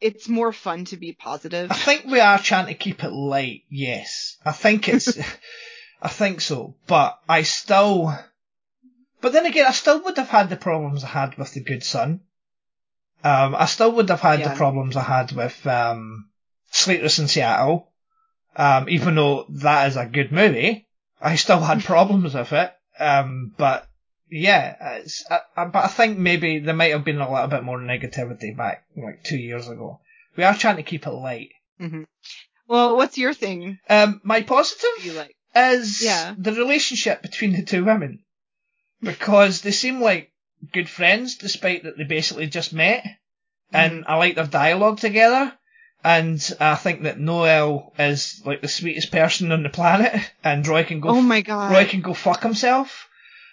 it's 0.00 0.28
more 0.28 0.52
fun 0.52 0.84
to 0.86 0.96
be 0.96 1.12
positive. 1.12 1.70
I 1.70 1.74
think 1.74 2.04
we 2.06 2.20
are 2.20 2.38
trying 2.38 2.66
to 2.66 2.74
keep 2.74 3.02
it 3.04 3.10
light, 3.12 3.62
yes. 3.70 4.36
I 4.44 4.52
think 4.52 4.88
it's, 4.88 5.18
I 6.02 6.08
think 6.08 6.40
so. 6.40 6.76
But 6.86 7.18
I 7.28 7.42
still, 7.42 8.14
but 9.20 9.32
then 9.32 9.46
again, 9.46 9.66
I 9.66 9.72
still 9.72 10.02
would 10.04 10.16
have 10.16 10.28
had 10.28 10.50
the 10.50 10.56
problems 10.56 11.02
I 11.04 11.08
had 11.08 11.36
with 11.36 11.52
The 11.52 11.60
Good 11.60 11.82
Son. 11.82 12.20
Um, 13.24 13.56
I 13.56 13.66
still 13.66 13.90
would 13.92 14.08
have 14.10 14.20
had 14.20 14.38
Yeah. 14.40 14.50
the 14.50 14.56
problems 14.56 14.94
I 14.96 15.02
had 15.02 15.32
with, 15.32 15.66
um, 15.66 16.30
Sleepless 16.70 17.18
in 17.18 17.26
Seattle. 17.28 17.90
Um, 18.54 18.88
even 18.88 19.14
though 19.14 19.46
that 19.50 19.88
is 19.88 19.96
a 19.96 20.04
good 20.06 20.32
movie, 20.32 20.87
I 21.20 21.36
still 21.36 21.60
had 21.60 21.82
problems 21.84 22.34
with 22.34 22.52
it. 22.52 22.72
Um, 22.98 23.52
but 23.56 23.86
yeah, 24.30 24.96
it's, 24.98 25.24
I, 25.30 25.38
I, 25.56 25.64
but 25.66 25.84
I 25.84 25.88
think 25.88 26.18
maybe 26.18 26.58
there 26.58 26.74
might 26.74 26.92
have 26.92 27.04
been 27.04 27.20
a 27.20 27.30
little 27.30 27.48
bit 27.48 27.62
more 27.64 27.78
negativity 27.78 28.56
back 28.56 28.84
like 28.96 29.24
two 29.24 29.38
years 29.38 29.68
ago. 29.68 30.00
We 30.36 30.44
are 30.44 30.54
trying 30.54 30.76
to 30.76 30.82
keep 30.82 31.06
it 31.06 31.10
light. 31.10 31.50
hmm 31.78 32.02
Well, 32.66 32.96
what's 32.96 33.18
your 33.18 33.34
thing 33.34 33.78
Um, 33.88 34.20
my 34.24 34.42
positive 34.42 35.04
you 35.04 35.12
like? 35.12 35.34
is 35.56 36.02
Yeah. 36.02 36.34
the 36.38 36.52
relationship 36.52 37.22
between 37.22 37.52
the 37.52 37.62
two 37.64 37.84
women 37.84 38.20
because 39.00 39.62
they 39.62 39.70
seem 39.72 40.00
like 40.00 40.30
good 40.72 40.88
friends 40.88 41.36
despite 41.36 41.84
that 41.84 41.96
they 41.96 42.04
basically 42.04 42.46
just 42.48 42.72
met, 42.72 43.04
and 43.72 44.04
I 44.06 44.16
like 44.16 44.34
their 44.34 44.46
dialogue 44.46 44.98
together. 44.98 45.52
And 46.04 46.40
I 46.60 46.76
think 46.76 47.02
that 47.02 47.18
Noel 47.18 47.92
is 47.98 48.40
like 48.44 48.62
the 48.62 48.68
sweetest 48.68 49.10
person 49.10 49.50
on 49.50 49.62
the 49.62 49.68
planet, 49.68 50.20
and 50.44 50.66
Roy 50.66 50.84
can 50.84 51.00
go. 51.00 51.08
Oh 51.10 51.20
my 51.20 51.40
god. 51.40 51.72
Roy 51.72 51.86
can 51.86 52.00
go 52.00 52.14
fuck 52.14 52.42
himself. 52.42 53.08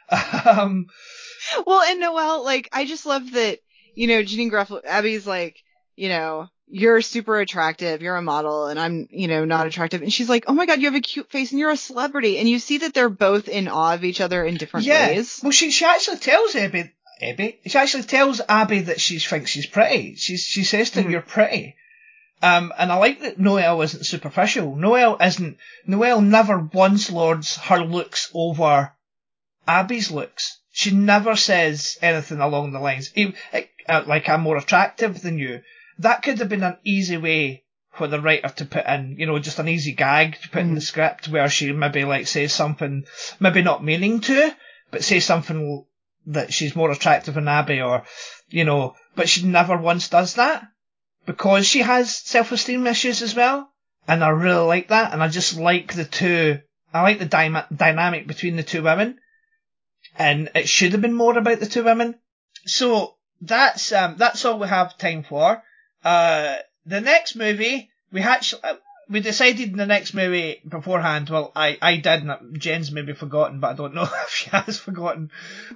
um, 0.45 0.87
Well, 1.65 1.81
and 1.81 1.99
Noel, 1.99 2.43
like, 2.43 2.69
I 2.71 2.85
just 2.85 3.05
love 3.05 3.31
that, 3.31 3.59
you 3.95 4.07
know, 4.07 4.21
Janeane 4.21 4.51
Garofalo, 4.51 4.81
Abby's 4.85 5.25
like, 5.25 5.63
you 5.95 6.09
know, 6.09 6.47
you're 6.67 7.01
super 7.01 7.39
attractive, 7.39 8.01
you're 8.01 8.15
a 8.15 8.21
model, 8.21 8.67
and 8.67 8.79
I'm, 8.79 9.07
you 9.11 9.27
know, 9.27 9.45
not 9.45 9.67
attractive. 9.67 10.01
And 10.01 10.11
she's 10.13 10.29
like, 10.29 10.45
oh 10.47 10.53
my 10.53 10.65
god, 10.65 10.79
you 10.79 10.85
have 10.85 10.95
a 10.95 11.01
cute 11.01 11.29
face 11.31 11.51
and 11.51 11.59
you're 11.59 11.71
a 11.71 11.77
celebrity. 11.77 12.37
And 12.37 12.49
you 12.49 12.59
see 12.59 12.79
that 12.79 12.93
they're 12.93 13.09
both 13.09 13.47
in 13.47 13.67
awe 13.67 13.93
of 13.93 14.03
each 14.03 14.21
other 14.21 14.43
in 14.43 14.57
different 14.57 14.85
yeah. 14.85 15.07
ways. 15.07 15.39
Well, 15.41 15.51
she 15.51 15.71
she 15.71 15.85
actually 15.85 16.17
tells 16.17 16.55
Abby, 16.55 16.91
Abby, 17.21 17.59
she 17.65 17.77
actually 17.77 18.03
tells 18.03 18.41
Abby 18.47 18.81
that 18.81 18.99
she 18.99 19.19
thinks 19.19 19.51
she's 19.51 19.67
pretty. 19.67 20.15
She's 20.15 20.41
she 20.43 20.63
says 20.63 20.89
to 20.91 21.01
him, 21.01 21.07
Mhm. 21.07 21.11
"You're 21.11 21.21
pretty." 21.21 21.75
Um, 22.41 22.73
and 22.77 22.91
I 22.91 22.95
like 22.97 23.21
that 23.21 23.39
Noel 23.39 23.81
isn't 23.81 24.05
superficial. 24.05 24.75
Noel 24.75 25.17
isn't. 25.21 25.57
Noelle 25.87 26.21
never 26.21 26.59
once 26.59 27.09
lords 27.09 27.55
her 27.57 27.83
looks 27.83 28.29
over 28.33 28.91
Abby's 29.67 30.11
looks. 30.11 30.59
She 30.71 30.91
never 30.91 31.35
says 31.35 31.97
anything 32.01 32.39
along 32.39 32.71
the 32.71 32.79
lines, 32.79 33.11
uh, 33.17 34.03
like 34.05 34.27
I'm 34.27 34.41
more 34.41 34.57
attractive 34.57 35.21
than 35.21 35.39
you. 35.39 35.61
That 35.99 36.21
could 36.21 36.39
have 36.39 36.49
been 36.49 36.63
an 36.63 36.77
easy 36.83 37.17
way 37.17 37.63
for 37.93 38.07
the 38.07 38.19
writer 38.19 38.49
to 38.49 38.65
put 38.65 38.85
in, 38.85 39.15
you 39.17 39.25
know, 39.25 39.39
just 39.39 39.59
an 39.59 39.69
easy 39.69 39.93
gag 39.93 40.37
to 40.41 40.49
put 40.49 40.61
in 40.61 40.75
the 40.75 40.81
script 40.81 41.29
where 41.29 41.49
she 41.49 41.71
maybe 41.71 42.03
like 42.03 42.27
says 42.27 42.51
something, 42.51 43.05
maybe 43.39 43.61
not 43.61 43.83
meaning 43.83 44.19
to, 44.19 44.55
but 44.91 45.03
say 45.03 45.21
something 45.21 45.85
that 46.27 46.51
she's 46.51 46.75
more 46.75 46.91
attractive 46.91 47.35
than 47.35 47.47
Abby 47.47 47.79
or, 47.79 48.03
you 48.49 48.65
know, 48.65 48.95
but 49.15 49.29
she 49.29 49.45
never 49.45 49.77
once 49.77 50.09
does 50.09 50.35
that 50.35 50.67
because 51.25 51.65
she 51.65 51.81
has 51.81 52.15
self-esteem 52.15 52.85
issues 52.87 53.21
as 53.21 53.35
well. 53.35 53.69
And 54.07 54.23
I 54.23 54.29
really 54.29 54.65
like 54.65 54.89
that. 54.89 55.13
And 55.13 55.23
I 55.23 55.27
just 55.27 55.57
like 55.57 55.93
the 55.93 56.05
two, 56.05 56.59
I 56.93 57.01
like 57.01 57.19
the 57.19 57.25
dyma- 57.25 57.75
dynamic 57.75 58.27
between 58.27 58.55
the 58.55 58.63
two 58.63 58.83
women. 58.83 59.19
And 60.17 60.49
it 60.55 60.69
should 60.69 60.91
have 60.91 61.01
been 61.01 61.13
more 61.13 61.37
about 61.37 61.59
the 61.59 61.65
two 61.65 61.83
women. 61.83 62.15
So 62.65 63.15
that's, 63.41 63.91
um, 63.91 64.15
that's 64.17 64.45
all 64.45 64.59
we 64.59 64.67
have 64.67 64.97
time 64.97 65.23
for. 65.23 65.61
Uh, 66.03 66.55
the 66.85 67.01
next 67.01 67.35
movie, 67.35 67.89
we 68.11 68.21
actually, 68.21 68.63
uh, 68.63 68.75
we 69.09 69.19
decided 69.19 69.71
in 69.71 69.77
the 69.77 69.85
next 69.85 70.13
movie 70.13 70.61
beforehand. 70.67 71.29
Well, 71.29 71.51
I, 71.55 71.77
I 71.81 71.97
did, 71.97 72.23
and 72.23 72.59
Jen's 72.59 72.91
maybe 72.91 73.13
forgotten, 73.13 73.59
but 73.59 73.71
I 73.71 73.73
don't 73.73 73.93
know 73.95 74.03
if 74.03 74.29
she 74.29 74.49
has 74.51 74.77
forgotten. 74.77 75.31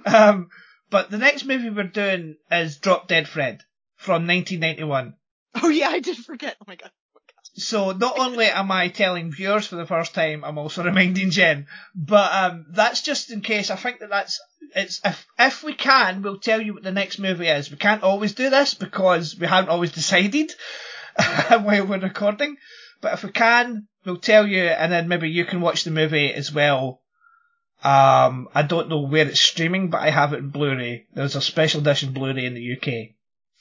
Um, 0.06 0.50
but 0.88 1.10
the 1.10 1.18
next 1.18 1.44
movie 1.44 1.70
we're 1.70 1.84
doing 1.84 2.36
is 2.50 2.78
Drop 2.78 3.08
Dead 3.08 3.28
Fred 3.28 3.62
from 3.96 4.26
1991. 4.26 5.14
Oh 5.54 5.68
yeah, 5.68 5.88
I 5.88 6.00
did 6.00 6.16
forget. 6.16 6.56
Oh 6.60 6.64
my 6.66 6.76
god. 6.76 6.90
So 7.54 7.92
not 7.92 8.18
only 8.18 8.46
am 8.46 8.70
I 8.70 8.88
telling 8.88 9.32
viewers 9.32 9.66
for 9.66 9.76
the 9.76 9.86
first 9.86 10.14
time, 10.14 10.44
I'm 10.44 10.58
also 10.58 10.84
reminding 10.90 11.30
Jen. 11.30 11.66
But 11.94 12.32
um, 12.32 12.66
that's 12.70 13.02
just 13.02 13.30
in 13.30 13.40
case. 13.40 13.70
I 13.70 13.76
think 13.76 14.00
that 14.00 14.10
that's 14.10 14.40
it's 14.74 15.00
if 15.04 15.26
if 15.38 15.62
we 15.62 15.74
can, 15.74 16.22
we'll 16.22 16.38
tell 16.40 16.60
you 16.60 16.74
what 16.74 16.82
the 16.82 16.92
next 16.92 17.18
movie 17.18 17.48
is. 17.48 17.70
We 17.70 17.76
can't 17.76 18.02
always 18.02 18.34
do 18.34 18.50
this 18.50 18.74
because 18.74 19.36
we 19.38 19.46
haven't 19.46 19.70
always 19.70 19.92
decided 19.92 20.52
while 21.48 21.86
we're 21.86 21.98
recording. 21.98 22.56
But 23.00 23.14
if 23.14 23.24
we 23.24 23.30
can, 23.30 23.88
we'll 24.04 24.18
tell 24.18 24.46
you, 24.46 24.62
and 24.64 24.92
then 24.92 25.08
maybe 25.08 25.30
you 25.30 25.44
can 25.44 25.60
watch 25.60 25.84
the 25.84 25.90
movie 25.90 26.32
as 26.32 26.52
well 26.52 27.00
Um, 27.82 28.48
I 28.54 28.62
don't 28.62 28.88
know 28.88 29.00
where 29.00 29.26
it's 29.28 29.40
streaming, 29.40 29.88
but 29.90 30.02
I 30.02 30.10
have 30.10 30.32
it 30.34 30.38
in 30.38 30.50
Blu-ray. 30.50 31.06
There's 31.14 31.36
a 31.36 31.40
special 31.40 31.80
edition 31.80 32.12
Blu-ray 32.12 32.44
in 32.44 32.54
the 32.54 32.72
UK. 32.76 33.14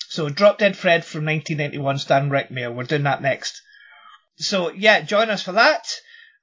So 0.09 0.27
Drop 0.27 0.57
Dead 0.57 0.75
Fred 0.75 1.05
from 1.05 1.25
1991 1.25 1.99
starring 1.99 2.31
Rik 2.31 2.49
Mayall. 2.49 2.73
We're 2.73 2.83
doing 2.83 3.03
that 3.03 3.21
next. 3.21 3.61
So 4.37 4.71
yeah, 4.71 5.01
join 5.01 5.29
us 5.29 5.43
for 5.43 5.51
that. 5.51 5.87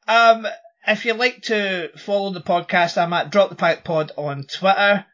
Um, 0.07 0.47
if 0.87 1.05
you'd 1.05 1.17
like 1.17 1.43
to 1.43 1.91
follow 1.99 2.33
the 2.33 2.41
podcast, 2.41 2.97
I'm 2.97 3.13
at 3.13 3.31
Drop 3.33 3.51
the 3.51 3.57
Pike 3.57 3.83
Pod 3.83 4.13
on 4.17 4.45
Twitter. 4.45 5.05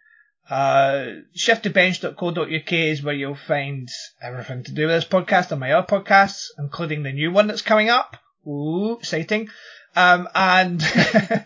Uh, 0.51 1.07
shiftybench.co.uk 1.35 2.73
is 2.73 3.03
where 3.03 3.15
you'll 3.15 3.37
find 3.37 3.89
everything 4.21 4.65
to 4.65 4.73
do 4.73 4.87
with 4.87 4.97
this 4.97 5.05
podcast 5.07 5.51
and 5.51 5.61
my 5.61 5.73
other 5.73 5.87
podcasts, 5.87 6.49
including 6.59 7.05
the 7.05 7.13
new 7.13 7.31
one 7.31 7.47
that's 7.47 7.63
coming 7.63 7.89
up. 7.89 8.19
Ooh, 8.47 8.99
exciting. 8.99 9.49
Um, 9.97 10.29
and 10.35 10.83
uh, 11.17 11.39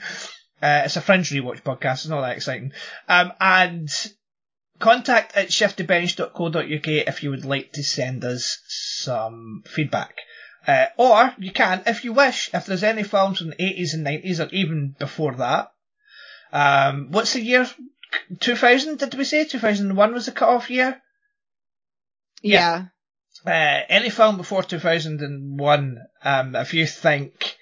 it's 0.61 0.97
a 0.97 1.01
Fringe 1.01 1.31
Rewatch 1.31 1.63
podcast. 1.63 1.93
It's 1.93 2.09
not 2.09 2.23
that 2.23 2.37
exciting. 2.37 2.73
Um, 3.09 3.33
and 3.41 3.89
contact 4.79 5.37
at 5.37 5.49
shiftybench.co.uk 5.49 6.89
if 6.89 7.23
you 7.23 7.31
would 7.31 7.45
like 7.45 7.73
to 7.73 7.83
send 7.83 8.25
us 8.25 8.59
some 8.67 9.63
feedback. 9.67 10.17
Uh, 10.67 10.87
or 10.97 11.33
you 11.39 11.53
can, 11.53 11.83
if 11.87 12.05
you 12.05 12.13
wish, 12.13 12.51
if 12.53 12.67
there's 12.67 12.83
any 12.83 13.05
films 13.05 13.39
from 13.39 13.51
the 13.51 13.57
80s 13.57 13.95
and 13.95 14.07
90s 14.07 14.45
or 14.45 14.53
even 14.53 14.97
before 14.99 15.35
that. 15.37 15.73
Um, 16.53 17.09
what's 17.11 17.35
the 17.35 17.41
year? 17.41 17.69
2000, 18.41 18.99
did 18.99 19.15
we 19.15 19.25
say? 19.25 19.45
2001 19.45 20.13
was 20.13 20.27
the 20.27 20.33
cut-off 20.33 20.71
year? 20.71 21.01
Yeah. 22.43 22.87
Uh, 23.47 23.81
any 23.89 24.11
film 24.11 24.37
before 24.37 24.63
2001, 24.63 25.99
um, 26.25 26.57
if 26.57 26.75
you 26.75 26.87
think 26.87 27.57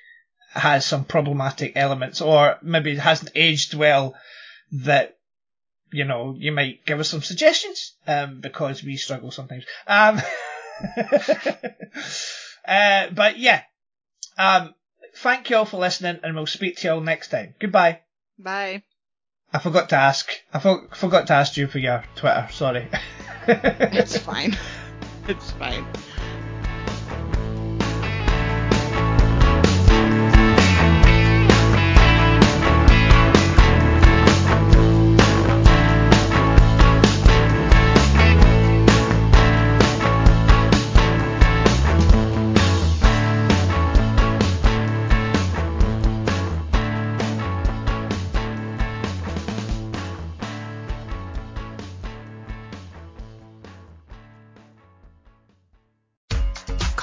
has 0.51 0.87
some 0.87 1.05
problematic 1.05 1.73
elements 1.77 2.21
or 2.21 2.59
maybe 2.63 2.97
hasn't 2.97 3.33
aged 3.35 3.75
well, 3.75 4.15
that, 4.73 5.17
you 5.95 6.05
know, 6.05 6.35
you 6.37 6.53
might 6.53 6.85
give 6.85 7.01
us 7.01 7.09
some 7.09 7.23
suggestions, 7.23 7.95
um, 8.07 8.41
because 8.41 8.83
we 8.83 8.97
struggle 8.97 9.31
sometimes. 9.31 9.65
Um, 9.87 10.21
uh, 12.67 13.07
but 13.13 13.39
yeah, 13.39 13.63
um, 14.37 14.75
thank 15.17 15.51
you 15.51 15.57
all 15.57 15.65
for 15.65 15.79
listening 15.79 16.19
and 16.23 16.35
we'll 16.35 16.47
speak 16.47 16.77
to 16.79 16.89
you 16.89 16.95
all 16.95 17.01
next 17.01 17.29
time. 17.29 17.55
Goodbye. 17.61 18.01
Bye. 18.39 18.83
I 19.53 19.61
forgot 19.61 19.91
to 19.91 19.97
ask. 19.97 20.29
I 20.53 20.59
for- 20.59 20.89
forgot 20.93 21.29
to 21.29 21.35
ask 21.35 21.57
you 21.57 21.69
for 21.69 21.79
your 21.79 22.03
Twitter. 22.17 22.49
Sorry. 22.53 22.89
It's 23.47 24.17
fine. 24.19 24.57
It's 25.29 25.53
fine. 25.53 25.87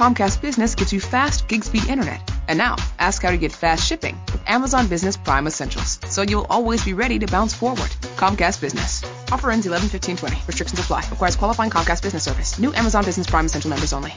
Comcast 0.02 0.42
Business 0.42 0.74
gives 0.74 0.92
you 0.92 1.00
fast 1.00 1.48
gig 1.48 1.64
speed 1.64 1.86
internet. 1.86 2.28
And 2.48 2.58
now, 2.58 2.76
ask 2.98 3.22
how 3.22 3.30
to 3.30 3.38
get 3.38 3.52
fast 3.52 3.86
shipping 3.86 4.18
with 4.32 4.42
Amazon 4.48 4.88
Business 4.88 5.16
Prime 5.16 5.46
Essentials, 5.46 6.00
so 6.10 6.24
you'll 6.24 6.48
always 6.50 6.84
be 6.84 6.94
ready 6.94 7.20
to 7.20 7.28
bounce 7.28 7.54
forward. 7.54 7.92
Comcast 8.18 8.60
Business. 8.62 9.04
Offer 9.32 9.52
ends 9.52 9.68
11 9.68 9.90
15 9.90 10.18
20. 10.18 10.38
Restrictions 10.48 10.80
apply. 10.80 11.06
Requires 11.12 11.36
qualifying 11.36 11.70
Comcast 11.70 12.02
Business 12.02 12.24
service. 12.24 12.58
New 12.58 12.74
Amazon 12.74 13.06
Business 13.06 13.28
Prime 13.28 13.46
Essential 13.46 13.70
members 13.70 13.94
only. 13.94 14.16